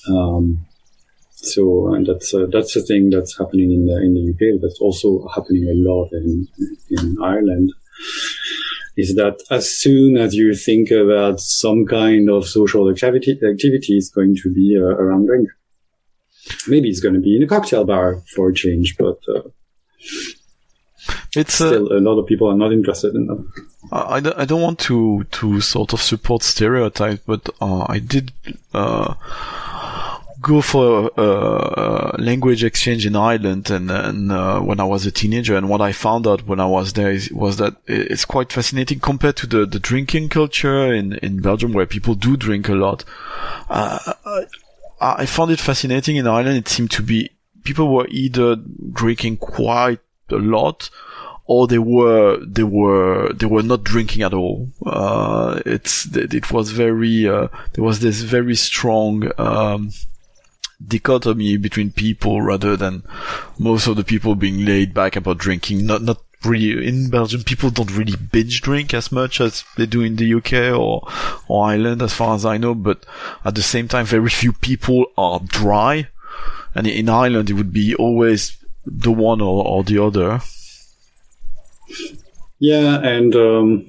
Um, 0.10 0.66
so 1.32 1.94
and 1.94 2.06
that's 2.06 2.34
uh, 2.34 2.48
that's 2.52 2.76
a 2.76 2.82
thing 2.82 3.10
that's 3.10 3.38
happening 3.38 3.72
in 3.72 3.86
the 3.86 3.98
in 4.02 4.14
the 4.14 4.32
UK. 4.32 4.62
That's 4.62 4.80
also 4.80 5.28
happening 5.36 5.68
a 5.70 5.76
lot 5.76 6.10
in 6.14 6.48
in 6.90 7.18
Ireland 7.22 7.72
is 8.96 9.16
that 9.16 9.42
as 9.50 9.70
soon 9.70 10.18
as 10.18 10.34
you 10.36 10.54
think 10.56 10.92
about 10.92 11.40
some 11.40 11.86
kind 11.86 12.30
of 12.30 12.48
social 12.48 12.90
activity, 12.90 13.32
activity 13.32 13.98
is 13.98 14.10
going 14.10 14.36
to 14.44 14.54
be 14.54 14.78
uh, 14.78 14.84
around 14.84 15.26
drink. 15.26 15.50
Maybe 16.68 16.90
it's 16.90 17.00
going 17.00 17.16
to 17.16 17.22
be 17.22 17.36
in 17.36 17.44
a 17.44 17.48
cocktail 17.48 17.86
bar 17.86 18.22
for 18.36 18.50
a 18.50 18.54
change, 18.54 18.96
but 18.98 19.20
uh, 19.34 19.50
it's 21.36 21.60
uh, 21.60 21.68
still 21.68 21.94
a 21.94 22.00
lot 22.00 22.20
of 22.20 22.28
people 22.28 22.50
are 22.50 22.58
not 22.58 22.72
interested 22.72 23.16
in 23.16 23.28
that. 23.28 23.46
I, 23.92 24.42
I 24.42 24.46
don't 24.46 24.62
want 24.62 24.80
to 24.80 25.24
to 25.24 25.62
sort 25.62 25.94
of 25.94 26.02
support 26.02 26.44
stereotypes, 26.44 27.22
but 27.26 27.50
uh, 27.62 27.86
I 27.88 28.00
did 28.00 28.32
uh, 28.74 29.16
go 30.44 30.62
for 30.62 31.10
a, 31.18 31.22
a, 31.22 32.16
language 32.20 32.64
exchange 32.64 33.06
in 33.06 33.16
Ireland 33.16 33.72
and, 33.72 33.90
and 33.90 34.32
uh, 34.32 34.60
when 34.60 34.80
I 34.80 34.84
was 34.84 35.06
a 35.06 35.12
teenager 35.12 35.56
and 35.56 35.70
what 35.70 35.82
I 35.82 35.92
found 35.94 36.28
out 36.28 36.46
when 36.46 36.60
I 36.60 36.68
was 36.68 36.94
there 36.94 37.12
is, 37.12 37.32
was 37.32 37.58
that 37.58 37.78
it's 37.88 38.26
quite 38.26 38.52
fascinating 38.52 39.00
compared 39.00 39.38
to 39.38 39.48
the, 39.48 39.66
the 39.66 39.80
drinking 39.80 40.30
culture 40.30 40.94
in, 40.94 41.14
in 41.14 41.42
Belgium 41.42 41.74
where 41.74 41.88
people 41.88 42.14
do 42.14 42.38
drink 42.38 42.70
a 42.70 42.76
lot. 42.76 43.06
Uh, 43.70 44.14
I 45.02 45.26
found 45.26 45.52
it 45.52 45.60
fascinating 45.60 46.18
in 46.18 46.28
Ireland. 46.28 46.58
It 46.58 46.68
seemed 46.68 46.92
to 46.92 47.02
be 47.02 47.32
people 47.64 47.94
were 47.94 48.08
either 48.10 48.58
drinking 48.92 49.38
quite 49.38 50.00
a 50.30 50.36
lot 50.36 50.90
or 51.46 51.68
they 51.68 51.80
were 51.80 52.40
they 52.46 52.64
were 52.64 53.32
they 53.34 53.46
were 53.46 53.64
not 53.64 53.84
drinking 53.84 54.24
at 54.24 54.34
all. 54.34 54.70
Uh, 54.86 55.62
it's 55.66 56.06
it 56.16 56.52
was 56.52 56.72
very 56.72 57.28
uh, 57.28 57.48
there 57.74 57.84
was 57.84 58.00
this 58.00 58.22
very 58.22 58.56
strong 58.56 59.30
um, 59.38 59.92
dichotomy 60.86 61.58
between 61.58 61.92
people 61.92 62.42
rather 62.42 62.76
than 62.76 63.04
most 63.58 63.88
of 63.88 63.96
the 63.96 64.04
people 64.04 64.36
being 64.36 64.66
laid 64.66 64.94
back 64.94 65.16
about 65.16 65.38
drinking. 65.38 65.86
Not 65.86 66.02
not 66.02 66.22
really 66.46 66.88
in 66.88 67.10
Belgium. 67.10 67.44
People 67.44 67.70
don't 67.70 67.96
really 67.96 68.16
binge 68.18 68.62
drink 68.62 68.94
as 68.94 69.12
much 69.12 69.40
as 69.40 69.64
they 69.78 69.86
do 69.86 70.02
in 70.02 70.16
the 70.18 70.34
UK 70.36 70.78
or 70.78 71.08
or 71.48 71.66
Ireland, 71.66 72.02
as 72.02 72.14
far 72.14 72.36
as 72.36 72.46
I 72.46 72.58
know. 72.58 72.76
But 72.76 73.06
at 73.46 73.56
the 73.56 73.64
same 73.64 73.88
time, 73.88 74.06
very 74.06 74.30
few 74.30 74.54
people 74.54 75.06
are 75.18 75.40
dry. 75.40 76.08
And 76.76 76.88
in 76.88 77.08
Ireland, 77.08 77.50
it 77.50 77.54
would 77.54 77.72
be 77.72 77.96
always 77.96 78.58
the 78.86 79.12
one 79.12 79.42
or, 79.42 79.66
or 79.66 79.84
the 79.84 80.04
other. 80.04 80.42
Yeah, 82.60 83.00
and 83.00 83.36
um, 83.36 83.88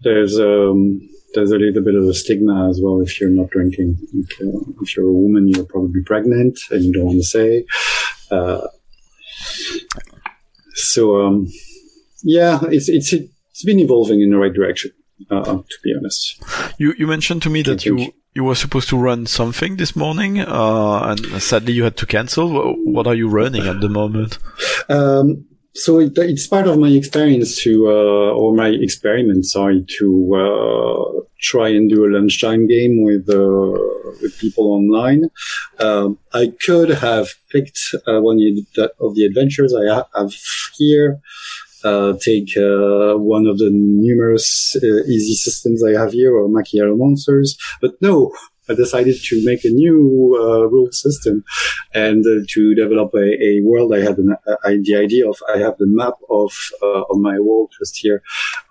there's 0.00 0.38
um, 0.38 1.07
there's 1.34 1.50
a 1.50 1.58
little 1.58 1.82
bit 1.82 1.94
of 1.94 2.04
a 2.04 2.14
stigma 2.14 2.68
as 2.68 2.80
well 2.82 3.00
if 3.00 3.20
you're 3.20 3.30
not 3.30 3.50
drinking. 3.50 3.96
If, 4.14 4.40
uh, 4.40 4.72
if 4.82 4.96
you're 4.96 5.08
a 5.08 5.12
woman, 5.12 5.48
you're 5.48 5.64
probably 5.64 6.02
pregnant 6.02 6.58
and 6.70 6.84
you 6.84 6.92
don't 6.92 7.06
want 7.06 7.18
to 7.18 7.24
say. 7.24 7.64
Uh, 8.30 8.66
so 10.74 11.20
um, 11.20 11.48
yeah, 12.22 12.60
it's 12.64 12.88
it's 12.88 13.12
it's 13.12 13.64
been 13.64 13.78
evolving 13.78 14.20
in 14.20 14.30
the 14.30 14.38
right 14.38 14.52
direction. 14.52 14.92
Uh, 15.30 15.42
to 15.44 15.78
be 15.82 15.92
honest, 15.96 16.42
you 16.78 16.94
you 16.96 17.06
mentioned 17.06 17.42
to 17.42 17.50
me 17.50 17.62
that 17.62 17.84
you 17.84 18.12
you 18.34 18.44
were 18.44 18.54
supposed 18.54 18.88
to 18.88 18.96
run 18.96 19.26
something 19.26 19.76
this 19.76 19.96
morning, 19.96 20.40
uh, 20.40 21.00
and 21.02 21.42
sadly 21.42 21.72
you 21.72 21.84
had 21.84 21.96
to 21.96 22.06
cancel. 22.06 22.74
What 22.84 23.06
are 23.06 23.14
you 23.14 23.28
running 23.28 23.66
at 23.66 23.80
the 23.80 23.88
moment? 23.88 24.38
Um, 24.88 25.46
so 25.78 26.00
it, 26.00 26.12
it's 26.16 26.46
part 26.46 26.66
of 26.66 26.78
my 26.78 26.88
experience 26.88 27.62
to, 27.62 27.86
uh, 27.86 28.32
or 28.40 28.54
my 28.54 28.68
experiment, 28.68 29.46
sorry, 29.46 29.84
to 29.98 30.08
uh, 30.34 31.20
try 31.40 31.68
and 31.68 31.88
do 31.88 32.04
a 32.04 32.12
lunchtime 32.12 32.66
game 32.66 33.02
with 33.02 33.28
uh, 33.30 33.78
with 34.20 34.36
people 34.38 34.72
online. 34.72 35.30
Um, 35.78 36.18
I 36.34 36.52
could 36.66 36.90
have 36.90 37.28
picked 37.50 37.78
uh, 38.06 38.20
one 38.20 38.38
of 39.00 39.14
the 39.14 39.24
adventures 39.24 39.74
I 39.74 40.04
have 40.18 40.32
here. 40.76 41.20
Uh, 41.84 42.14
take 42.20 42.56
uh, 42.56 43.14
one 43.16 43.46
of 43.46 43.58
the 43.58 43.70
numerous 43.70 44.74
easy 44.82 45.34
systems 45.34 45.84
I 45.84 45.92
have 45.92 46.12
here, 46.12 46.34
or 46.34 46.48
Macchiato 46.48 46.98
Monsters, 46.98 47.56
but 47.80 47.92
no, 48.02 48.32
I 48.68 48.74
decided 48.74 49.16
to 49.24 49.44
make 49.44 49.64
a 49.64 49.70
new 49.70 50.36
uh, 50.40 50.66
rule 50.68 50.92
system 50.92 51.44
and 51.94 52.24
uh, 52.26 52.44
to 52.48 52.74
develop 52.74 53.14
a, 53.14 53.42
a, 53.42 53.60
world. 53.62 53.94
I 53.94 54.00
had 54.00 54.18
an, 54.18 54.36
uh, 54.46 54.56
the 54.64 54.96
idea 54.96 55.28
of 55.28 55.36
I 55.52 55.58
have 55.58 55.76
the 55.78 55.86
map 55.86 56.14
of 56.28 56.52
uh, 56.82 57.02
on 57.12 57.22
my 57.22 57.38
wall 57.38 57.70
just 57.78 57.98
here 57.98 58.22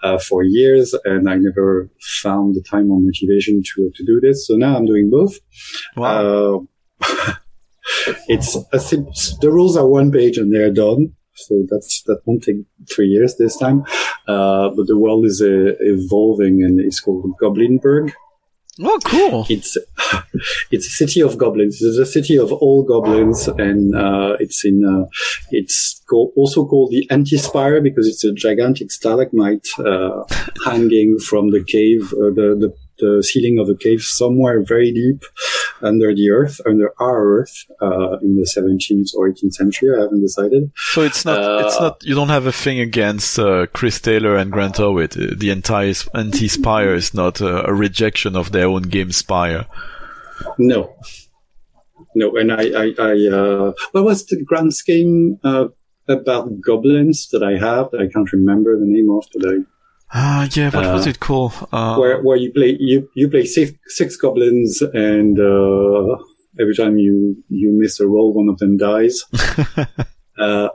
uh, 0.03 0.19
for 0.19 0.43
years, 0.43 0.93
and 1.03 1.29
I 1.29 1.35
never 1.35 1.89
found 2.21 2.55
the 2.55 2.61
time 2.61 2.91
or 2.91 2.99
motivation 2.99 3.63
to 3.63 3.91
to 3.95 4.05
do 4.05 4.19
this. 4.21 4.45
So 4.47 4.55
now 4.55 4.77
I'm 4.77 4.85
doing 4.85 5.09
both. 5.09 5.39
Wow. 5.95 6.67
Uh, 7.01 7.33
it's 8.27 8.55
a 8.55 8.77
the 9.41 9.51
rules 9.51 9.75
are 9.77 9.87
one 9.87 10.11
page 10.11 10.37
and 10.37 10.53
they're 10.53 10.73
done. 10.73 11.13
So 11.33 11.65
that's 11.69 12.03
that 12.03 12.21
won't 12.25 12.43
take 12.43 12.57
three 12.93 13.07
years 13.07 13.35
this 13.35 13.57
time. 13.57 13.83
but 14.27 14.87
the 14.87 14.97
world 14.97 15.25
is 15.25 15.41
evolving, 15.43 16.63
and 16.63 16.79
it's 16.79 16.99
called 16.99 17.33
Goblinburg. 17.41 18.13
Oh, 18.81 18.99
cool! 19.05 19.45
It's 19.49 19.77
it's 20.71 20.87
a 20.87 20.89
city 20.89 21.21
of 21.21 21.37
goblins. 21.37 21.81
It's 21.81 21.97
a 21.97 22.05
city 22.05 22.37
of 22.37 22.51
all 22.51 22.83
goblins, 22.83 23.47
and 23.47 23.95
uh, 23.95 24.37
it's 24.39 24.63
in 24.63 24.83
uh, 24.85 25.07
it's 25.51 26.01
also 26.11 26.65
called 26.65 26.91
the 26.91 27.07
Anti-Spire 27.09 27.81
because 27.81 28.07
it's 28.07 28.23
a 28.23 28.33
gigantic 28.33 28.91
stalagmite 28.91 29.67
uh, 29.79 30.23
hanging 30.63 31.17
from 31.19 31.51
the 31.51 31.63
cave, 31.63 32.13
uh, 32.13 32.29
the, 32.35 32.55
the 32.59 32.73
the 32.99 33.23
ceiling 33.23 33.59
of 33.59 33.67
the 33.67 33.77
cave 33.77 34.01
somewhere 34.01 34.63
very 34.63 34.91
deep 34.91 35.23
under 35.81 36.13
the 36.13 36.29
earth, 36.29 36.59
under 36.65 36.91
our 36.99 37.39
earth, 37.39 37.55
uh, 37.81 38.17
in 38.19 38.35
the 38.35 38.43
17th 38.55 39.09
or 39.15 39.29
18th 39.29 39.53
century. 39.53 39.89
I 39.97 40.01
haven't 40.01 40.21
decided. 40.21 40.71
So 40.75 41.01
it's 41.01 41.23
not, 41.25 41.39
it's 41.65 41.77
Uh, 41.77 41.83
not, 41.83 42.03
you 42.03 42.15
don't 42.15 42.29
have 42.29 42.45
a 42.47 42.51
thing 42.51 42.79
against, 42.79 43.37
uh, 43.39 43.67
Chris 43.73 43.99
Taylor 43.99 44.35
and 44.35 44.51
Grant 44.51 44.77
Howitt. 44.77 45.17
Uh, 45.17 45.35
The 45.37 45.49
entire 45.51 45.93
anti-Spire 46.13 46.93
is 46.95 47.13
not 47.13 47.41
uh, 47.41 47.63
a 47.65 47.73
rejection 47.73 48.35
of 48.35 48.51
their 48.51 48.67
own 48.67 48.83
game 48.83 49.11
Spire. 49.11 49.65
No. 50.57 50.95
No, 52.15 52.35
and 52.35 52.51
I, 52.51 52.63
I, 52.83 52.93
I 52.99 53.27
uh, 53.31 53.73
what 53.91 54.03
was 54.03 54.25
the 54.25 54.43
Grant's 54.43 54.81
game, 54.81 55.37
uh, 55.43 55.67
about 56.09 56.61
goblins 56.61 57.27
that 57.31 57.43
I 57.43 57.57
have 57.57 57.91
that 57.91 57.99
I 58.01 58.07
can't 58.07 58.31
remember 58.31 58.79
the 58.79 58.85
name 58.85 59.09
of 59.11 59.29
today, 59.29 59.63
Ah, 60.13 60.47
yeah, 60.53 60.69
what 60.69 60.93
was 60.93 61.05
Uh, 61.05 61.09
it 61.09 61.19
called? 61.19 61.53
Uh, 61.71 61.97
where, 61.97 62.21
where 62.21 62.37
you 62.37 62.51
play, 62.53 62.77
you, 62.79 63.09
you 63.15 63.27
play 63.29 63.45
six, 63.45 63.73
six 63.87 64.15
goblins 64.15 64.81
and, 64.81 65.37
uh, 65.39 66.15
every 66.59 66.75
time 66.75 66.97
you, 66.97 67.35
you 67.49 67.71
miss 67.77 67.99
a 67.99 68.07
roll, 68.07 68.33
one 68.33 68.47
of 68.49 68.57
them 68.57 68.77
dies. 68.77 69.23
uh, 70.37 70.69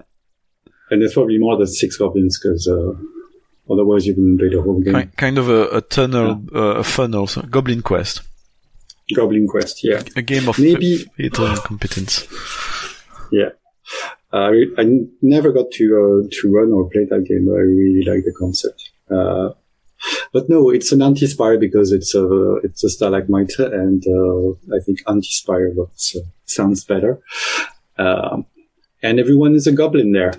and 0.91 1.01
there's 1.01 1.14
probably 1.14 1.39
more 1.39 1.57
than 1.57 1.66
six 1.66 1.97
goblins 1.97 2.39
because, 2.39 2.68
uh, 2.68 2.93
otherwise 3.72 4.07
you 4.07 4.14
wouldn't 4.14 4.39
play 4.39 4.51
the 4.51 4.61
whole 4.61 4.80
game. 4.83 4.95
ki- 4.95 5.16
kind 5.16 5.39
of 5.39 5.49
a, 5.49 5.68
a 5.78 5.80
tunnel, 5.80 6.43
uh, 6.55 6.76
a 6.76 6.85
funnel, 6.85 7.26
so 7.26 7.41
Goblin 7.43 7.80
Quest. 7.83 8.20
Goblin 9.14 9.47
Quest, 9.49 9.83
yeah. 9.83 10.03
A 10.14 10.22
game 10.22 10.49
of 10.49 10.59
Maybe- 10.59 10.99
fa- 10.99 11.11
fatal 11.16 11.47
incompetence. 11.47 12.26
Yeah. 13.33 13.51
Uh, 14.33 14.51
I, 14.51 14.64
I 14.78 14.85
never 15.20 15.53
got 15.53 15.70
to 15.72 15.85
uh, 15.85 16.28
to 16.30 16.53
run 16.53 16.70
or 16.72 16.89
play 16.91 17.05
that 17.11 17.24
game, 17.26 17.47
but 17.47 17.55
I 17.55 17.61
really 17.61 18.03
like 18.07 18.24
the 18.24 18.33
concept. 18.39 18.91
Uh, 19.11 19.50
but 20.32 20.48
no, 20.48 20.70
it's 20.70 20.92
an 20.92 21.03
anti-spire 21.03 21.59
because 21.59 21.92
it's 21.92 22.14
a 22.14 22.57
it's 22.64 22.82
a 22.82 22.90
stalagmite, 22.90 23.59
and 23.59 24.03
uh, 24.07 24.50
I 24.74 24.80
think 24.84 24.98
anti-spire 25.07 25.72
looks, 25.74 26.16
uh, 26.16 26.20
sounds 26.44 26.84
better. 26.84 27.20
Um, 27.98 28.46
and 29.03 29.20
everyone 29.20 29.55
is 29.55 29.66
a 29.66 29.72
goblin 29.72 30.12
there. 30.12 30.34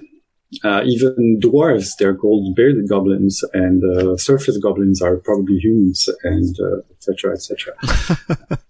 Uh, 0.64 0.82
even 0.86 1.40
dwarves, 1.42 1.92
they're 1.98 2.16
called 2.16 2.56
bearded 2.56 2.88
goblins, 2.90 3.44
and 3.54 3.84
uh, 3.84 4.18
surface 4.18 4.58
goblins 4.58 5.02
are 5.02 5.18
probably 5.18 5.58
humans, 5.58 6.10
and 6.24 6.56
uh, 6.60 6.78
etc. 6.92 7.34
etc. 7.34 8.60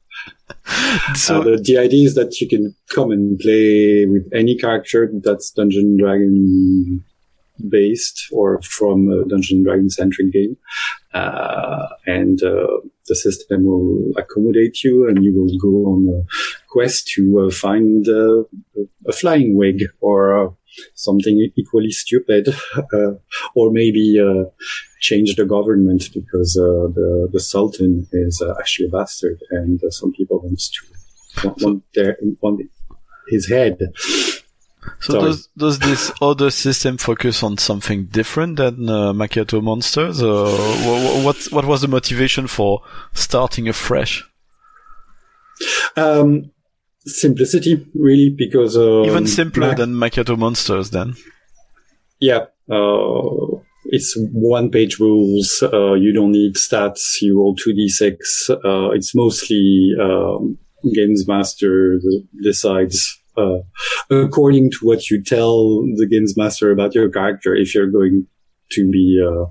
So, 1.16 1.44
the, 1.44 1.58
the 1.58 1.78
idea 1.78 2.06
is 2.06 2.16
that 2.16 2.40
you 2.40 2.48
can 2.48 2.76
come 2.94 3.12
and 3.12 3.38
play 3.40 4.06
with 4.06 4.30
any 4.34 4.56
character 4.56 5.10
that's 5.24 5.52
Dungeon 5.52 5.98
Dragon 5.98 7.04
based 7.70 8.28
or 8.32 8.62
from 8.62 9.10
a 9.10 9.26
Dungeon 9.28 9.64
Dragon 9.64 9.90
centric 9.90 10.32
game. 10.32 10.58
Uh, 11.14 11.88
and 12.08 12.42
uh, 12.44 12.68
the 13.08 13.16
system 13.16 13.66
will 13.66 14.12
accommodate 14.18 14.84
you 14.84 15.08
and 15.08 15.24
you 15.24 15.34
will 15.34 15.58
go 15.60 15.92
on 15.92 16.08
a 16.10 16.26
quest 16.68 17.08
to 17.08 17.46
uh, 17.46 17.52
find 17.52 18.08
uh, 18.08 18.44
a 19.08 19.12
flying 19.12 19.56
wig 19.56 19.84
or 20.02 20.48
uh, 20.48 20.50
something 20.96 21.52
equally 21.56 21.92
stupid 21.92 22.48
uh, 22.94 23.12
or 23.56 23.72
maybe 23.72 24.20
change 25.02 25.36
the 25.36 25.46
government 25.46 26.10
because 26.14 26.54
the 26.54 27.30
the 27.32 27.40
sultan 27.40 28.08
is 28.14 28.42
actually 28.60 28.88
a 28.88 28.92
bastard, 28.92 29.40
and 29.52 29.82
some 29.90 30.14
people 30.14 30.40
want 30.40 30.60
to 30.60 31.48
want, 31.48 31.62
want 31.62 31.84
their 31.94 32.18
want 32.42 32.62
his 33.28 33.50
head. 33.50 33.78
So 35.02 35.14
sorry. 35.14 35.26
does, 35.26 35.48
does 35.58 35.80
this 35.80 36.12
other 36.22 36.50
system 36.52 36.98
focus 36.98 37.44
on 37.44 37.58
something 37.58 38.06
different 38.06 38.58
than 38.58 38.90
uh, 38.90 39.14
Macchiato 39.14 39.62
Monsters? 39.62 40.22
Or 40.22 40.46
wha- 40.46 41.16
wha- 41.18 41.24
what, 41.24 41.38
what 41.52 41.66
was 41.66 41.82
the 41.82 41.88
motivation 41.88 42.48
for 42.48 42.82
starting 43.14 43.68
afresh? 43.68 44.24
Um, 45.96 46.52
simplicity, 47.06 47.86
really, 47.94 48.30
because 48.36 48.76
um, 48.78 49.06
Even 49.06 49.28
simpler 49.28 49.68
Mac- 49.70 49.78
than 49.78 49.94
Macchiato 49.94 50.38
Monsters 50.38 50.90
then? 50.92 51.16
yeah. 52.20 52.46
Uh, 52.72 53.60
it's 53.88 54.18
one 54.32 54.72
page 54.72 54.98
rules. 54.98 55.62
Uh, 55.62 55.94
you 55.94 56.14
don't 56.14 56.32
need 56.32 56.56
stats. 56.56 57.02
You 57.22 57.38
roll 57.38 57.56
2d6. 57.58 58.16
Uh, 58.50 58.92
it's 58.92 59.14
mostly, 59.14 59.92
um, 60.02 60.58
games 60.96 61.28
master 61.28 62.00
decides, 62.42 63.22
uh, 63.38 63.60
according 64.10 64.72
to 64.72 64.78
what 64.82 65.10
you 65.10 65.24
tell 65.24 65.82
the 65.96 66.08
games 66.10 66.38
master 66.38 66.72
about 66.72 66.96
your 66.96 67.10
character, 67.10 67.56
if 67.56 67.74
you're 67.74 67.92
going 67.92 68.28
to 68.72 68.90
be, 68.92 69.24
uh, 69.24 69.46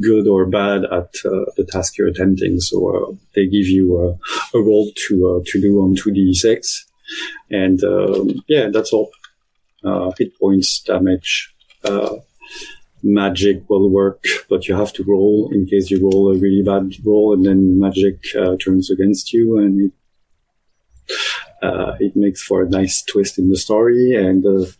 good 0.00 0.26
or 0.26 0.46
bad 0.46 0.84
at, 0.84 1.14
uh, 1.24 1.46
the 1.56 1.66
task 1.70 1.96
you're 1.96 2.08
attempting. 2.08 2.60
So, 2.60 2.76
uh, 2.88 3.14
they 3.34 3.46
give 3.46 3.66
you, 3.66 3.96
uh, 3.98 4.58
a 4.58 4.60
roll 4.60 4.90
to, 5.08 5.28
uh, 5.28 5.42
to 5.46 5.60
do 5.60 5.80
on 5.80 5.96
2d6. 5.96 6.84
And, 7.50 7.82
um, 7.84 8.42
yeah, 8.48 8.68
that's 8.72 8.92
all. 8.92 9.10
Uh, 9.84 10.10
hit 10.18 10.36
points, 10.38 10.80
damage, 10.80 11.54
uh, 11.84 12.16
magic 13.02 13.68
will 13.70 13.88
work, 13.88 14.24
but 14.48 14.66
you 14.66 14.74
have 14.74 14.92
to 14.94 15.04
roll 15.04 15.48
in 15.52 15.66
case 15.66 15.90
you 15.90 16.02
roll 16.02 16.34
a 16.34 16.38
really 16.38 16.62
bad 16.62 16.92
roll 17.04 17.32
and 17.32 17.46
then 17.46 17.78
magic 17.78 18.24
turns 18.58 18.90
against 18.90 19.32
you 19.32 19.58
and 19.58 19.80
it, 19.80 19.92
it 22.00 22.16
makes 22.16 22.42
for 22.42 22.62
a 22.62 22.68
nice 22.68 23.02
twist 23.02 23.38
in 23.38 23.50
the 23.50 23.56
story. 23.56 24.14
And 24.14 24.44
uh, 24.46 24.70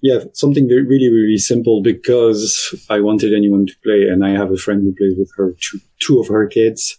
yeah, 0.00 0.24
something 0.32 0.66
really, 0.66 1.10
really 1.10 1.38
simple 1.38 1.82
because 1.82 2.74
I 2.90 3.00
wanted 3.00 3.34
anyone 3.34 3.66
to 3.66 3.74
play 3.84 4.02
and 4.02 4.24
I 4.24 4.30
have 4.30 4.50
a 4.50 4.56
friend 4.56 4.82
who 4.82 4.94
plays 4.94 5.16
with 5.16 5.30
her, 5.36 5.54
two, 5.60 5.80
two 6.00 6.20
of 6.20 6.28
her 6.28 6.46
kids, 6.46 6.98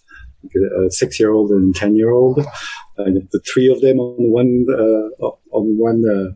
a 0.86 0.92
six 0.92 1.20
year 1.20 1.32
old 1.32 1.52
and 1.52 1.76
10 1.76 1.96
year 1.96 2.12
old. 2.12 2.40
Uh, 2.40 3.06
the 3.32 3.42
three 3.52 3.72
of 3.72 3.82
them 3.82 4.00
on 4.00 4.32
one, 4.32 4.66
uh, 4.70 5.26
on 5.52 5.78
one, 5.78 6.04
uh, 6.08 6.34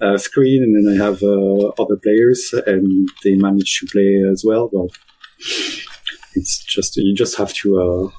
uh, 0.00 0.18
screen, 0.18 0.62
and 0.62 0.76
then 0.76 0.94
I 0.94 1.04
have 1.04 1.22
uh, 1.22 1.68
other 1.82 1.96
players, 1.96 2.54
and 2.66 3.08
they 3.24 3.34
manage 3.34 3.80
to 3.80 3.86
play 3.86 4.22
as 4.30 4.44
well. 4.46 4.70
Well, 4.72 4.88
it's 6.34 6.64
just 6.64 6.96
you 6.96 7.14
just 7.14 7.36
have 7.36 7.52
to 7.54 7.80
uh, 7.80 8.10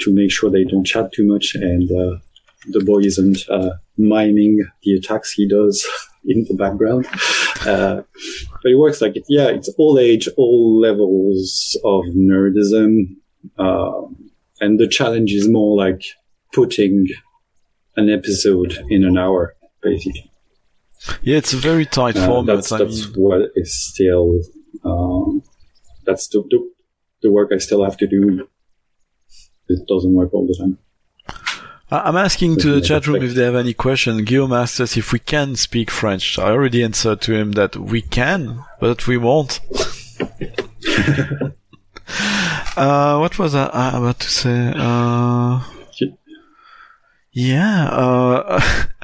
to 0.00 0.14
make 0.14 0.30
sure 0.30 0.50
they 0.50 0.64
don't 0.64 0.84
chat 0.84 1.12
too 1.12 1.26
much, 1.26 1.54
and 1.54 1.90
uh, 1.90 2.18
the 2.68 2.82
boy 2.84 3.00
isn't 3.00 3.48
uh, 3.50 3.70
miming 3.98 4.66
the 4.82 4.94
attacks 4.94 5.32
he 5.32 5.46
does 5.48 5.86
in 6.24 6.44
the 6.48 6.54
background. 6.54 7.06
Uh, 7.66 8.02
but 8.62 8.70
it 8.70 8.76
works 8.76 9.00
like 9.00 9.16
it. 9.16 9.24
Yeah, 9.28 9.48
it's 9.48 9.68
all 9.78 9.98
age, 9.98 10.28
all 10.36 10.78
levels 10.80 11.76
of 11.84 12.04
nerdism, 12.16 13.16
um, 13.58 14.30
and 14.60 14.78
the 14.78 14.88
challenge 14.88 15.32
is 15.32 15.48
more 15.48 15.76
like 15.76 16.02
putting 16.52 17.08
an 17.96 18.08
episode 18.10 18.78
in 18.88 19.04
an 19.04 19.16
hour, 19.18 19.54
basically. 19.82 20.30
Yeah, 21.22 21.36
it's 21.36 21.52
a 21.52 21.58
very 21.58 21.84
tight 21.86 22.16
Uh, 22.16 22.26
format. 22.26 22.56
that's 22.56 22.72
I 22.72 22.78
that's 22.78 23.06
mean, 23.08 23.14
what 23.22 23.50
is 23.56 23.72
still 23.92 24.40
um, 24.84 25.42
that's 26.06 26.28
the, 26.28 26.42
the 26.50 26.70
the 27.22 27.30
work 27.32 27.50
I 27.52 27.58
still 27.58 27.84
have 27.84 27.96
to 27.98 28.06
do. 28.06 28.48
It 29.68 29.86
doesn't 29.88 30.12
work 30.14 30.32
all 30.34 30.46
the 30.46 30.54
time. 30.58 30.78
I'm 31.90 32.16
asking 32.16 32.56
to 32.58 32.72
the 32.72 32.80
chat 32.80 33.06
room 33.06 33.22
if 33.22 33.34
they 33.34 33.44
have 33.44 33.54
any 33.54 33.74
question. 33.74 34.24
Guillaume 34.24 34.52
asked 34.52 34.80
us 34.80 34.96
if 34.96 35.12
we 35.12 35.18
can 35.18 35.54
speak 35.54 35.90
French. 35.90 36.38
I 36.38 36.50
already 36.50 36.82
answered 36.82 37.20
to 37.22 37.34
him 37.34 37.52
that 37.52 37.76
we 37.76 38.00
can, 38.02 38.64
but 38.80 39.06
we 39.06 39.16
won't. 39.16 39.60
uh, 42.76 43.16
what 43.18 43.38
was 43.38 43.54
I, 43.54 43.66
I 43.66 43.98
about 43.98 44.18
to 44.20 44.30
say? 44.30 44.72
Uh, 44.74 45.62
yeah, 47.32 47.88
uh, 47.88 48.62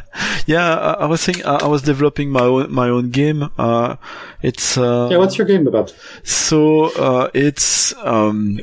yeah, 0.46 0.74
I, 0.76 0.92
I 0.92 1.06
was 1.06 1.20
saying 1.20 1.44
I, 1.44 1.56
I 1.56 1.66
was 1.66 1.82
developing 1.82 2.30
my 2.30 2.42
own, 2.42 2.72
my 2.72 2.88
own 2.88 3.10
game. 3.10 3.50
Uh, 3.58 3.96
it's, 4.42 4.78
uh, 4.78 5.08
Yeah, 5.10 5.18
what's 5.18 5.36
your 5.36 5.46
game 5.46 5.66
about? 5.66 5.94
so 6.22 6.84
uh, 6.96 7.30
it's 7.34 7.94
um, 7.98 8.60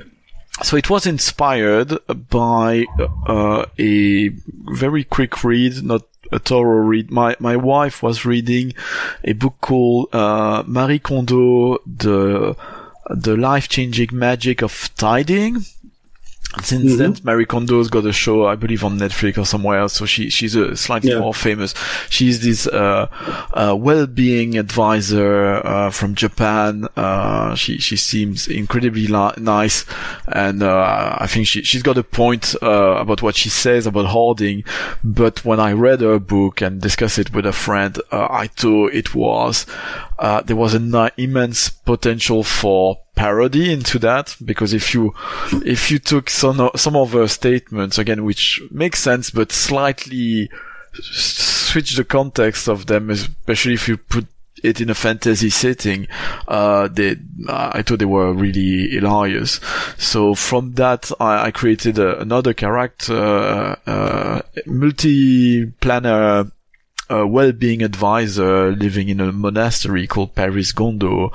so 0.64 0.78
it 0.78 0.89
was 0.89 1.05
inspired 1.05 1.97
by 2.30 2.86
uh, 3.28 3.66
a 3.78 4.30
very 4.30 5.03
quick 5.03 5.43
read, 5.43 5.84
not 5.84 6.03
a 6.32 6.39
thorough 6.39 6.86
read. 6.86 7.12
My 7.12 7.36
my 7.39 7.55
wife 7.55 8.03
was 8.03 8.26
reading 8.26 8.74
a 9.24 9.34
book 9.34 9.55
called 9.62 10.14
uh, 10.14 10.64
Marie 10.66 10.99
Kondo, 10.99 11.78
the 11.86 12.55
the 13.10 13.38
life 13.38 13.70
changing 13.70 14.10
magic 14.12 14.62
of 14.62 14.89
tidying. 14.97 15.66
Since 16.63 16.93
Mhm. 16.93 16.97
then, 16.97 17.15
Marie 17.23 17.45
Kondo's 17.45 17.89
got 17.89 18.05
a 18.05 18.13
show, 18.13 18.47
I 18.47 18.55
believe, 18.55 18.83
on 18.83 18.97
Netflix 18.97 19.37
or 19.37 19.45
somewhere 19.45 19.79
else. 19.79 19.93
So 19.93 20.05
she 20.05 20.29
she's 20.29 20.55
a 20.55 20.75
slightly 20.77 21.11
Yeah. 21.11 21.19
more 21.19 21.33
famous. 21.33 21.73
She's 22.09 22.39
this 22.39 22.65
uh, 22.67 23.07
uh, 23.53 23.75
well-being 23.77 24.57
advisor 24.57 25.55
uh, 25.65 25.89
from 25.91 26.15
Japan. 26.15 26.87
Uh, 26.95 27.53
she 27.55 27.77
she 27.79 27.97
seems 27.97 28.47
incredibly 28.47 29.07
li- 29.07 29.33
nice, 29.37 29.85
and 30.27 30.63
uh, 30.63 31.15
I 31.19 31.27
think 31.27 31.47
she 31.47 31.63
she's 31.63 31.83
got 31.83 31.97
a 31.97 32.03
point 32.03 32.55
uh, 32.63 32.95
about 32.97 33.21
what 33.21 33.35
she 33.35 33.49
says 33.49 33.85
about 33.85 34.05
hoarding. 34.07 34.63
But 35.03 35.43
when 35.43 35.59
I 35.59 35.73
read 35.73 35.99
her 36.01 36.17
book 36.17 36.61
and 36.61 36.81
discussed 36.81 37.19
it 37.19 37.33
with 37.35 37.45
a 37.45 37.51
friend, 37.53 37.99
uh, 38.11 38.27
I 38.31 38.47
thought 38.47 38.93
it 38.93 39.13
was 39.13 39.65
uh, 40.20 40.41
there 40.41 40.55
was 40.55 40.74
an 40.74 40.93
immense 41.18 41.70
potential 41.70 42.43
for 42.43 42.97
parody 43.15 43.72
into 43.72 43.97
that 43.99 44.36
because 44.43 44.74
if 44.74 44.93
you 44.93 45.13
if 45.65 45.89
you 45.89 45.99
took 45.99 46.30
some 46.30 46.70
some 46.76 46.95
of 46.95 47.13
her 47.13 47.28
statements 47.28 47.97
again 47.97 48.24
which 48.24 48.61
makes 48.72 48.99
sense 48.99 49.30
but 49.32 49.51
slightly 49.51 50.49
switch 50.93 51.95
the 51.95 52.03
context 52.03 52.68
of 52.68 52.86
them 52.86 53.09
especially 53.09 53.74
if 53.74 53.88
you 53.88 53.97
put 53.97 54.28
it 54.63 54.82
in 54.82 54.89
a 54.89 54.95
fantasy 54.95 55.49
setting, 55.51 56.07
uh, 56.47 56.88
they, 56.88 57.15
uh, 57.47 57.72
I 57.74 57.82
thought 57.84 57.99
they 57.99 58.05
were 58.05 58.34
really 58.34 58.89
hilarious. 58.89 59.59
So 59.97 60.34
from 60.34 60.74
that, 60.74 61.11
I, 61.20 61.45
I 61.45 61.51
created 61.51 61.99
a, 61.99 62.20
another 62.20 62.53
character, 62.53 63.15
uh, 63.15 63.76
uh 63.86 64.41
multi-planner 64.65 66.51
a 67.10 67.26
well-being 67.26 67.84
advisor 67.84 68.72
living 68.72 69.10
in 69.10 69.20
a 69.20 69.32
monastery 69.32 70.08
called 70.08 70.36
Paris 70.36 70.72
Gondo, 70.72 71.32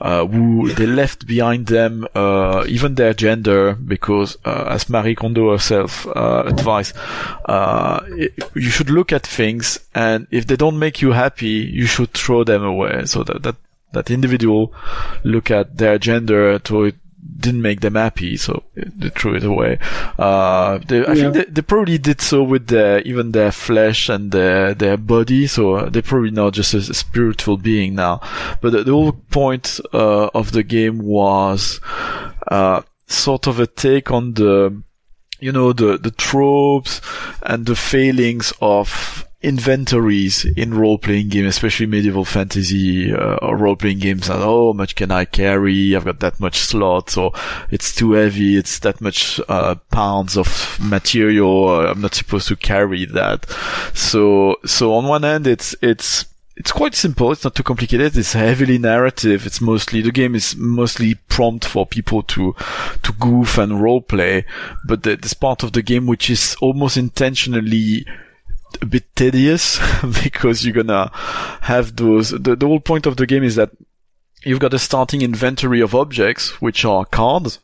uh, 0.00 0.26
who 0.26 0.72
they 0.72 0.86
left 0.86 1.26
behind 1.26 1.66
them 1.66 2.06
uh, 2.14 2.64
even 2.68 2.94
their 2.94 3.14
gender 3.14 3.74
because, 3.74 4.36
uh, 4.44 4.66
as 4.68 4.88
Marie 4.88 5.14
Kondo 5.14 5.52
herself 5.52 6.06
uh, 6.06 6.44
advised, 6.46 6.94
uh, 7.46 8.00
you 8.54 8.70
should 8.70 8.90
look 8.90 9.12
at 9.12 9.26
things 9.26 9.78
and 9.94 10.26
if 10.30 10.46
they 10.46 10.56
don't 10.56 10.78
make 10.78 11.00
you 11.00 11.12
happy, 11.12 11.46
you 11.46 11.86
should 11.86 12.12
throw 12.12 12.44
them 12.44 12.62
away. 12.62 13.06
So 13.06 13.22
that 13.24 13.42
that 13.42 13.56
that 13.92 14.10
individual 14.10 14.74
look 15.22 15.50
at 15.50 15.78
their 15.78 15.98
gender 15.98 16.58
to 16.58 16.92
didn't 17.36 17.62
make 17.62 17.80
them 17.80 17.94
happy, 17.94 18.36
so 18.36 18.62
they 18.74 19.10
threw 19.10 19.34
it 19.34 19.44
away. 19.44 19.78
Uh, 20.18 20.78
they, 20.78 21.04
I 21.04 21.12
yeah. 21.12 21.14
think 21.14 21.34
they, 21.34 21.44
they, 21.44 21.62
probably 21.62 21.98
did 21.98 22.20
so 22.20 22.42
with 22.42 22.68
their 22.68 23.00
even 23.00 23.32
their 23.32 23.52
flesh 23.52 24.08
and 24.08 24.30
their 24.32 24.74
their 24.74 24.96
body, 24.96 25.46
so 25.46 25.86
they're 25.86 26.02
probably 26.02 26.30
not 26.30 26.54
just 26.54 26.74
a, 26.74 26.82
spiritual 26.94 27.56
being 27.56 27.94
now. 27.94 28.20
But 28.60 28.70
the, 28.70 28.84
the 28.84 28.92
whole 28.92 29.12
point 29.12 29.80
uh, 29.92 30.30
of 30.34 30.52
the 30.52 30.62
game 30.62 30.98
was 30.98 31.80
uh, 32.48 32.82
sort 33.06 33.46
of 33.46 33.60
a 33.60 33.66
take 33.66 34.10
on 34.10 34.34
the 34.34 34.82
you 35.40 35.52
know 35.52 35.72
the 35.72 35.98
the 35.98 36.10
tropes 36.10 37.00
and 37.42 37.66
the 37.66 37.76
failings 37.76 38.52
of 38.60 39.28
inventories 39.44 40.44
in 40.44 40.74
role-playing 40.74 41.28
games, 41.28 41.48
especially 41.48 41.86
medieval 41.86 42.24
fantasy 42.24 43.12
uh, 43.12 43.36
or 43.36 43.56
role-playing 43.56 43.98
games. 43.98 44.28
And 44.28 44.42
oh, 44.42 44.72
much 44.72 44.94
can 44.94 45.10
I 45.10 45.26
carry? 45.26 45.94
I've 45.94 46.04
got 46.04 46.20
that 46.20 46.40
much 46.40 46.58
slots, 46.58 47.16
or 47.16 47.32
it's 47.70 47.94
too 47.94 48.12
heavy. 48.12 48.56
It's 48.56 48.78
that 48.80 49.00
much 49.00 49.40
uh, 49.48 49.74
pounds 49.90 50.36
of 50.36 50.78
material. 50.80 51.86
I'm 51.86 52.00
not 52.00 52.14
supposed 52.14 52.48
to 52.48 52.56
carry 52.56 53.04
that. 53.06 53.48
So, 53.94 54.56
so 54.64 54.94
on 54.94 55.06
one 55.06 55.24
end, 55.24 55.46
it's 55.46 55.76
it's 55.82 56.26
it's 56.56 56.72
quite 56.72 56.94
simple. 56.94 57.32
It's 57.32 57.44
not 57.44 57.54
too 57.54 57.64
complicated. 57.64 58.16
It's 58.16 58.32
heavily 58.32 58.78
narrative. 58.78 59.44
It's 59.44 59.60
mostly 59.60 60.00
the 60.00 60.12
game 60.12 60.34
is 60.34 60.54
mostly 60.56 61.16
prompt 61.28 61.64
for 61.64 61.84
people 61.84 62.22
to 62.22 62.54
to 63.02 63.12
goof 63.12 63.58
and 63.58 63.82
role 63.82 64.00
play. 64.00 64.46
But 64.86 65.02
there's 65.02 65.34
part 65.34 65.62
of 65.62 65.72
the 65.72 65.82
game 65.82 66.06
which 66.06 66.30
is 66.30 66.56
almost 66.60 66.96
intentionally 66.96 68.06
a 68.82 68.86
bit 68.86 69.04
tedious 69.16 69.78
because 70.22 70.64
you're 70.64 70.74
gonna 70.74 71.10
have 71.62 71.96
those. 71.96 72.30
The, 72.30 72.56
the 72.56 72.66
whole 72.66 72.80
point 72.80 73.06
of 73.06 73.16
the 73.16 73.26
game 73.26 73.44
is 73.44 73.56
that 73.56 73.70
you've 74.44 74.60
got 74.60 74.74
a 74.74 74.78
starting 74.78 75.22
inventory 75.22 75.80
of 75.80 75.94
objects, 75.94 76.60
which 76.60 76.84
are 76.84 77.04
cards, 77.04 77.60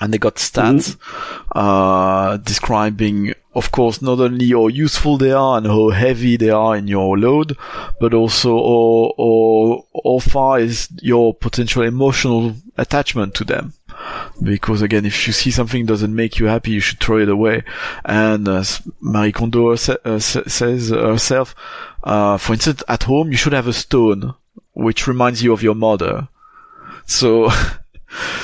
and 0.00 0.12
they 0.12 0.18
got 0.18 0.36
stats 0.36 0.96
mm-hmm. 0.96 1.58
uh, 1.58 2.36
describing, 2.38 3.34
of 3.54 3.70
course, 3.70 4.02
not 4.02 4.18
only 4.18 4.50
how 4.50 4.68
useful 4.68 5.18
they 5.18 5.32
are 5.32 5.58
and 5.58 5.66
how 5.66 5.90
heavy 5.90 6.36
they 6.36 6.50
are 6.50 6.76
in 6.76 6.88
your 6.88 7.18
load, 7.18 7.56
but 8.00 8.14
also 8.14 8.56
how, 8.56 9.14
how, 9.16 9.86
how 10.04 10.18
far 10.18 10.60
is 10.60 10.88
your 11.00 11.34
potential 11.34 11.82
emotional 11.82 12.54
attachment 12.76 13.34
to 13.34 13.44
them 13.44 13.74
because 14.42 14.82
again, 14.82 15.04
if 15.04 15.26
you 15.26 15.32
see 15.32 15.50
something 15.50 15.86
doesn't 15.86 16.14
make 16.14 16.38
you 16.38 16.46
happy, 16.46 16.72
you 16.72 16.80
should 16.80 17.00
throw 17.00 17.18
it 17.18 17.28
away. 17.28 17.62
And 18.04 18.48
as 18.48 18.82
Marie 19.00 19.32
Kondo 19.32 19.70
uh, 19.70 19.76
says 19.76 20.88
herself, 20.90 21.54
uh, 22.02 22.38
for 22.38 22.54
instance, 22.54 22.82
at 22.88 23.04
home 23.04 23.30
you 23.30 23.36
should 23.36 23.52
have 23.52 23.68
a 23.68 23.72
stone 23.72 24.34
which 24.72 25.06
reminds 25.06 25.42
you 25.42 25.52
of 25.52 25.62
your 25.62 25.74
mother. 25.74 26.28
So. 27.06 27.50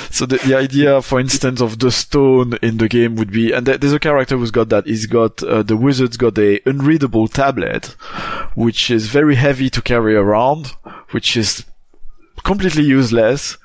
so 0.09 0.25
the, 0.25 0.37
the 0.37 0.55
idea, 0.55 0.99
for 1.01 1.19
instance, 1.19 1.61
of 1.61 1.77
the 1.77 1.91
stone 1.91 2.57
in 2.63 2.77
the 2.77 2.87
game 2.87 3.15
would 3.15 3.31
be, 3.31 3.51
and 3.51 3.67
there's 3.67 3.93
a 3.93 3.99
character 3.99 4.35
who's 4.35 4.49
got 4.49 4.69
that. 4.69 4.87
He's 4.87 5.05
got 5.05 5.43
uh, 5.43 5.61
the 5.61 5.77
wizard's 5.77 6.17
got 6.17 6.39
a 6.39 6.59
unreadable 6.67 7.27
tablet, 7.27 7.85
which 8.55 8.89
is 8.89 9.09
very 9.09 9.35
heavy 9.35 9.69
to 9.69 9.81
carry 9.81 10.15
around, 10.15 10.73
which 11.11 11.37
is 11.37 11.65
completely 12.43 12.83
useless 12.83 13.57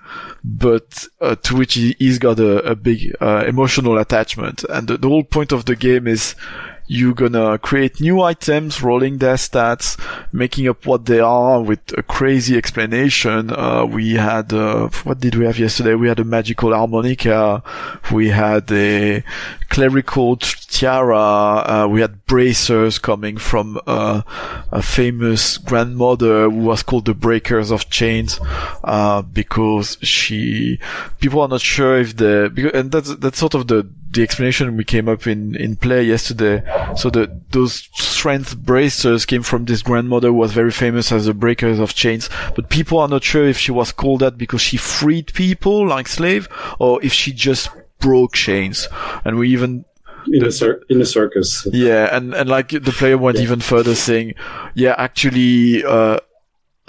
but 0.45 1.09
uh, 1.23 1.35
to 1.37 1.57
which 1.57 1.75
he, 1.75 1.97
has 1.99 2.19
got 2.19 2.39
a, 2.39 2.59
a 2.71 2.77
big 2.77 3.17
uh, 3.21 3.45
emotional 3.49 3.97
attachment. 3.97 4.63
And 4.65 4.87
the, 4.87 4.99
the, 4.99 5.09
whole 5.09 5.25
point 5.25 5.53
of 5.53 5.65
the 5.65 5.75
game 5.75 6.07
is 6.07 6.35
you're 6.87 7.15
gonna 7.15 7.59
create 7.59 7.99
new 7.99 8.21
items, 8.21 8.83
rolling 8.83 9.17
their 9.17 9.37
stats, 9.37 9.99
making 10.33 10.69
up 10.69 10.85
what 10.85 11.07
they 11.07 11.19
are 11.19 11.63
with 11.63 11.81
a 11.97 12.03
crazy 12.03 12.59
explanation. 12.59 13.51
Uh, 13.51 13.87
we 13.87 14.15
had, 14.15 14.53
uh, 14.53 14.89
what 15.05 15.19
did 15.19 15.35
we 15.35 15.47
have 15.47 15.59
yesterday? 15.59 15.95
We 15.95 16.09
had 16.09 16.21
a 16.21 16.25
magical 16.25 16.75
harmonica. 16.75 17.63
We 18.13 18.29
had 18.29 18.71
a 18.71 19.25
clerical 19.71 20.37
tiara. 20.75 21.17
Uh, 21.17 21.89
we 21.89 22.01
had 22.01 22.27
bracers 22.27 22.99
coming 22.99 23.37
from 23.37 23.81
uh, 23.87 24.23
a 24.73 24.83
famous 24.83 25.57
grandmother 25.59 26.51
who 26.51 26.59
was 26.59 26.83
called 26.83 27.05
the 27.05 27.15
Breakers 27.15 27.71
of 27.71 27.89
Chains 27.91 28.41
uh, 28.83 29.23
because 29.23 29.97
she. 30.03 30.79
People 31.21 31.41
are 31.41 31.49
not 31.49 31.61
sure 31.61 31.99
if 31.99 32.17
the 32.17 32.71
and 32.75 32.91
that's 32.91 33.15
that's 33.17 33.39
sort 33.39 33.55
of 33.55 33.69
the 33.69 33.89
the 34.11 34.23
explanation 34.23 34.77
we 34.77 34.85
came 34.85 35.09
up 35.09 35.27
in 35.27 35.55
in 35.57 35.77
play 35.77 36.03
yesterday. 36.03 36.63
So 36.97 37.09
the 37.09 37.41
those 37.51 37.89
strength 37.95 38.57
bracers 38.59 39.25
came 39.25 39.43
from 39.43 39.65
this 39.65 39.83
grandmother 39.83 40.29
who 40.29 40.35
was 40.35 40.53
very 40.53 40.73
famous 40.73 41.13
as 41.13 41.27
the 41.27 41.35
Breakers 41.35 41.79
of 41.79 41.95
Chains, 41.95 42.29
but 42.57 42.69
people 42.69 42.99
are 42.99 43.09
not 43.09 43.23
sure 43.23 43.47
if 43.47 43.59
she 43.59 43.73
was 43.73 43.93
called 43.93 44.21
that 44.21 44.37
because 44.37 44.61
she 44.61 44.77
freed 44.77 45.33
people 45.35 45.87
like 45.87 46.09
slave 46.09 46.49
or 46.79 47.03
if 47.03 47.13
she 47.13 47.33
just 47.33 47.69
broke 48.01 48.35
chains. 48.35 48.89
And 49.25 49.39
we 49.39 49.49
even 49.51 49.85
in 50.33 50.45
a 50.45 50.51
cir- 50.51 50.83
in 50.89 51.01
a 51.01 51.07
circus. 51.07 51.67
Yeah, 51.73 52.15
and 52.15 52.35
and 52.35 52.49
like 52.49 52.69
the 52.69 52.81
player 52.93 53.19
went 53.19 53.39
yeah. 53.39 53.45
even 53.45 53.61
further, 53.61 53.95
saying, 53.95 54.35
"Yeah, 54.75 54.95
actually, 54.99 55.85
uh, 55.85 56.19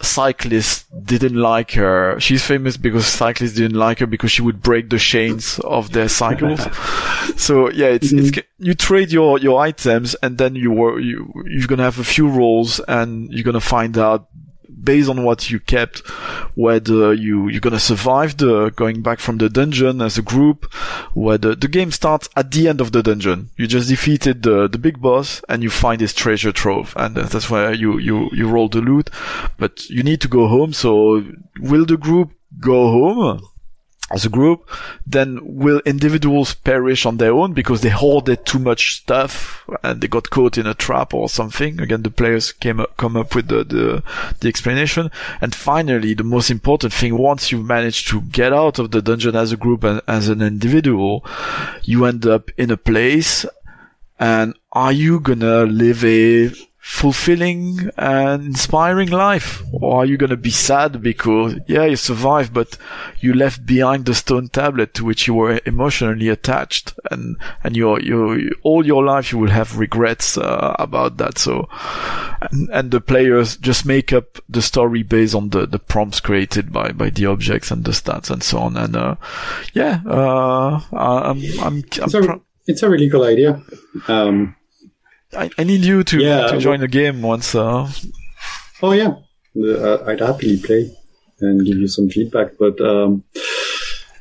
cyclists 0.01 0.85
didn't 1.03 1.35
like 1.35 1.71
her. 1.71 2.19
She's 2.19 2.45
famous 2.45 2.77
because 2.77 3.05
cyclists 3.07 3.53
didn't 3.53 3.77
like 3.77 3.99
her 3.99 4.07
because 4.07 4.31
she 4.31 4.41
would 4.41 4.61
break 4.61 4.89
the 4.89 4.99
chains 4.99 5.59
of 5.59 5.91
their 5.93 6.09
cycles. 6.09 6.61
so 7.37 7.69
yeah, 7.71 7.87
it's, 7.87 8.11
mm-hmm. 8.11 8.39
it's, 8.39 8.47
you 8.59 8.73
trade 8.73 9.11
your, 9.11 9.39
your 9.39 9.59
items 9.59 10.15
and 10.15 10.37
then 10.37 10.55
you 10.55 10.71
were, 10.71 10.99
you, 10.99 11.31
you're 11.45 11.67
going 11.67 11.77
to 11.77 11.83
have 11.83 11.99
a 11.99 12.03
few 12.03 12.27
rolls 12.27 12.79
and 12.87 13.31
you're 13.31 13.43
going 13.43 13.53
to 13.53 13.61
find 13.61 13.97
out 13.97 14.27
based 14.85 15.09
on 15.09 15.23
what 15.23 15.49
you 15.49 15.59
kept, 15.59 15.99
whether 16.55 17.13
you 17.13 17.49
you're 17.49 17.59
gonna 17.59 17.79
survive 17.79 18.37
the 18.37 18.69
going 18.75 19.01
back 19.01 19.19
from 19.19 19.37
the 19.37 19.49
dungeon 19.49 20.01
as 20.01 20.17
a 20.17 20.21
group, 20.21 20.71
whether 21.13 21.55
the 21.55 21.67
game 21.67 21.91
starts 21.91 22.29
at 22.35 22.51
the 22.51 22.67
end 22.67 22.79
of 22.79 22.91
the 22.91 23.03
dungeon. 23.03 23.49
You 23.57 23.67
just 23.67 23.89
defeated 23.89 24.43
the 24.43 24.67
the 24.67 24.77
big 24.77 25.01
boss 25.01 25.41
and 25.49 25.63
you 25.63 25.69
find 25.69 25.99
his 25.99 26.13
treasure 26.13 26.51
trove, 26.51 26.93
and 26.95 27.15
that's 27.15 27.49
where 27.49 27.73
you 27.73 27.97
you 27.97 28.29
you 28.31 28.47
roll 28.47 28.69
the 28.69 28.81
loot. 28.81 29.09
But 29.57 29.89
you 29.89 30.03
need 30.03 30.21
to 30.21 30.27
go 30.27 30.47
home. 30.47 30.71
So 30.73 31.23
will 31.59 31.85
the 31.85 31.97
group 31.97 32.31
go 32.59 32.91
home? 32.91 33.41
As 34.11 34.23
a 34.23 34.29
group, 34.29 34.69
then 35.07 35.39
will 35.41 35.81
individuals 35.85 36.53
perish 36.53 37.05
on 37.05 37.17
their 37.17 37.33
own 37.33 37.53
because 37.53 37.81
they 37.81 37.89
hoarded 37.89 38.45
too 38.45 38.59
much 38.59 38.97
stuff 38.97 39.67
and 39.81 39.99
they 39.99 40.07
got 40.07 40.29
caught 40.29 40.59
in 40.59 40.67
a 40.67 40.75
trap 40.75 41.13
or 41.13 41.27
something? 41.27 41.79
Again, 41.81 42.03
the 42.03 42.11
players 42.11 42.51
came 42.51 42.79
up, 42.79 42.95
come 42.97 43.17
up 43.17 43.33
with 43.33 43.47
the, 43.47 43.63
the, 43.63 44.03
the 44.39 44.47
explanation. 44.47 45.09
And 45.41 45.55
finally, 45.55 46.13
the 46.13 46.23
most 46.23 46.51
important 46.51 46.93
thing, 46.93 47.17
once 47.17 47.51
you 47.51 47.63
manage 47.63 48.05
to 48.09 48.21
get 48.21 48.53
out 48.53 48.77
of 48.77 48.91
the 48.91 49.01
dungeon 49.01 49.35
as 49.35 49.51
a 49.51 49.57
group 49.57 49.83
and 49.83 50.01
as 50.07 50.29
an 50.29 50.41
individual, 50.41 51.25
you 51.81 52.05
end 52.05 52.27
up 52.27 52.51
in 52.57 52.69
a 52.69 52.77
place 52.77 53.45
and 54.19 54.55
are 54.71 54.91
you 54.91 55.19
gonna 55.19 55.63
live 55.63 56.05
a 56.05 56.51
fulfilling 56.87 57.89
and 57.97 58.45
inspiring 58.45 59.09
life? 59.09 59.63
Or 59.73 59.97
are 59.97 60.05
you 60.05 60.17
going 60.17 60.29
to 60.29 60.37
be 60.37 60.51
sad 60.51 61.01
because, 61.01 61.55
yeah, 61.65 61.85
you 61.85 61.95
survived, 61.95 62.53
but 62.53 62.77
you 63.19 63.33
left 63.33 63.65
behind 63.65 64.05
the 64.05 64.13
stone 64.13 64.49
tablet 64.49 64.93
to 64.93 65.03
which 65.03 65.25
you 65.25 65.33
were 65.33 65.59
emotionally 65.65 66.29
attached 66.29 66.93
and, 67.09 67.37
and 67.63 67.75
your, 67.75 67.99
your, 68.01 68.39
all 68.61 68.85
your 68.85 69.03
life 69.03 69.31
you 69.31 69.39
will 69.39 69.49
have 69.49 69.79
regrets 69.79 70.37
uh, 70.37 70.75
about 70.77 71.17
that. 71.17 71.39
So, 71.39 71.67
and, 72.51 72.69
and 72.69 72.91
the 72.91 73.01
players 73.01 73.57
just 73.57 73.83
make 73.83 74.13
up 74.13 74.37
the 74.47 74.61
story 74.61 75.01
based 75.01 75.33
on 75.33 75.49
the, 75.49 75.65
the 75.65 75.79
prompts 75.79 76.19
created 76.19 76.71
by, 76.71 76.91
by 76.91 77.09
the 77.09 77.25
objects 77.25 77.71
and 77.71 77.83
the 77.83 77.91
stats 77.91 78.29
and 78.29 78.43
so 78.43 78.59
on. 78.59 78.77
And, 78.77 78.95
uh, 78.95 79.15
yeah, 79.73 80.01
uh, 80.05 80.79
I'm, 80.93 81.41
I'm, 81.59 81.61
I'm 81.63 81.77
it's, 81.79 82.13
a, 82.13 82.41
it's 82.67 82.83
a 82.83 82.89
really 82.91 83.09
cool 83.09 83.23
idea. 83.23 83.59
Um, 84.07 84.55
I, 85.35 85.49
I 85.57 85.63
need 85.63 85.83
you 85.83 86.03
to, 86.03 86.19
yeah, 86.19 86.47
to 86.47 86.57
join 86.57 86.79
the 86.79 86.87
game 86.87 87.21
once. 87.21 87.55
Uh... 87.55 87.89
Oh 88.81 88.91
yeah, 88.91 89.15
uh, 89.57 90.03
I'd 90.05 90.19
happily 90.19 90.57
play 90.57 90.91
and 91.39 91.65
give 91.65 91.77
you 91.77 91.87
some 91.87 92.09
feedback. 92.09 92.57
But 92.57 92.79
um, 92.81 93.23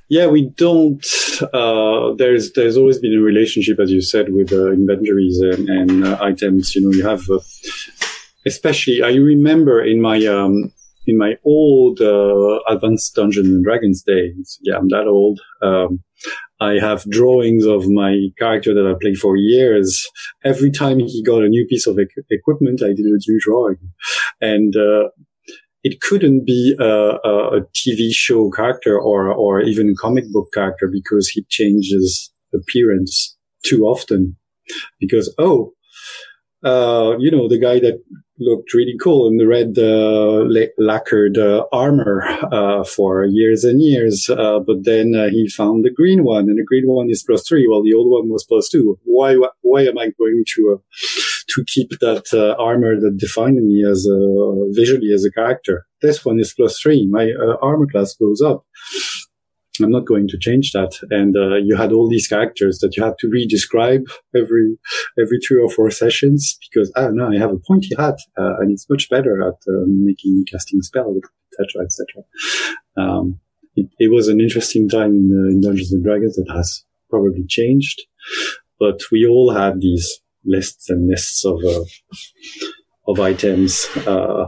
yeah, 0.08 0.26
we 0.26 0.50
don't. 0.56 1.04
Uh, 1.52 2.14
there's 2.14 2.52
there's 2.52 2.76
always 2.76 2.98
been 2.98 3.14
a 3.14 3.22
relationship, 3.22 3.80
as 3.80 3.90
you 3.90 4.00
said, 4.00 4.32
with 4.32 4.52
uh, 4.52 4.70
inventories 4.72 5.40
and, 5.40 5.68
and 5.68 6.04
uh, 6.04 6.18
items. 6.20 6.74
You 6.74 6.82
know, 6.82 6.96
you 6.96 7.06
have, 7.06 7.28
uh, 7.30 7.40
especially. 8.46 9.02
I 9.02 9.14
remember 9.14 9.82
in 9.82 10.00
my 10.00 10.24
um, 10.26 10.72
in 11.06 11.18
my 11.18 11.36
old 11.44 12.00
uh, 12.00 12.58
Advanced 12.68 13.14
Dungeons 13.14 13.48
and 13.48 13.64
Dragons 13.64 14.02
days. 14.02 14.58
Yeah, 14.62 14.76
I'm 14.76 14.88
that 14.88 15.06
old. 15.06 15.40
Um, 15.62 16.02
I 16.60 16.74
have 16.74 17.08
drawings 17.10 17.66
of 17.66 17.88
my 17.88 18.28
character 18.38 18.72
that 18.74 18.86
I 18.86 18.94
played 19.00 19.18
for 19.18 19.36
years. 19.36 20.06
Every 20.44 20.70
time 20.70 21.00
he 21.00 21.22
got 21.22 21.42
a 21.42 21.48
new 21.48 21.66
piece 21.66 21.86
of 21.86 21.98
e- 21.98 22.06
equipment, 22.30 22.82
I 22.82 22.88
did 22.88 23.00
a 23.00 23.18
new 23.28 23.40
drawing, 23.40 23.78
and 24.40 24.74
uh, 24.76 25.08
it 25.82 26.00
couldn't 26.00 26.46
be 26.46 26.76
a, 26.78 26.84
a, 26.84 27.60
TV 27.76 28.10
show 28.12 28.50
character 28.50 28.98
or 28.98 29.32
or 29.32 29.60
even 29.60 29.90
a 29.90 29.94
comic 29.94 30.24
book 30.32 30.48
character 30.54 30.88
because 30.90 31.28
he 31.28 31.44
changes 31.50 32.32
appearance 32.54 33.36
too 33.64 33.84
often. 33.84 34.36
Because 34.98 35.34
oh, 35.38 35.72
uh, 36.64 37.16
you 37.18 37.30
know, 37.30 37.48
the 37.48 37.58
guy 37.58 37.78
that 37.80 38.02
looked 38.38 38.74
really 38.74 38.96
cool 39.00 39.28
in 39.28 39.36
the 39.36 39.46
red 39.46 39.78
uh, 39.78 40.44
lacquered 40.78 41.38
uh, 41.38 41.64
armor 41.72 42.22
uh, 42.52 42.82
for 42.84 43.24
years 43.24 43.64
and 43.64 43.80
years. 43.80 44.28
Uh, 44.28 44.58
but 44.58 44.84
then 44.84 45.14
uh, 45.14 45.28
he 45.28 45.48
found 45.48 45.84
the 45.84 45.90
green 45.90 46.24
one, 46.24 46.44
and 46.44 46.58
the 46.58 46.64
green 46.64 46.86
one 46.86 47.08
is 47.10 47.22
plus 47.22 47.46
three, 47.46 47.66
while 47.68 47.82
the 47.82 47.94
old 47.94 48.10
one 48.10 48.28
was 48.28 48.44
plus 48.44 48.68
two. 48.68 48.98
Why? 49.04 49.36
Why 49.62 49.82
am 49.82 49.98
I 49.98 50.10
going 50.18 50.44
to 50.56 50.82
to 51.48 51.64
keep 51.66 51.90
that 52.00 52.56
armor 52.58 52.98
that 52.98 53.18
defined 53.18 53.64
me 53.64 53.84
as 53.88 54.06
a, 54.06 54.70
visually 54.72 55.12
as 55.12 55.24
a 55.24 55.30
character? 55.30 55.86
This 56.02 56.24
one 56.24 56.40
is 56.40 56.54
plus 56.54 56.78
three. 56.80 57.06
My 57.06 57.30
armor 57.62 57.86
class 57.86 58.14
goes 58.14 58.40
up. 58.40 58.64
I'm 59.82 59.90
not 59.90 60.06
going 60.06 60.28
to 60.28 60.38
change 60.38 60.70
that. 60.72 60.92
And 61.10 61.36
uh, 61.36 61.56
you 61.56 61.76
had 61.76 61.92
all 61.92 62.08
these 62.08 62.28
characters 62.28 62.78
that 62.78 62.96
you 62.96 63.02
had 63.02 63.18
to 63.18 63.28
re-describe 63.28 64.04
every 64.34 64.76
every 65.20 65.38
three 65.40 65.60
or 65.60 65.68
four 65.68 65.90
sessions 65.90 66.56
because 66.70 66.92
I 66.96 67.02
don't 67.02 67.16
know, 67.16 67.30
I 67.30 67.38
have 67.38 67.50
a 67.50 67.58
pointy 67.66 67.90
hat 67.98 68.18
uh, 68.38 68.54
and 68.60 68.70
it's 68.70 68.88
much 68.88 69.08
better 69.10 69.42
at 69.42 69.54
uh, 69.68 69.84
making 69.86 70.44
casting 70.50 70.80
spells, 70.82 71.16
etc., 71.52 71.84
etc. 71.84 72.22
Um, 72.96 73.40
it, 73.74 73.88
it, 73.98 74.12
was 74.12 74.28
an 74.28 74.40
interesting 74.40 74.88
time 74.88 75.10
in, 75.10 75.30
uh, 75.32 75.50
in, 75.50 75.60
Dungeons 75.60 75.92
and 75.92 76.04
Dragons 76.04 76.36
that 76.36 76.48
has 76.54 76.84
probably 77.10 77.44
changed, 77.48 78.02
but 78.78 79.00
we 79.10 79.26
all 79.26 79.52
had 79.52 79.80
these 79.80 80.20
lists 80.44 80.88
and 80.88 81.08
lists 81.08 81.44
of 81.44 81.58
uh, 81.64 81.84
of 83.08 83.18
items 83.18 83.88
uh, 84.06 84.46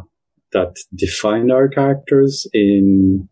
that 0.52 0.76
define 0.94 1.50
our 1.50 1.68
characters 1.68 2.46
in 2.52 3.28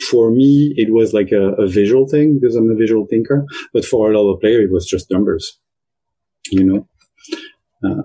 for 0.00 0.30
me, 0.30 0.74
it 0.76 0.92
was 0.92 1.12
like 1.12 1.32
a, 1.32 1.52
a, 1.52 1.66
visual 1.68 2.08
thing 2.08 2.38
because 2.40 2.56
I'm 2.56 2.70
a 2.70 2.74
visual 2.74 3.06
thinker. 3.06 3.46
But 3.72 3.84
for 3.84 4.10
a 4.10 4.18
lot 4.18 4.32
of 4.32 4.40
players, 4.40 4.64
it 4.64 4.72
was 4.72 4.86
just 4.86 5.10
numbers, 5.10 5.58
you 6.50 6.64
know. 6.64 6.88
Uh, 7.84 8.02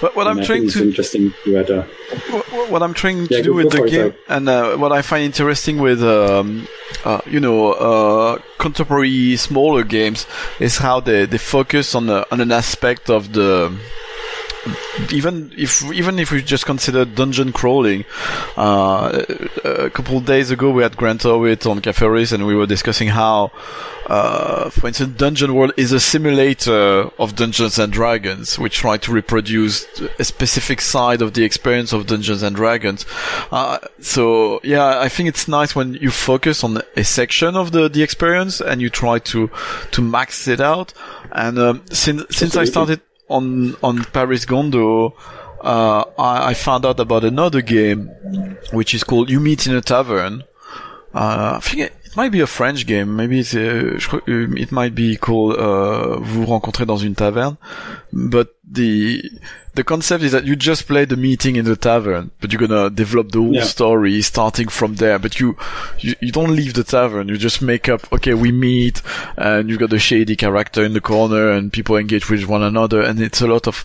but 0.00 0.16
what 0.16 0.26
I'm 0.26 0.42
trying 0.42 0.68
to 0.68 0.82
interesting 0.82 1.32
to 1.44 1.58
add, 1.58 1.70
uh, 1.70 1.84
what, 2.30 2.70
what, 2.70 2.82
I'm 2.82 2.92
trying 2.92 3.28
to 3.28 3.36
yeah, 3.36 3.42
do 3.42 3.54
with 3.54 3.70
the 3.70 3.88
game, 3.88 4.06
it, 4.06 4.16
and 4.28 4.48
uh, 4.48 4.76
what 4.76 4.90
I 4.90 5.00
find 5.00 5.24
interesting 5.24 5.78
with 5.78 6.02
um, 6.02 6.66
uh, 7.04 7.20
you 7.26 7.38
know 7.38 7.72
uh, 7.72 8.38
contemporary 8.58 9.36
smaller 9.36 9.84
games 9.84 10.26
is 10.58 10.78
how 10.78 10.98
they, 10.98 11.26
they 11.26 11.38
focus 11.38 11.94
on 11.94 12.10
on 12.10 12.40
an 12.40 12.50
aspect 12.50 13.10
of 13.10 13.32
the 13.32 13.78
even 15.10 15.52
if 15.56 15.82
even 15.92 16.18
if 16.18 16.30
we 16.30 16.42
just 16.42 16.66
consider 16.66 17.04
dungeon 17.04 17.52
crawling, 17.52 18.04
uh, 18.56 19.24
a 19.64 19.90
couple 19.90 20.18
of 20.18 20.26
days 20.26 20.50
ago 20.50 20.70
we 20.70 20.82
had 20.82 20.96
Grant 20.96 21.22
Howitt 21.22 21.66
on 21.66 21.80
Cafe 21.80 22.06
Race 22.06 22.32
and 22.32 22.46
we 22.46 22.54
were 22.54 22.66
discussing 22.66 23.08
how, 23.08 23.50
uh, 24.06 24.70
for 24.70 24.88
instance, 24.88 25.16
Dungeon 25.16 25.54
World 25.54 25.72
is 25.76 25.92
a 25.92 26.00
simulator 26.00 27.10
of 27.18 27.34
Dungeons 27.34 27.78
and 27.78 27.92
Dragons, 27.92 28.58
which 28.58 28.76
try 28.76 28.96
to 28.98 29.12
reproduce 29.12 29.86
a 30.18 30.24
specific 30.24 30.80
side 30.80 31.22
of 31.22 31.34
the 31.34 31.44
experience 31.44 31.92
of 31.92 32.06
Dungeons 32.06 32.42
and 32.42 32.54
Dragons. 32.54 33.06
Uh, 33.50 33.78
so 34.00 34.60
yeah, 34.62 35.00
I 35.00 35.08
think 35.08 35.28
it's 35.28 35.48
nice 35.48 35.74
when 35.74 35.94
you 35.94 36.10
focus 36.10 36.62
on 36.62 36.82
a 36.96 37.04
section 37.04 37.56
of 37.56 37.72
the 37.72 37.88
the 37.88 38.02
experience 38.02 38.60
and 38.60 38.80
you 38.80 38.90
try 38.90 39.18
to 39.18 39.50
to 39.92 40.02
max 40.02 40.46
it 40.48 40.60
out. 40.60 40.92
And 41.32 41.58
um, 41.58 41.82
since 41.90 42.24
since 42.30 42.56
I 42.56 42.64
started 42.64 43.00
on 43.32 43.76
on 43.82 44.04
Paris 44.04 44.44
Gondo, 44.44 45.14
uh, 45.62 46.04
I, 46.18 46.50
I, 46.50 46.54
found 46.54 46.84
out 46.84 46.98
about 47.00 47.24
another 47.24 47.62
game, 47.62 48.10
which 48.72 48.94
is 48.94 49.04
called 49.04 49.30
You 49.30 49.40
Meet 49.40 49.66
in 49.66 49.74
a 49.74 49.80
Tavern. 49.80 50.44
Uh, 51.14 51.54
I 51.56 51.60
think 51.60 51.82
it, 51.82 51.92
might 52.16 52.30
be 52.30 52.40
a 52.40 52.46
French 52.46 52.86
game. 52.86 53.16
Maybe 53.16 53.40
it's 53.40 53.54
uh, 53.54 53.98
it 54.26 54.70
might 54.70 54.94
be 54.94 55.16
called 55.16 55.56
uh, 55.56 56.18
Vous 56.20 56.44
rencontrez 56.44 56.84
dans 56.84 56.98
une 56.98 57.14
taverne. 57.14 57.56
But 58.12 58.54
the 58.70 59.22
the 59.74 59.84
concept 59.84 60.22
is 60.22 60.32
that 60.32 60.44
you 60.44 60.54
just 60.54 60.86
play 60.86 61.04
the 61.04 61.16
meeting 61.16 61.56
in 61.56 61.64
the 61.64 61.76
tavern, 61.76 62.30
but 62.40 62.52
you're 62.52 62.66
gonna 62.66 62.90
develop 62.90 63.32
the 63.32 63.40
whole 63.40 63.54
yeah. 63.54 63.64
story 63.64 64.20
starting 64.20 64.68
from 64.68 64.96
there. 64.96 65.18
But 65.18 65.40
you, 65.40 65.56
you, 65.98 66.14
you 66.20 66.30
don't 66.30 66.54
leave 66.54 66.74
the 66.74 66.84
tavern. 66.84 67.28
You 67.28 67.38
just 67.38 67.62
make 67.62 67.88
up. 67.88 68.12
Okay, 68.12 68.34
we 68.34 68.52
meet, 68.52 69.00
and 69.36 69.70
you've 69.70 69.80
got 69.80 69.92
a 69.92 69.98
shady 69.98 70.36
character 70.36 70.84
in 70.84 70.92
the 70.92 71.00
corner, 71.00 71.50
and 71.50 71.72
people 71.72 71.96
engage 71.96 72.28
with 72.28 72.44
one 72.44 72.62
another, 72.62 73.00
and 73.00 73.20
it's 73.20 73.40
a 73.40 73.46
lot 73.46 73.66
of 73.66 73.84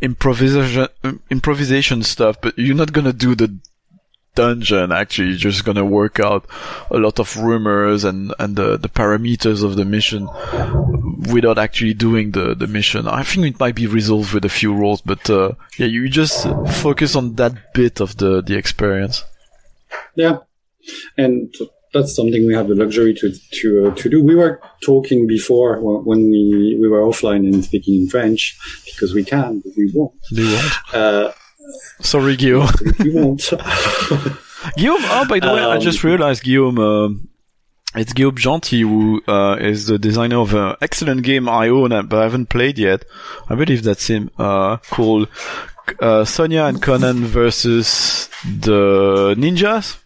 improvisation 0.00 0.88
improvisation 1.30 2.02
stuff. 2.02 2.40
But 2.40 2.58
you're 2.58 2.74
not 2.74 2.92
gonna 2.92 3.12
do 3.12 3.34
the 3.34 3.56
dungeon 4.38 4.92
actually 4.92 5.34
just 5.36 5.64
gonna 5.64 5.84
work 5.84 6.20
out 6.20 6.46
a 6.90 6.98
lot 6.98 7.18
of 7.18 7.36
rumors 7.36 8.04
and 8.04 8.32
and 8.38 8.54
the, 8.54 8.76
the 8.76 8.88
parameters 8.88 9.64
of 9.64 9.74
the 9.74 9.84
mission 9.84 10.28
without 11.34 11.58
actually 11.58 11.94
doing 11.94 12.30
the 12.30 12.54
the 12.54 12.68
mission 12.68 13.08
i 13.08 13.22
think 13.24 13.44
it 13.46 13.58
might 13.58 13.74
be 13.74 13.88
resolved 13.88 14.32
with 14.32 14.44
a 14.44 14.54
few 14.60 14.72
rules 14.72 15.00
but 15.00 15.28
uh, 15.28 15.50
yeah 15.76 15.86
you 15.86 16.08
just 16.08 16.46
focus 16.84 17.16
on 17.16 17.34
that 17.34 17.52
bit 17.74 18.00
of 18.00 18.16
the 18.18 18.40
the 18.40 18.56
experience 18.56 19.24
yeah 20.14 20.36
and 21.16 21.52
that's 21.92 22.14
something 22.14 22.46
we 22.46 22.54
have 22.54 22.68
the 22.68 22.74
luxury 22.74 23.14
to 23.14 23.32
to 23.60 23.86
uh, 23.86 23.94
to 23.94 24.08
do. 24.08 24.22
We 24.22 24.34
were 24.34 24.60
talking 24.82 25.26
before 25.26 25.80
when 25.80 26.30
we 26.30 26.76
we 26.80 26.88
were 26.88 27.00
offline 27.00 27.42
and 27.50 27.64
speaking 27.64 28.02
in 28.02 28.08
French 28.08 28.58
because 28.84 29.14
we 29.14 29.24
can, 29.24 29.60
but 29.60 29.72
we 29.76 29.90
won't. 29.94 30.12
We 30.36 30.44
won't. 30.44 30.94
Uh, 30.94 31.32
Sorry, 32.00 32.36
Guillaume. 32.36 32.70
Guillaume, 32.98 33.38
oh, 35.04 35.26
by 35.28 35.38
the 35.38 35.50
um, 35.50 35.56
way, 35.56 35.64
I 35.64 35.78
just 35.78 36.04
um, 36.04 36.10
realized, 36.10 36.42
Guillaume, 36.42 36.78
uh, 36.78 37.98
it's 37.98 38.12
Guillaume 38.12 38.36
Gentil 38.36 38.80
who 38.80 39.22
uh, 39.26 39.56
is 39.56 39.86
the 39.86 39.98
designer 39.98 40.40
of 40.40 40.54
an 40.54 40.76
excellent 40.80 41.22
game 41.22 41.48
I 41.48 41.68
own, 41.68 41.90
but 42.08 42.18
I 42.18 42.24
haven't 42.24 42.48
played 42.48 42.78
yet. 42.78 43.04
I 43.48 43.54
believe 43.54 43.82
that's 43.82 44.06
him, 44.06 44.30
uh, 44.38 44.78
called 44.90 45.28
uh, 46.00 46.24
Sonia 46.24 46.64
and 46.64 46.82
Conan 46.82 47.24
versus 47.24 48.28
the 48.44 49.34
Ninjas. 49.36 49.98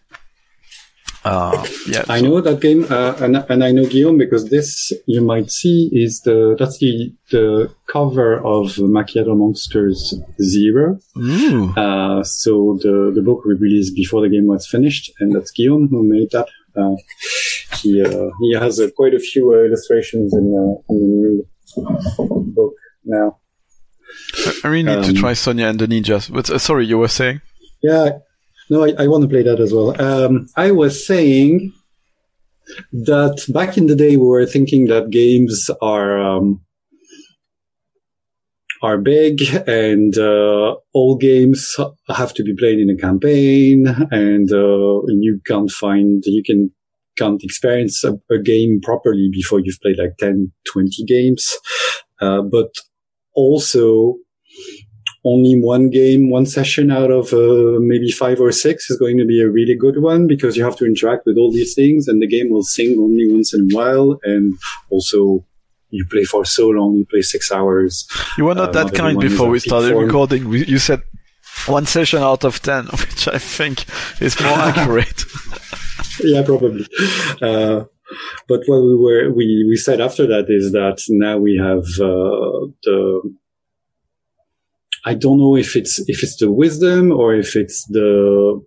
Uh, 1.25 1.65
yeah, 1.87 2.03
I 2.09 2.19
know 2.19 2.41
that 2.41 2.59
game, 2.59 2.85
uh, 2.89 3.15
and, 3.21 3.37
and 3.49 3.63
I 3.63 3.71
know 3.71 3.85
Guillaume 3.85 4.17
because 4.17 4.49
this 4.49 4.91
you 5.05 5.21
might 5.21 5.49
see 5.51 5.89
is 5.93 6.21
the 6.21 6.55
that's 6.59 6.79
the 6.79 7.13
the 7.31 7.73
cover 7.87 8.37
of 8.39 8.75
Macchiato 8.75 9.35
Monsters 9.37 10.13
Zero. 10.41 10.99
Uh, 11.77 12.23
so 12.23 12.77
the 12.81 13.11
the 13.15 13.21
book 13.21 13.45
we 13.45 13.55
released 13.55 13.95
before 13.95 14.21
the 14.21 14.29
game 14.29 14.47
was 14.47 14.67
finished, 14.67 15.11
and 15.19 15.33
that's 15.33 15.51
Guillaume 15.51 15.87
who 15.87 16.03
made 16.03 16.31
that. 16.31 16.49
Uh, 16.75 16.95
he 17.81 18.03
uh, 18.03 18.29
he 18.41 18.53
has 18.55 18.79
uh, 18.81 18.89
quite 18.95 19.13
a 19.13 19.19
few 19.19 19.53
illustrations 19.53 20.33
in, 20.33 20.45
in 20.89 20.99
the 20.99 21.05
new 21.05 22.53
book 22.53 22.73
now. 23.05 23.37
I 24.63 24.67
really 24.67 24.83
need 24.83 24.97
um, 24.97 25.03
to 25.03 25.13
try 25.13 25.33
Sonia 25.33 25.67
and 25.67 25.79
the 25.79 25.87
Ninjas. 25.87 26.31
But 26.31 26.59
sorry, 26.61 26.85
you 26.85 26.97
were 26.97 27.07
saying? 27.07 27.41
Yeah, 27.81 28.19
no, 28.69 28.85
I, 28.85 28.93
I 28.99 29.07
want 29.07 29.23
to 29.23 29.27
play 29.27 29.43
that 29.43 29.59
as 29.59 29.73
well. 29.73 29.99
Um, 30.01 30.47
I 30.55 30.71
was 30.71 31.05
saying 31.05 31.73
that 32.91 33.43
back 33.49 33.77
in 33.77 33.87
the 33.87 33.95
day 33.95 34.17
we 34.17 34.25
were 34.25 34.45
thinking 34.45 34.87
that 34.87 35.09
games 35.09 35.69
are 35.81 36.19
um, 36.19 36.61
are 38.81 38.97
big 38.97 39.41
and 39.67 40.17
uh, 40.17 40.75
all 40.93 41.15
games 41.17 41.75
have 42.09 42.33
to 42.33 42.43
be 42.43 42.53
played 42.55 42.79
in 42.79 42.89
a 42.89 42.97
campaign 42.97 43.87
and 44.11 44.51
uh, 44.51 45.01
you 45.07 45.39
can't 45.45 45.71
find 45.71 46.23
you 46.25 46.43
can 46.43 46.69
can't 47.17 47.43
experience 47.43 48.03
a, 48.03 48.13
a, 48.31 48.39
game 48.39 48.81
properly 48.81 49.29
before 49.31 49.59
you've 49.59 49.79
played 49.81 49.99
like 49.99 50.17
10 50.19 50.51
20 50.71 51.03
games 51.05 51.57
uh, 52.21 52.41
but 52.41 52.71
also 53.35 54.15
only 55.25 55.59
one 55.59 55.89
game, 55.89 56.29
one 56.29 56.45
session 56.45 56.91
out 56.91 57.11
of 57.11 57.33
uh, 57.33 57.79
maybe 57.79 58.11
five 58.11 58.41
or 58.41 58.51
six 58.51 58.89
is 58.89 58.97
going 58.97 59.17
to 59.17 59.25
be 59.25 59.41
a 59.41 59.49
really 59.49 59.75
good 59.75 60.01
one 60.01 60.27
because 60.27 60.57
you 60.57 60.63
have 60.63 60.75
to 60.75 60.85
interact 60.85 61.25
with 61.25 61.37
all 61.37 61.51
these 61.51 61.73
things 61.73 62.07
and 62.07 62.21
the 62.21 62.27
game 62.27 62.49
will 62.49 62.63
sing 62.63 62.97
only 62.99 63.31
once 63.31 63.53
in 63.53 63.69
a 63.71 63.75
while. 63.75 64.19
And 64.23 64.53
also 64.89 65.45
you 65.91 66.05
play 66.09 66.25
for 66.25 66.43
so 66.43 66.67
long, 66.69 66.95
you 66.97 67.05
play 67.05 67.21
six 67.21 67.51
hours. 67.51 68.07
You 68.37 68.45
were 68.45 68.55
not 68.55 68.75
uh, 68.75 68.83
that 68.83 68.93
kind 68.95 69.19
before 69.19 69.49
we 69.49 69.59
started 69.59 69.93
form. 69.93 70.05
recording. 70.05 70.51
You 70.51 70.79
said 70.79 71.03
one 71.67 71.85
session 71.85 72.21
out 72.21 72.43
of 72.43 72.61
10, 72.61 72.85
which 72.91 73.27
I 73.27 73.37
think 73.37 73.85
is 74.19 74.39
more 74.41 74.49
accurate. 74.57 75.23
yeah, 76.19 76.43
probably. 76.43 76.85
Uh, 77.41 77.85
but 78.47 78.61
what 78.65 78.81
we 78.81 78.95
were 78.95 79.31
we 79.31 79.65
we 79.67 79.75
said 79.75 79.99
after 80.01 80.27
that 80.27 80.45
is 80.49 80.71
that 80.73 81.01
now 81.09 81.37
we 81.37 81.57
have 81.57 81.85
uh, 81.99 82.67
the. 82.83 83.35
I 85.05 85.13
don't 85.13 85.37
know 85.37 85.55
if 85.57 85.75
it's 85.75 85.99
if 86.07 86.23
it's 86.23 86.37
the 86.37 86.51
wisdom 86.51 87.11
or 87.11 87.35
if 87.35 87.55
it's 87.55 87.85
the 87.87 88.61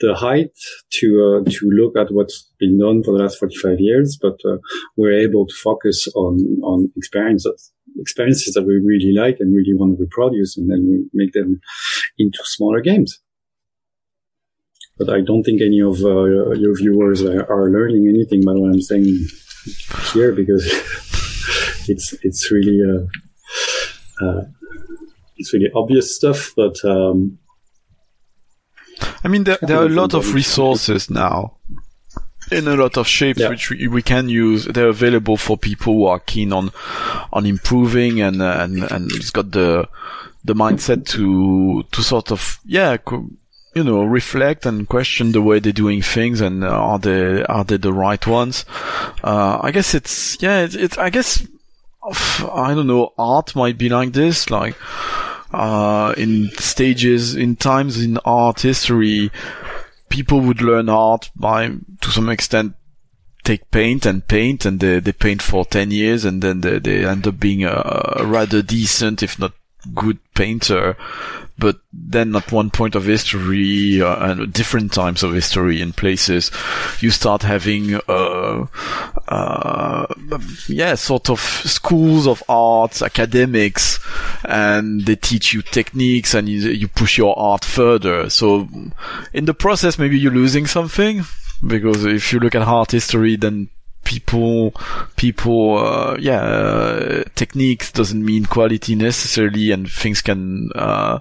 the 0.00 0.14
height 0.14 0.50
to 0.98 1.06
uh, 1.46 1.50
to 1.50 1.70
look 1.70 1.96
at 1.96 2.12
what's 2.12 2.50
been 2.58 2.78
done 2.78 3.02
for 3.02 3.16
the 3.16 3.22
last 3.22 3.38
45 3.38 3.76
years, 3.78 4.18
but 4.20 4.38
uh, 4.44 4.58
we're 4.96 5.18
able 5.18 5.46
to 5.46 5.54
focus 5.54 6.08
on 6.14 6.38
on 6.62 6.92
experiences 6.96 7.72
experiences 7.98 8.54
that 8.54 8.62
we 8.62 8.74
really 8.74 9.12
like 9.12 9.36
and 9.40 9.54
really 9.54 9.74
want 9.74 9.96
to 9.96 10.02
reproduce, 10.02 10.56
and 10.56 10.70
then 10.70 10.86
we 10.88 11.04
make 11.12 11.32
them 11.32 11.60
into 12.18 12.38
smaller 12.42 12.80
games. 12.80 13.20
But 14.98 15.08
I 15.10 15.20
don't 15.20 15.42
think 15.42 15.62
any 15.62 15.80
of 15.80 16.02
uh, 16.02 16.52
your 16.52 16.76
viewers 16.76 17.22
are, 17.22 17.50
are, 17.50 17.70
learning 17.70 18.08
anything 18.08 18.42
by 18.44 18.52
what 18.52 18.72
I'm 18.72 18.82
saying 18.82 19.26
here 20.12 20.32
because 20.32 20.64
it's 21.88 22.14
it's 22.22 22.50
really 22.52 22.78
uh, 22.90 24.24
uh, 24.24 24.42
it's 25.42 25.52
really 25.52 25.70
obvious 25.74 26.16
stuff, 26.16 26.52
but. 26.56 26.76
Um, 26.84 27.38
I 29.24 29.28
mean, 29.28 29.44
there, 29.44 29.58
there 29.62 29.78
are 29.78 29.86
a 29.86 29.88
lot 29.88 30.14
of 30.14 30.34
resources 30.34 31.10
now 31.10 31.56
in 32.52 32.68
a 32.68 32.76
lot 32.76 32.96
of 32.96 33.06
shapes 33.06 33.40
yeah. 33.40 33.48
which 33.48 33.70
we, 33.70 33.88
we, 33.88 34.02
can 34.02 34.28
use. 34.28 34.66
They're 34.66 34.88
available 34.88 35.36
for 35.36 35.56
people 35.56 35.94
who 35.94 36.04
are 36.06 36.20
keen 36.20 36.52
on 36.52 36.70
on 37.32 37.46
improving 37.46 38.20
and 38.20 38.42
and 38.42 38.82
and 38.82 39.10
it's 39.12 39.30
got 39.30 39.50
the 39.50 39.88
the 40.44 40.54
mindset 40.54 41.06
to 41.06 41.82
to 41.90 42.02
sort 42.02 42.30
of 42.30 42.58
yeah 42.64 42.96
you 43.74 43.84
know 43.84 44.04
reflect 44.04 44.66
and 44.66 44.88
question 44.88 45.32
the 45.32 45.40
way 45.40 45.58
they're 45.58 45.72
doing 45.72 46.02
things 46.02 46.40
and 46.40 46.64
uh, 46.64 46.68
are 46.68 46.98
they 46.98 47.42
are 47.44 47.64
they 47.64 47.76
the 47.76 47.92
right 47.92 48.26
ones. 48.26 48.64
Uh, 49.22 49.58
I 49.62 49.70
guess 49.70 49.94
it's 49.94 50.40
yeah 50.42 50.62
it's, 50.62 50.74
it's 50.74 50.98
I 50.98 51.10
guess 51.10 51.46
I 52.04 52.74
don't 52.74 52.86
know 52.86 53.12
art 53.16 53.54
might 53.54 53.78
be 53.78 53.88
like 53.88 54.12
this 54.12 54.50
like 54.50 54.76
uh, 55.52 56.14
in 56.16 56.50
stages 56.58 57.34
in 57.34 57.56
times 57.56 58.02
in 58.02 58.18
art 58.24 58.60
history 58.60 59.30
people 60.12 60.42
would 60.42 60.60
learn 60.60 60.90
art 60.90 61.30
by, 61.34 61.68
to 62.02 62.10
some 62.10 62.28
extent, 62.28 62.74
take 63.44 63.70
paint 63.70 64.04
and 64.04 64.28
paint 64.28 64.66
and 64.66 64.78
they, 64.78 65.00
they 65.00 65.12
paint 65.12 65.40
for 65.40 65.64
10 65.64 65.90
years 65.90 66.26
and 66.26 66.42
then 66.42 66.60
they, 66.60 66.78
they 66.78 67.04
end 67.04 67.26
up 67.26 67.40
being 67.40 67.64
a, 67.64 68.12
a 68.16 68.26
rather 68.26 68.60
decent, 68.60 69.22
if 69.22 69.38
not 69.38 69.52
good 69.94 70.18
painter 70.34 70.96
but 71.62 71.78
then 71.92 72.34
at 72.34 72.50
one 72.50 72.70
point 72.70 72.96
of 72.96 73.04
history 73.04 74.02
uh, 74.02 74.30
and 74.30 74.52
different 74.52 74.92
times 74.92 75.22
of 75.22 75.32
history 75.32 75.80
in 75.80 75.92
places, 75.92 76.50
you 76.98 77.10
start 77.10 77.42
having, 77.42 77.94
uh, 78.08 78.66
uh, 79.28 80.06
yeah, 80.66 80.96
sort 80.96 81.30
of 81.30 81.38
schools 81.38 82.26
of 82.26 82.42
arts, 82.48 83.00
academics, 83.00 84.00
and 84.44 85.06
they 85.06 85.14
teach 85.14 85.54
you 85.54 85.62
techniques 85.62 86.34
and 86.34 86.48
you, 86.48 86.68
you 86.70 86.88
push 86.88 87.16
your 87.16 87.38
art 87.38 87.64
further. 87.64 88.28
So 88.28 88.68
in 89.32 89.44
the 89.44 89.54
process, 89.54 90.00
maybe 90.00 90.18
you're 90.18 90.32
losing 90.32 90.66
something 90.66 91.22
because 91.64 92.04
if 92.04 92.32
you 92.32 92.40
look 92.40 92.56
at 92.56 92.62
art 92.62 92.90
history, 92.90 93.36
then 93.36 93.68
people 94.04 94.74
people 95.16 95.78
uh, 95.78 96.16
yeah 96.18 96.42
uh, 96.42 97.24
techniques 97.34 97.92
doesn't 97.92 98.24
mean 98.24 98.46
quality 98.46 98.94
necessarily 98.94 99.70
and 99.70 99.90
things 99.90 100.20
can 100.20 100.70
uh, 100.74 101.18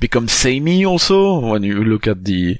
become 0.00 0.28
samey 0.28 0.84
also 0.84 1.40
when 1.40 1.62
you 1.62 1.84
look 1.84 2.06
at 2.06 2.24
the 2.24 2.58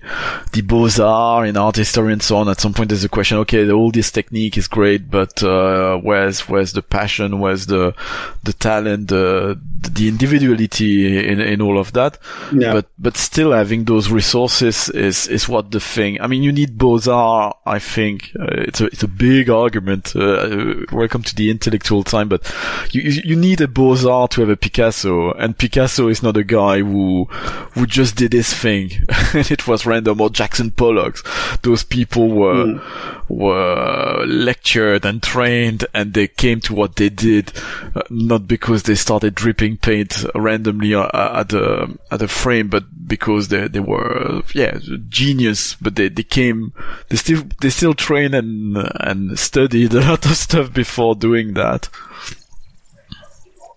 the 0.53 0.63
beaux-arts 0.63 1.49
in 1.49 1.57
art 1.57 1.77
history 1.77 2.13
and 2.13 2.23
so 2.23 2.37
on. 2.37 2.49
At 2.49 2.61
some 2.61 2.75
point 2.75 2.89
there's 2.91 3.05
a 3.05 3.09
question 3.09 3.39
okay 3.39 3.71
all 3.71 3.91
this 3.91 4.11
technique 4.11 4.57
is 4.59 4.69
great 4.69 5.11
but 5.11 5.43
uh, 5.43 5.97
where's 5.99 6.49
where's 6.49 6.73
the 6.73 6.83
passion? 6.83 7.41
Where's 7.41 7.67
the 7.67 7.95
the 8.43 8.53
talent 8.53 9.09
the 9.09 9.59
the 9.91 10.09
individuality 10.09 11.27
in 11.29 11.41
in 11.41 11.61
all 11.61 11.79
of 11.79 11.93
that? 11.93 12.19
Yeah. 12.53 12.73
but 12.73 12.87
but 12.99 13.17
still 13.17 13.53
having 13.53 13.85
those 13.85 14.11
resources 14.11 14.89
is 14.91 15.27
is 15.29 15.49
what 15.49 15.71
the 15.71 15.81
thing 15.81 16.21
i 16.21 16.27
mean 16.27 16.43
you 16.43 16.53
need 16.53 16.79
beaux-arts 16.79 17.59
i 17.67 17.79
think 17.79 18.31
uh, 18.39 18.47
it's 18.51 18.81
a 18.81 18.87
it's 18.87 19.03
a 19.03 19.09
big 19.09 19.49
argument. 19.53 20.15
Uh, 20.17 20.85
welcome 20.93 21.23
to 21.23 21.35
the 21.35 21.51
intellectual 21.51 22.03
time, 22.03 22.29
but 22.29 22.43
you 22.91 23.03
you 23.03 23.37
need 23.37 23.61
a 23.61 23.69
Beaux-Arts 23.69 24.35
to 24.35 24.41
have 24.41 24.51
a 24.51 24.57
Picasso, 24.57 25.33
and 25.33 25.57
Picasso 25.57 26.09
is 26.09 26.23
not 26.23 26.37
a 26.37 26.45
guy 26.45 26.79
who 26.81 27.25
who 27.73 27.87
just 27.87 28.17
did 28.17 28.33
his 28.33 28.53
thing 28.53 28.91
and 29.35 29.51
it 29.51 29.67
was 29.67 29.87
random. 29.87 30.21
Or 30.21 30.31
Jackson 30.31 30.71
Pollock, 30.71 31.19
those 31.63 31.83
people 31.83 32.29
were 32.29 32.65
mm. 32.65 33.29
were 33.29 34.25
lectured 34.27 35.05
and 35.05 35.23
trained, 35.23 35.85
and 35.95 36.15
they 36.15 36.29
came 36.29 36.61
to 36.63 36.75
what 36.75 36.97
they 36.97 37.09
did 37.09 37.53
uh, 37.95 38.03
not 38.11 38.47
because 38.47 38.85
they 38.85 38.95
started 38.95 39.35
dripping 39.35 39.77
paint 39.77 40.25
randomly 40.35 40.95
uh, 40.95 41.09
at 41.41 41.51
the 41.51 41.99
at 42.11 42.21
the 42.21 42.29
frame, 42.29 42.69
but 42.69 42.85
because 43.07 43.49
they 43.49 43.69
they 43.69 43.81
were 43.81 44.43
yeah 44.55 44.79
genius. 45.09 45.75
But 45.75 45.97
they 45.97 46.09
they 46.09 46.23
came 46.23 46.73
they 47.09 47.17
still 47.17 47.45
they 47.61 47.71
still 47.71 47.95
train 47.95 48.35
and 48.35 48.77
and 49.01 49.39
studied 49.43 49.93
a 49.95 50.01
lot 50.01 50.25
of 50.27 50.37
stuff 50.37 50.73
before 50.73 51.15
doing 51.15 51.55
that. 51.55 51.89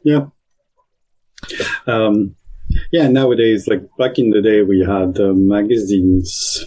Yeah. 0.03 0.27
Um, 1.87 2.35
yeah, 2.91 3.07
nowadays, 3.07 3.67
like 3.67 3.81
back 3.97 4.17
in 4.17 4.29
the 4.29 4.41
day, 4.41 4.61
we 4.61 4.79
had 4.79 5.19
uh, 5.19 5.33
magazines. 5.33 6.65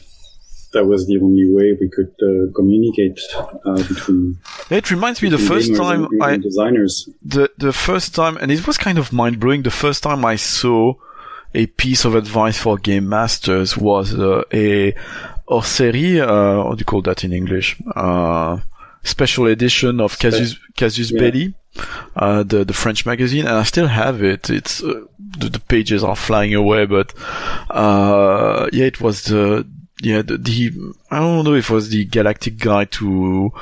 That 0.75 0.85
was 0.85 1.07
the 1.07 1.19
only 1.19 1.51
way 1.51 1.77
we 1.81 1.89
could 1.89 2.13
uh, 2.23 2.53
communicate 2.55 3.19
uh, 3.65 3.83
between. 3.89 4.39
It 4.71 4.91
reminds 4.91 5.23
me 5.23 5.31
the 5.31 5.39
first 5.39 5.75
time 5.75 6.05
and, 6.05 6.23
I 6.23 6.37
designers. 6.37 7.09
The 7.23 7.51
the 7.57 7.73
first 7.73 8.15
time, 8.15 8.37
and 8.37 8.53
it 8.53 8.67
was 8.67 8.77
kind 8.77 8.99
of 8.99 9.13
mind 9.13 9.41
blowing. 9.41 9.63
The 9.63 9.71
first 9.71 10.03
time 10.03 10.25
I 10.27 10.37
saw 10.37 10.95
a 11.55 11.67
piece 11.67 12.05
of 12.05 12.15
advice 12.15 12.59
for 12.59 12.77
game 12.77 13.09
masters 13.09 13.79
was 13.79 14.15
uh, 14.15 14.43
a 14.53 14.95
hors 15.47 15.65
série. 15.65 16.21
Uh, 16.21 16.69
what 16.69 16.77
do 16.77 16.83
you 16.83 16.85
call 16.85 17.03
that 17.03 17.25
in 17.25 17.33
English? 17.33 17.81
Uh, 17.97 18.59
special 19.03 19.47
edition 19.47 20.01
of 20.01 20.19
Casus 20.19 20.59
Casus 20.77 21.11
yeah. 21.11 21.21
Belli, 21.21 21.55
uh, 22.17 22.43
the 22.43 22.65
the 22.65 22.73
French 22.73 23.07
magazine, 23.07 23.47
and 23.47 23.57
I 23.57 23.63
still 23.63 23.87
have 23.87 24.23
it. 24.23 24.51
It's 24.51 24.83
uh, 24.83 25.05
the, 25.39 25.49
the, 25.49 25.61
pages 25.61 26.03
are 26.05 26.17
flying 26.17 26.55
away, 26.55 26.87
but 26.87 27.15
uh, 27.71 28.69
yeah, 28.73 28.87
it 28.87 29.01
was 29.01 29.25
the 29.25 29.67
yeah 30.03 30.23
the, 30.23 30.39
the, 30.39 30.73
I 31.11 31.19
don't 31.19 31.45
know 31.45 31.55
if 31.55 31.71
it 31.71 31.75
was 31.75 31.91
the 31.91 32.05
Galactic 32.05 32.59
Guide 32.59 32.91
to 32.93 33.53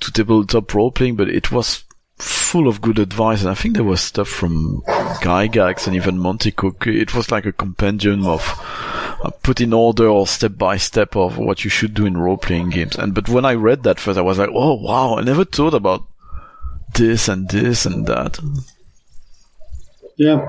to 0.00 0.12
tabletop 0.12 0.74
role 0.74 0.90
playing, 0.90 1.16
but 1.16 1.28
it 1.28 1.50
was 1.52 1.84
full 2.16 2.68
of 2.68 2.80
good 2.80 2.98
advice, 2.98 3.40
and 3.40 3.50
I 3.50 3.54
think 3.54 3.74
there 3.74 3.84
was 3.84 4.00
stuff 4.00 4.28
from 4.28 4.82
Gygax 5.20 5.86
and 5.86 5.96
even 5.96 6.18
Monte 6.18 6.52
Cook. 6.52 6.86
It 6.86 7.14
was 7.14 7.30
like 7.30 7.46
a 7.46 7.52
compendium 7.52 8.26
of 8.26 8.42
put 9.30 9.60
in 9.60 9.72
order 9.72 10.06
or 10.06 10.26
step 10.26 10.56
by 10.56 10.76
step 10.76 11.16
of 11.16 11.38
what 11.38 11.64
you 11.64 11.70
should 11.70 11.94
do 11.94 12.06
in 12.06 12.16
role 12.16 12.36
playing 12.36 12.70
games. 12.70 12.96
And 12.96 13.14
but 13.14 13.28
when 13.28 13.44
I 13.44 13.54
read 13.54 13.82
that 13.84 14.00
first, 14.00 14.18
I 14.18 14.22
was 14.22 14.38
like, 14.38 14.50
oh 14.52 14.74
wow, 14.74 15.16
I 15.18 15.22
never 15.22 15.44
thought 15.44 15.74
about 15.74 16.02
this 16.94 17.28
and 17.28 17.48
this 17.48 17.86
and 17.86 18.06
that. 18.06 18.38
Yeah, 20.16 20.46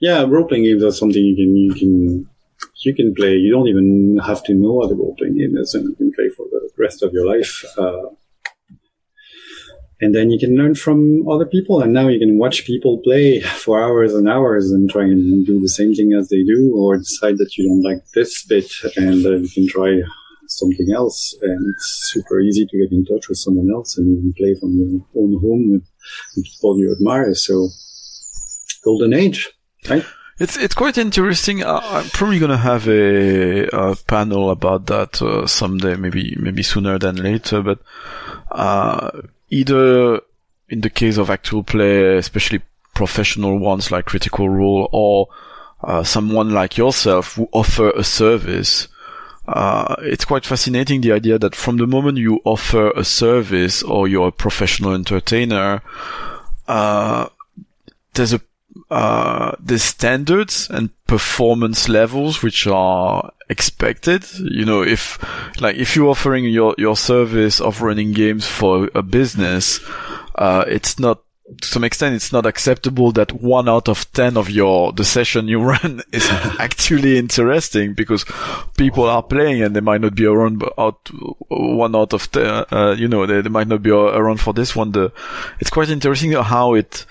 yeah, 0.00 0.24
role 0.26 0.46
playing 0.46 0.64
games 0.64 0.82
are 0.82 0.92
something 0.92 1.22
you 1.22 1.36
can 1.36 1.56
you 1.56 1.74
can 1.74 2.28
you 2.82 2.94
can 2.94 3.14
play. 3.14 3.34
You 3.36 3.52
don't 3.52 3.68
even 3.68 4.18
have 4.24 4.42
to 4.44 4.54
know 4.54 4.72
what 4.72 4.90
a 4.90 4.94
role 4.94 5.14
playing 5.16 5.38
game 5.38 5.56
is, 5.56 5.74
and 5.74 5.88
you 5.88 5.94
can 5.94 6.12
play 6.12 6.28
for 6.30 6.46
the 6.50 6.70
rest 6.78 7.02
of 7.02 7.12
your 7.12 7.26
life. 7.26 7.64
Uh, 7.76 8.08
and 10.00 10.14
then 10.14 10.30
you 10.30 10.38
can 10.38 10.56
learn 10.56 10.74
from 10.74 11.28
other 11.28 11.44
people 11.44 11.82
and 11.82 11.92
now 11.92 12.08
you 12.08 12.18
can 12.18 12.38
watch 12.38 12.64
people 12.64 12.98
play 12.98 13.40
for 13.62 13.80
hours 13.80 14.14
and 14.14 14.28
hours 14.28 14.70
and 14.70 14.90
try 14.90 15.02
and 15.02 15.46
do 15.46 15.60
the 15.60 15.68
same 15.68 15.94
thing 15.94 16.12
as 16.18 16.28
they 16.28 16.42
do 16.42 16.72
or 16.74 16.98
decide 16.98 17.38
that 17.38 17.56
you 17.56 17.68
don't 17.68 17.82
like 17.82 18.04
this 18.14 18.44
bit 18.44 18.70
and 18.96 19.24
uh, 19.26 19.36
you 19.36 19.48
can 19.48 19.68
try 19.68 20.00
something 20.48 20.88
else 20.92 21.36
and 21.42 21.74
it's 21.74 22.10
super 22.12 22.40
easy 22.40 22.66
to 22.66 22.78
get 22.78 22.90
in 22.90 23.04
touch 23.04 23.28
with 23.28 23.38
someone 23.38 23.70
else 23.72 23.96
and 23.96 24.08
you 24.08 24.16
can 24.20 24.32
play 24.36 24.54
from 24.58 24.76
your 24.76 25.06
own 25.16 25.38
home 25.40 25.72
with, 25.72 25.86
people 26.44 26.78
you 26.78 26.92
admire 26.92 27.34
so 27.34 27.68
golden 28.84 29.12
age 29.12 29.50
right 29.88 30.04
it's 30.40 30.56
it's 30.56 30.74
quite 30.74 30.96
interesting. 30.96 31.62
Uh, 31.62 31.80
I'm 31.82 32.08
probably 32.08 32.38
gonna 32.38 32.56
have 32.56 32.88
a, 32.88 33.66
a 33.66 33.94
panel 34.06 34.48
about 34.48 34.86
that 34.86 35.20
uh, 35.20 35.46
someday, 35.46 35.96
maybe 35.96 36.34
maybe 36.40 36.62
sooner 36.62 36.98
than 36.98 37.16
later. 37.16 37.60
But 37.62 37.80
uh, 38.50 39.20
either 39.50 40.20
in 40.68 40.80
the 40.80 40.90
case 40.90 41.18
of 41.18 41.30
actual 41.30 41.62
play, 41.62 42.16
especially 42.16 42.62
professional 42.94 43.58
ones 43.58 43.90
like 43.90 44.06
Critical 44.06 44.48
Role, 44.48 44.88
or 44.92 45.28
uh, 45.82 46.02
someone 46.02 46.50
like 46.50 46.76
yourself 46.76 47.34
who 47.34 47.48
offer 47.52 47.90
a 47.90 48.04
service. 48.04 48.88
Uh, 49.48 49.96
it's 50.00 50.24
quite 50.24 50.46
fascinating 50.46 51.00
the 51.00 51.12
idea 51.12 51.38
that 51.38 51.54
from 51.54 51.78
the 51.78 51.86
moment 51.86 52.18
you 52.18 52.40
offer 52.44 52.90
a 52.92 53.04
service 53.04 53.82
or 53.82 54.06
you're 54.06 54.28
a 54.28 54.32
professional 54.32 54.94
entertainer, 54.94 55.82
uh, 56.68 57.28
there's 58.14 58.32
a 58.32 58.40
uh, 58.90 59.52
there's 59.58 59.82
standards 59.82 60.68
and 60.70 60.90
performance 61.06 61.88
levels 61.88 62.42
which 62.42 62.66
are 62.66 63.32
expected. 63.48 64.24
You 64.38 64.64
know, 64.64 64.82
if 64.82 65.18
like 65.60 65.76
if 65.76 65.96
you're 65.96 66.10
offering 66.10 66.44
your 66.44 66.74
your 66.78 66.96
service 66.96 67.60
of 67.60 67.82
running 67.82 68.12
games 68.12 68.46
for 68.46 68.88
a 68.94 69.02
business, 69.02 69.80
uh, 70.36 70.64
it's 70.68 70.98
not 70.98 71.22
to 71.60 71.68
some 71.68 71.84
extent 71.84 72.14
it's 72.14 72.32
not 72.32 72.46
acceptable 72.46 73.12
that 73.12 73.32
one 73.32 73.68
out 73.68 73.88
of 73.88 74.10
ten 74.12 74.36
of 74.36 74.50
your 74.50 74.92
the 74.92 75.04
session 75.04 75.48
you 75.48 75.60
run 75.72 76.02
is 76.12 76.28
actually 76.58 77.18
interesting 77.18 77.92
because 77.92 78.24
people 78.76 79.04
are 79.04 79.22
playing 79.22 79.62
and 79.62 79.74
they 79.74 79.80
might 79.80 80.00
not 80.00 80.14
be 80.14 80.26
around 80.26 80.62
out 80.78 81.10
one 81.48 81.96
out 81.96 82.12
of 82.12 82.30
ten 82.30 82.64
uh, 82.70 82.94
you 82.96 83.08
know 83.08 83.26
they, 83.26 83.40
they 83.40 83.48
might 83.48 83.68
not 83.68 83.82
be 83.82 83.90
around 83.90 84.40
for 84.40 84.52
this 84.52 84.76
one 84.76 84.92
the 84.92 85.12
it's 85.58 85.70
quite 85.70 85.90
interesting 85.90 86.32
how 86.32 86.74
it 86.74 87.04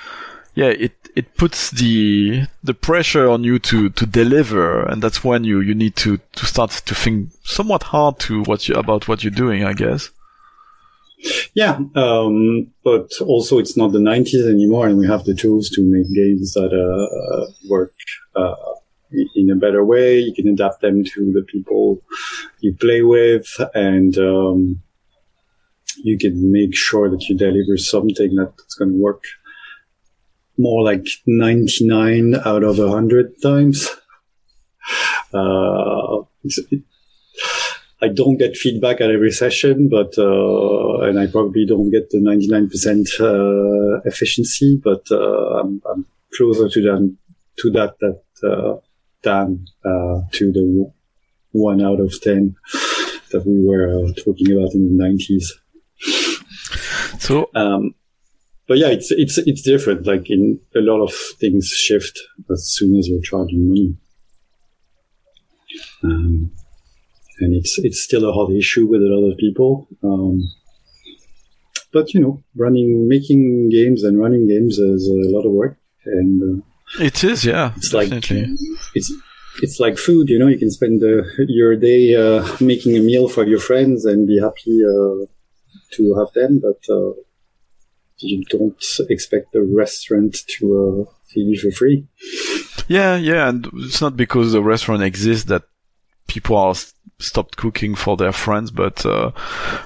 yeah 0.56 0.68
it 0.68 0.94
it 1.16 1.36
puts 1.36 1.72
the 1.72 2.46
the 2.64 2.74
pressure 2.74 3.28
on 3.30 3.44
you 3.44 3.60
to 3.60 3.90
to 3.90 4.06
deliver 4.06 4.84
and 4.84 5.02
that's 5.02 5.24
when 5.24 5.44
you 5.44 5.60
you 5.60 5.74
need 5.74 5.96
to 5.96 6.20
to 6.34 6.46
start 6.46 6.72
to 6.72 6.96
think 6.96 7.30
somewhat 7.44 7.84
hard 7.84 8.20
to 8.20 8.44
what 8.44 8.68
you 8.68 8.76
about 8.76 9.08
what 9.08 9.24
you're 9.24 9.32
doing 9.32 9.64
i 9.64 9.74
guess 9.74 10.12
yeah, 11.54 11.80
um, 11.96 12.72
but 12.84 13.12
also 13.22 13.58
it's 13.58 13.76
not 13.76 13.92
the 13.92 14.00
90s 14.00 14.50
anymore, 14.50 14.88
and 14.88 14.98
we 14.98 15.08
have 15.08 15.26
the 15.26 15.34
tools 15.34 15.70
to 15.72 15.82
make 15.82 16.08
games 16.14 16.54
that 16.54 16.72
uh, 16.72 17.52
work 17.70 17.94
uh, 18.36 18.56
in 19.36 19.50
a 19.50 19.56
better 19.56 19.84
way. 19.84 20.20
You 20.20 20.34
can 20.34 20.48
adapt 20.48 20.82
them 20.82 21.04
to 21.04 21.34
the 21.34 21.44
people 21.44 22.02
you 22.62 22.74
play 22.74 23.02
with, 23.02 23.48
and 23.74 24.18
um, 24.18 24.82
you 25.98 26.18
can 26.18 26.52
make 26.52 26.76
sure 26.76 27.10
that 27.10 27.28
you 27.28 27.38
deliver 27.38 27.76
something 27.78 28.36
that's 28.36 28.76
going 28.76 28.92
to 28.92 28.98
work 28.98 29.24
more 30.60 30.84
like 30.84 31.06
99 31.26 32.36
out 32.46 32.64
of 32.64 32.78
100 32.78 33.42
times. 33.42 33.88
Uh, 35.34 36.18
I 38.02 38.08
don't 38.08 38.38
get 38.38 38.56
feedback 38.56 39.02
at 39.02 39.12
every 39.12 39.32
session, 39.32 39.90
but 39.90 40.18
uh, 40.18 41.00
and 41.02 41.20
I 41.20 41.28
probably 41.28 41.66
don't 41.66 41.92
get 41.92 42.10
the 42.10 42.20
99% 42.20 43.20
uh, 43.20 44.02
efficiency, 44.06 44.80
but 44.84 45.04
uh, 45.12 45.60
I'm, 45.60 45.82
I'm, 45.90 46.06
closer 46.32 46.70
to 46.70 46.82
that 46.84 47.18
to 47.58 47.72
that 47.72 47.96
that 48.00 48.22
uh, 48.48 48.80
than 49.24 49.66
uh, 49.84 50.22
to 50.32 50.52
the 50.52 50.94
one 51.52 51.82
out 51.82 52.00
of 52.00 52.14
ten 52.22 52.56
that 53.32 53.46
we 53.48 53.66
were 53.66 53.90
uh, 53.90 54.12
talking 54.14 54.52
about 54.52 54.74
in 54.74 54.96
the 54.96 55.04
90s. 55.04 55.46
So. 57.20 57.50
Um, 57.56 57.96
but 58.70 58.78
yeah, 58.78 58.90
it's 58.90 59.10
it's 59.10 59.40
it's 59.40 59.64
different. 59.64 60.06
Like 60.06 60.30
in 60.30 60.60
a 60.76 60.80
lot 60.80 61.02
of 61.02 61.12
things 61.40 61.68
shift 61.68 62.20
as 62.52 62.72
soon 62.72 62.96
as 62.98 63.08
you're 63.10 63.20
charging 63.22 63.68
money. 63.68 63.98
Um, 66.04 66.52
and 67.40 67.56
it's 67.56 67.80
it's 67.80 68.00
still 68.00 68.30
a 68.30 68.32
hot 68.32 68.52
issue 68.52 68.86
with 68.86 69.02
a 69.02 69.06
lot 69.06 69.32
of 69.32 69.38
people. 69.40 69.88
Um, 70.04 70.44
but 71.92 72.14
you 72.14 72.20
know, 72.20 72.44
running, 72.56 73.08
making 73.10 73.70
games 73.70 74.04
and 74.04 74.20
running 74.20 74.48
games 74.48 74.78
is 74.78 75.08
a 75.08 75.36
lot 75.36 75.48
of 75.48 75.52
work, 75.52 75.80
and 76.06 76.62
uh, 76.62 77.04
it 77.04 77.24
is, 77.24 77.44
yeah. 77.44 77.74
It's 77.76 77.90
definitely. 77.90 78.42
like 78.42 78.50
it's 78.94 79.12
it's 79.64 79.80
like 79.80 79.98
food. 79.98 80.30
You 80.30 80.38
know, 80.38 80.48
you 80.48 80.60
can 80.60 80.70
spend 80.70 81.02
uh, 81.02 81.24
your 81.48 81.76
day 81.76 82.16
uh, 82.16 82.48
making 82.60 82.96
a 82.96 83.00
meal 83.00 83.30
for 83.30 83.48
your 83.48 83.60
friends 83.60 84.06
and 84.06 84.28
be 84.28 84.40
happy 84.40 84.84
uh, 84.86 85.26
to 85.94 86.14
have 86.20 86.32
them, 86.36 86.62
but 86.62 86.94
uh, 86.94 87.14
you 88.20 88.44
don't 88.46 88.84
expect 89.10 89.54
the 89.54 89.62
restaurant 89.62 90.38
to 90.58 91.08
uh, 91.08 91.12
feed 91.28 91.48
you 91.48 91.60
for 91.60 91.72
free. 91.72 92.08
Yeah, 92.88 93.16
yeah, 93.16 93.50
and 93.50 93.70
it's 93.74 94.02
not 94.02 94.18
because 94.18 94.52
the 94.52 94.64
restaurant 94.64 95.04
exists 95.04 95.46
that 95.46 95.64
people 96.28 96.58
are 96.58 96.76
stopped 97.20 97.58
cooking 97.58 97.96
for 97.96 98.18
their 98.18 98.32
friends. 98.32 98.72
But 98.72 99.06
uh, 99.06 99.32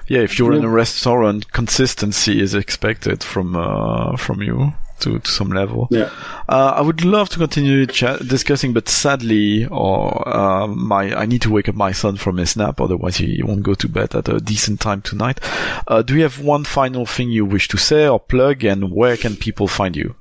yeah, 0.08 0.22
if 0.22 0.40
you're 0.40 0.54
yeah. 0.54 0.60
in 0.60 0.66
a 0.66 0.70
restaurant, 0.70 1.52
consistency 1.52 2.42
is 2.42 2.54
expected 2.54 3.24
from 3.24 3.56
uh, 3.56 4.16
from 4.18 4.42
you 4.42 4.74
to, 5.00 5.20
to 5.20 5.32
some 5.32 5.50
level. 5.50 5.88
Yeah. 5.92 6.10
Uh, 6.48 6.74
I 6.76 6.82
would 6.82 7.04
love 7.04 7.30
to 7.30 7.40
continue 7.40 7.86
chat- 7.86 8.28
discussing, 8.28 8.74
but 8.74 8.90
sadly, 8.90 9.66
or 9.66 10.28
uh, 10.28 10.68
my 10.68 11.14
I 11.16 11.26
need 11.26 11.42
to 11.44 11.52
wake 11.52 11.70
up 11.70 11.76
my 11.76 11.92
son 11.92 12.18
from 12.18 12.38
his 12.38 12.56
nap, 12.56 12.80
otherwise 12.80 13.18
he 13.18 13.42
won't 13.44 13.64
go 13.64 13.74
to 13.74 13.88
bed 13.88 14.16
at 14.16 14.30
a 14.30 14.40
decent 14.40 14.80
time 14.80 15.02
tonight. 15.02 15.40
Uh, 15.88 16.02
do 16.02 16.16
you 16.16 16.24
have 16.24 16.40
one 16.40 16.64
final 16.64 17.06
thing 17.06 17.30
you 17.30 17.46
wish 17.46 17.68
to 17.70 17.78
say 17.78 18.08
or 18.08 18.20
plug, 18.20 18.64
and 18.64 18.92
where 18.92 19.18
can 19.18 19.36
people 19.36 19.68
find 19.68 19.96
you? 19.96 20.16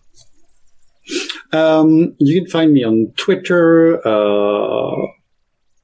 Um, 1.52 2.14
you 2.18 2.40
can 2.40 2.50
find 2.50 2.72
me 2.72 2.84
on 2.84 3.12
Twitter. 3.16 3.98
Uh, 4.06 5.06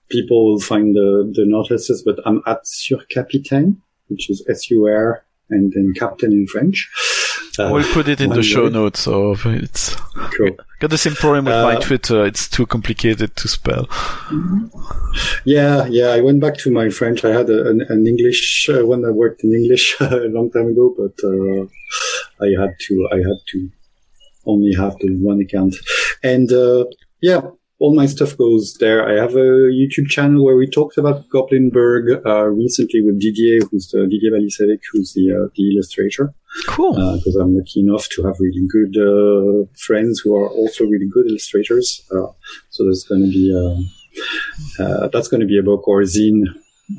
people 0.08 0.46
will 0.46 0.60
find 0.60 0.94
the, 0.94 1.30
the 1.34 1.44
notices, 1.46 2.02
but 2.02 2.18
I'm 2.24 2.42
at 2.46 2.64
Surcapitaine, 2.64 3.76
which 4.06 4.30
is 4.30 4.44
S-U-R 4.48 5.24
and 5.50 5.72
then 5.74 5.92
captain 5.96 6.32
in 6.32 6.46
French. 6.46 6.90
Uh, 7.58 7.70
we'll 7.72 7.92
put 7.92 8.08
it 8.08 8.20
in 8.20 8.30
the 8.30 8.42
show 8.42 8.68
notes. 8.68 9.00
So 9.00 9.34
it's 9.44 9.94
cool. 10.36 10.50
got 10.80 10.90
the 10.90 10.98
same 10.98 11.14
problem 11.14 11.46
with 11.46 11.54
uh, 11.54 11.62
my 11.62 11.76
Twitter. 11.76 12.24
It's 12.24 12.48
too 12.48 12.66
complicated 12.66 13.34
to 13.36 13.48
spell. 13.48 13.88
Yeah, 15.44 15.86
yeah. 15.86 16.08
I 16.08 16.20
went 16.20 16.40
back 16.40 16.56
to 16.58 16.70
my 16.70 16.88
French. 16.90 17.24
I 17.24 17.30
had 17.30 17.50
a, 17.50 17.68
an, 17.68 17.82
an, 17.88 18.06
English 18.06 18.68
uh, 18.68 18.86
when 18.86 19.04
I 19.04 19.10
worked 19.10 19.42
in 19.44 19.52
English 19.52 19.96
a 20.00 20.28
long 20.28 20.50
time 20.50 20.68
ago, 20.68 20.94
but 20.96 21.16
uh, 21.24 21.62
I 22.40 22.48
had 22.60 22.74
to. 22.78 23.08
I 23.12 23.16
had 23.16 23.40
to 23.48 23.70
only 24.46 24.74
have 24.74 24.96
the 24.98 25.16
one 25.16 25.40
account, 25.40 25.74
and 26.22 26.50
uh, 26.52 26.84
yeah, 27.20 27.42
all 27.80 27.94
my 27.94 28.06
stuff 28.06 28.36
goes 28.36 28.74
there. 28.80 29.08
I 29.08 29.20
have 29.20 29.34
a 29.34 29.70
YouTube 29.70 30.08
channel 30.08 30.44
where 30.44 30.56
we 30.56 30.66
talked 30.66 30.98
about 30.98 31.28
Goblinburg 31.28 32.26
uh, 32.26 32.46
recently 32.46 33.02
with 33.02 33.20
Didier, 33.20 33.60
who's 33.70 33.88
the 33.88 34.06
Didier 34.06 34.32
Balisevic, 34.32 34.80
who's 34.92 35.12
the 35.14 35.30
uh, 35.30 35.48
the 35.54 35.74
illustrator. 35.74 36.34
Cool. 36.66 36.92
Because 36.92 37.36
uh, 37.36 37.42
I'm 37.42 37.56
lucky 37.56 37.80
enough 37.80 38.08
to 38.10 38.24
have 38.24 38.36
really 38.40 38.66
good 38.68 38.96
uh, 38.96 39.66
friends 39.76 40.20
who 40.20 40.34
are 40.34 40.48
also 40.48 40.84
really 40.84 41.08
good 41.08 41.26
illustrators. 41.28 42.02
Uh, 42.10 42.32
so 42.70 42.84
there's 42.84 43.04
going 43.04 43.22
to 43.22 43.30
be 43.30 43.86
uh, 44.80 45.08
that's 45.08 45.28
going 45.28 45.40
to 45.40 45.46
be 45.46 45.58
a 45.58 45.62
book 45.62 45.86
or 45.86 46.00
a 46.00 46.04
zine. 46.04 46.46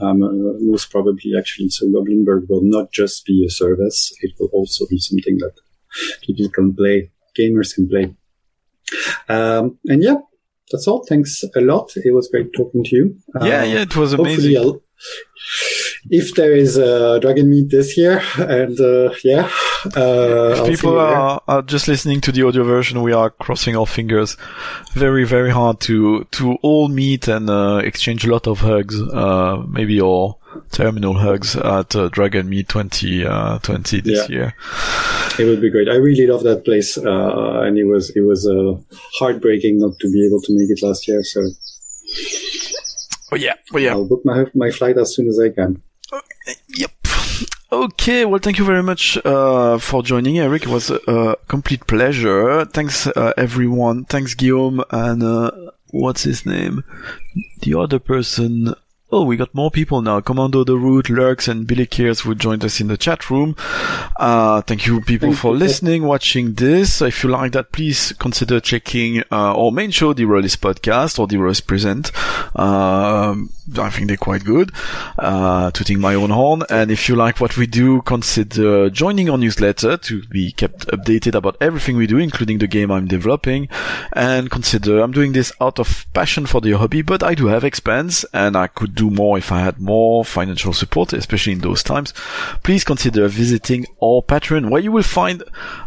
Um, 0.02 0.20
most 0.66 0.92
probably, 0.92 1.34
actually. 1.38 1.70
So 1.70 1.88
Goblinburg 1.88 2.48
will 2.48 2.62
not 2.64 2.92
just 2.92 3.26
be 3.26 3.44
a 3.46 3.50
service; 3.50 4.14
it 4.22 4.32
will 4.40 4.50
also 4.54 4.86
be 4.88 5.00
something 5.00 5.40
that 5.40 5.54
people 6.22 6.48
can 6.50 6.74
play, 6.74 7.12
gamers 7.38 7.74
can 7.74 7.90
play. 7.90 8.16
Um, 9.28 9.80
and 9.88 10.04
yeah, 10.04 10.18
that's 10.72 10.88
all. 10.88 11.06
Thanks 11.08 11.44
a 11.56 11.62
lot. 11.62 11.92
It 11.96 12.14
was 12.14 12.30
great 12.30 12.54
talking 12.54 12.84
to 12.84 12.96
you. 12.96 13.16
Yeah, 13.42 13.62
uh, 13.62 13.64
yeah, 13.64 13.82
it 13.82 13.96
was 13.96 14.14
amazing. 14.14 14.80
if 16.10 16.36
there 16.36 16.54
is 16.54 16.78
a 16.78 17.20
Dragonmeet 17.22 17.70
this 17.70 17.98
year, 17.98 18.22
and 18.38 18.80
uh, 18.80 19.14
yeah, 19.24 19.50
uh, 19.96 20.64
if 20.64 20.68
people 20.68 21.00
are, 21.00 21.42
are, 21.48 21.62
just 21.62 21.88
listening 21.88 22.22
to 22.22 22.32
the 22.32 22.44
audio 22.44 22.64
version, 22.64 23.02
we 23.02 23.14
are 23.14 23.30
crossing 23.30 23.76
our 23.76 23.88
fingers 23.88 24.38
very, 24.94 25.26
very 25.26 25.52
hard 25.52 25.80
to 25.82 26.26
to 26.32 26.54
all 26.62 26.88
meet 26.88 27.28
and 27.28 27.50
uh, 27.50 27.82
exchange 27.84 28.26
a 28.26 28.32
lot 28.32 28.48
of 28.48 28.60
hugs. 28.60 29.02
Uh, 29.02 29.64
maybe 29.68 30.02
all 30.02 30.39
terminal 30.72 31.16
hugs 31.16 31.56
at 31.56 31.95
uh, 31.95 32.10
Dragonmeet 32.10 32.68
2020 32.68 33.28
uh, 33.28 33.58
this 34.04 34.30
yeah. 34.30 34.36
year. 34.36 34.54
It 35.39 35.45
would 35.45 35.62
be 35.62 35.70
great. 35.70 35.89
I 35.89 35.95
really 35.95 36.28
love 36.28 36.43
that 36.43 36.66
place, 36.66 36.97
uh, 36.97 37.62
and 37.62 37.78
it 37.78 37.86
was 37.86 38.10
it 38.16 38.22
was 38.22 38.47
uh, 38.47 38.76
heartbreaking 39.20 39.80
not 39.80 39.97
to 40.00 40.12
be 40.12 40.26
able 40.26 40.41
to 40.41 40.58
make 40.58 40.70
it 40.70 40.84
last 40.86 41.08
year. 41.08 41.24
So, 41.24 41.41
oh 43.32 43.36
yeah, 43.36 43.54
oh 43.74 43.78
yeah. 43.78 43.91
I'll 43.91 44.08
book 44.08 44.22
my 44.26 44.45
my 44.54 44.72
flight 44.72 44.97
as 44.97 45.16
soon 45.16 45.28
as 45.28 45.39
I 45.39 45.50
can. 45.50 45.82
yep. 46.70 46.91
Okay, 47.72 48.26
well, 48.26 48.39
thank 48.39 48.58
you 48.58 48.66
very 48.66 48.82
much 48.82 49.16
uh, 49.24 49.78
for 49.78 50.02
joining, 50.02 50.39
Eric. 50.39 50.64
It 50.64 50.70
was 50.70 50.89
a, 50.89 51.36
complete 51.47 51.86
pleasure. 51.86 52.66
Thanks, 52.66 53.06
uh, 53.06 53.34
everyone. 53.38 54.06
Thanks, 54.06 54.34
Guillaume, 54.34 54.84
and 54.89 55.22
uh, 55.22 55.52
what's 55.91 56.24
his 56.24 56.47
name? 56.47 56.84
The 57.62 57.76
other 57.76 58.00
person 58.00 58.74
Oh, 59.12 59.24
we 59.24 59.38
got 59.38 59.55
more 59.55 59.72
people 59.72 60.03
now. 60.03 60.20
Commando 60.22 60.64
the 60.64 60.78
Root, 60.78 61.10
Lurks, 61.10 61.47
and 61.47 61.66
Billy 61.66 61.88
Kears 61.88 62.22
who 62.22 62.36
joined 62.36 62.64
us 62.64 62.80
in 62.80 62.89
the 62.89 62.97
chat 62.97 63.32
room. 63.32 63.55
Uh, 64.16 64.62
thank 64.62 64.86
you 64.86 65.01
people 65.01 65.30
thank 65.30 65.39
for 65.39 65.53
you. 65.53 65.57
listening, 65.57 66.03
watching 66.03 66.53
this. 66.53 67.01
If 67.01 67.24
you 67.24 67.32
like 67.32 67.53
that, 67.53 67.72
please 67.72 68.14
consider 68.20 68.60
checking 68.60 69.22
uh, 69.32 69.57
our 69.57 69.72
main 69.72 69.89
show, 69.89 70.14
The 70.14 70.26
Rolistes 70.26 70.57
Podcast 70.57 71.18
or 71.18 71.26
The 71.26 71.38
Rolistes 71.38 71.66
Present. 71.66 72.12
Um, 72.55 73.49
I 73.80 73.89
think 73.89 74.10
they're 74.10 74.18
quite 74.18 74.43
good. 74.43 74.72
Uh, 75.18 75.72
tooting 75.72 75.99
my 75.99 76.14
own 76.14 76.30
horn. 76.30 76.62
And 76.70 76.91
if 76.91 77.10
you 77.10 77.16
like 77.16 77.39
what 77.39 77.57
we 77.57 77.66
do, 77.66 78.03
consider 78.03 78.91
joining 78.91 79.28
our 79.28 79.39
newsletter 79.39 79.97
to 79.97 80.22
be 80.28 80.51
kept 80.51 80.86
updated 80.88 81.34
about 81.34 81.57
everything 81.60 81.97
we 81.97 82.05
do, 82.05 82.20
including 82.20 82.60
the 82.60 82.68
game 82.68 82.91
I'm 82.91 83.07
developing. 83.07 83.70
And 84.14 84.51
consider, 84.51 84.99
I'm 85.01 85.12
doing 85.12 85.32
this 85.32 85.51
out 85.60 85.80
of 85.80 86.05
passion 86.14 86.45
for 86.45 86.62
the 86.62 86.74
hobby, 86.74 87.01
but 87.01 87.24
I 87.24 87.34
do 87.34 87.47
have 87.47 87.64
expense 87.64 88.24
and 88.34 88.55
I 88.55 88.68
could 88.68 88.99
do 89.00 89.10
more 89.10 89.38
if 89.38 89.52
I 89.52 89.60
had 89.62 89.80
more 89.80 90.26
financial 90.26 90.74
support, 90.74 91.14
especially 91.14 91.54
in 91.54 91.60
those 91.60 91.82
times, 91.82 92.14
please 92.64 92.84
consider 92.84 93.28
visiting 93.30 93.86
our 94.04 94.22
Patreon 94.22 94.70
where 94.70 94.82
you 94.82 94.91
will 94.91 95.04
find 95.04 95.41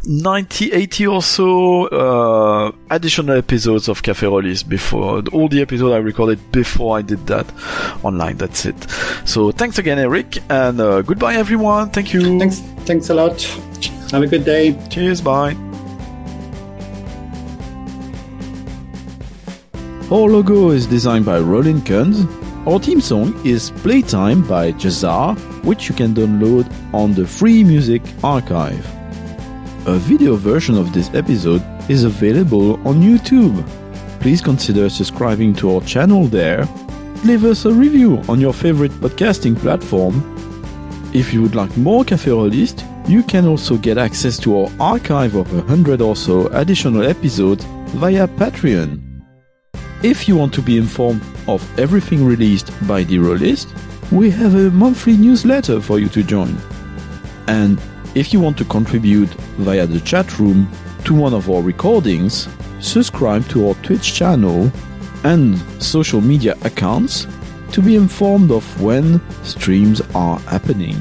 90, 0.05 0.73
80 0.73 1.07
or 1.07 1.23
so, 1.23 1.87
uh, 1.89 2.73
additional 2.91 3.37
episodes 3.37 3.89
of 3.89 4.03
Café 4.03 4.31
Rolistes 4.31 4.67
before 4.67 5.23
all 5.33 5.49
the 5.49 5.61
episodes 5.61 5.93
I 5.93 5.99
recorded 5.99 6.39
before 6.53 6.97
I 6.99 7.03
did 7.03 7.27
that 7.27 7.47
online. 8.03 8.39
That's 8.39 8.65
it. 8.65 8.77
So 9.27 9.53
thanks 9.53 9.79
again, 9.79 9.99
Eric, 9.99 10.39
and 10.49 10.81
uh, 10.81 11.03
goodbye 11.03 11.35
everyone. 11.35 11.91
Thank 11.91 12.15
you. 12.15 12.39
Thanks. 12.39 12.61
Thanks 12.87 13.11
a 13.11 13.15
lot. 13.15 13.43
Have 14.11 14.23
a 14.23 14.27
good 14.27 14.45
day. 14.45 14.79
Cheers. 14.89 15.21
Bye. 15.21 15.55
Our 20.11 20.29
logo 20.29 20.71
is 20.71 20.87
designed 20.87 21.25
by 21.25 21.41
Roland 21.41 21.85
Kunz. 21.87 22.42
Our 22.65 22.79
theme 22.79 23.01
song 23.01 23.35
is 23.45 23.73
Playtime 23.83 24.47
by 24.47 24.71
Jazar, 24.71 25.35
which 25.65 25.89
you 25.89 25.97
can 25.97 26.15
download 26.15 26.73
on 26.95 27.13
the 27.13 27.27
Free 27.27 27.65
Music 27.65 28.01
Archive. 28.23 28.87
A 29.89 29.99
video 29.99 30.37
version 30.37 30.79
of 30.79 30.93
this 30.93 31.13
episode 31.13 31.61
is 31.91 32.05
available 32.05 32.75
on 32.87 33.03
YouTube. 33.03 33.69
Please 34.21 34.41
consider 34.41 34.89
subscribing 34.89 35.55
to 35.55 35.75
our 35.75 35.81
channel 35.81 36.27
there. 36.27 36.69
Leave 37.25 37.45
us 37.45 37.65
a 37.65 37.73
review 37.73 38.19
on 38.29 38.41
your 38.41 38.53
favorite 38.53 38.93
podcasting 39.01 39.59
platform. 39.59 40.23
If 41.13 41.35
you 41.35 41.43
would 41.43 41.57
like 41.57 41.77
more 41.77 42.05
Café 42.05 42.31
Rolistes, 42.31 42.85
you 43.11 43.25
can 43.25 43.45
also 43.45 43.77
get 43.77 43.99
access 43.99 44.39
to 44.39 44.57
our 44.57 44.71
archive 44.79 45.35
of 45.35 45.53
a 45.53 45.63
hundred 45.63 46.01
or 46.01 46.15
so 46.15 46.47
additional 46.53 47.03
episodes 47.03 47.65
via 47.97 48.29
Patreon. 48.29 49.12
If 50.03 50.27
you 50.27 50.37
want 50.37 50.53
to 50.55 50.63
be 50.63 50.79
informed 50.79 51.23
of 51.47 51.63
everything 51.79 52.25
released 52.25 52.73
by 52.89 53.05
the 53.05 53.19
Rolistes, 53.19 53.73
we 54.11 54.31
have 54.31 54.57
a 54.57 54.69
monthly 54.73 55.17
newsletter 55.17 55.81
for 55.81 56.01
you 56.01 56.09
to 56.09 56.25
join. 56.25 56.59
And 57.47 57.81
if 58.17 58.33
you 58.33 58.41
want 58.41 58.59
to 58.59 58.65
contribute 58.65 59.31
via 59.59 59.87
the 59.87 60.01
chat 60.01 60.41
room 60.41 60.69
to 61.05 61.15
one 61.15 61.33
of 61.33 61.49
our 61.49 61.63
recordings, 61.63 62.49
subscribe 62.81 63.49
to 63.51 63.69
our 63.69 63.75
Twitch 63.75 64.13
channel 64.13 64.73
and 65.23 65.57
social 65.81 66.21
media 66.21 66.57
accounts 66.63 67.29
to 67.71 67.81
be 67.81 67.95
informed 67.95 68.51
of 68.51 68.83
when 68.83 69.21
streams 69.45 70.01
are 70.17 70.41
happening. 70.41 70.97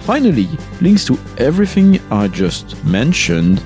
Finally, 0.00 0.48
links 0.82 1.06
to 1.06 1.18
everything 1.38 2.00
I 2.10 2.28
just 2.28 2.84
mentioned 2.84 3.62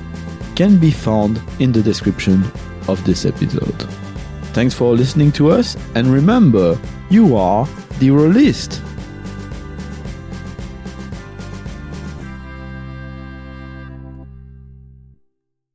can 0.55 0.79
be 0.79 0.93
found 0.93 1.43
in 1.59 1.73
the 1.73 1.83
description 1.83 2.45
of 2.91 3.05
this 3.05 3.25
episode. 3.25 3.83
Thanks 4.53 4.75
for 4.75 4.95
listening 4.95 5.33
to 5.33 5.51
us, 5.51 5.77
and 5.95 6.09
remember, 6.09 6.79
you 7.09 7.37
are 7.37 7.67
the 7.99 8.11
Rolistes. 8.11 8.81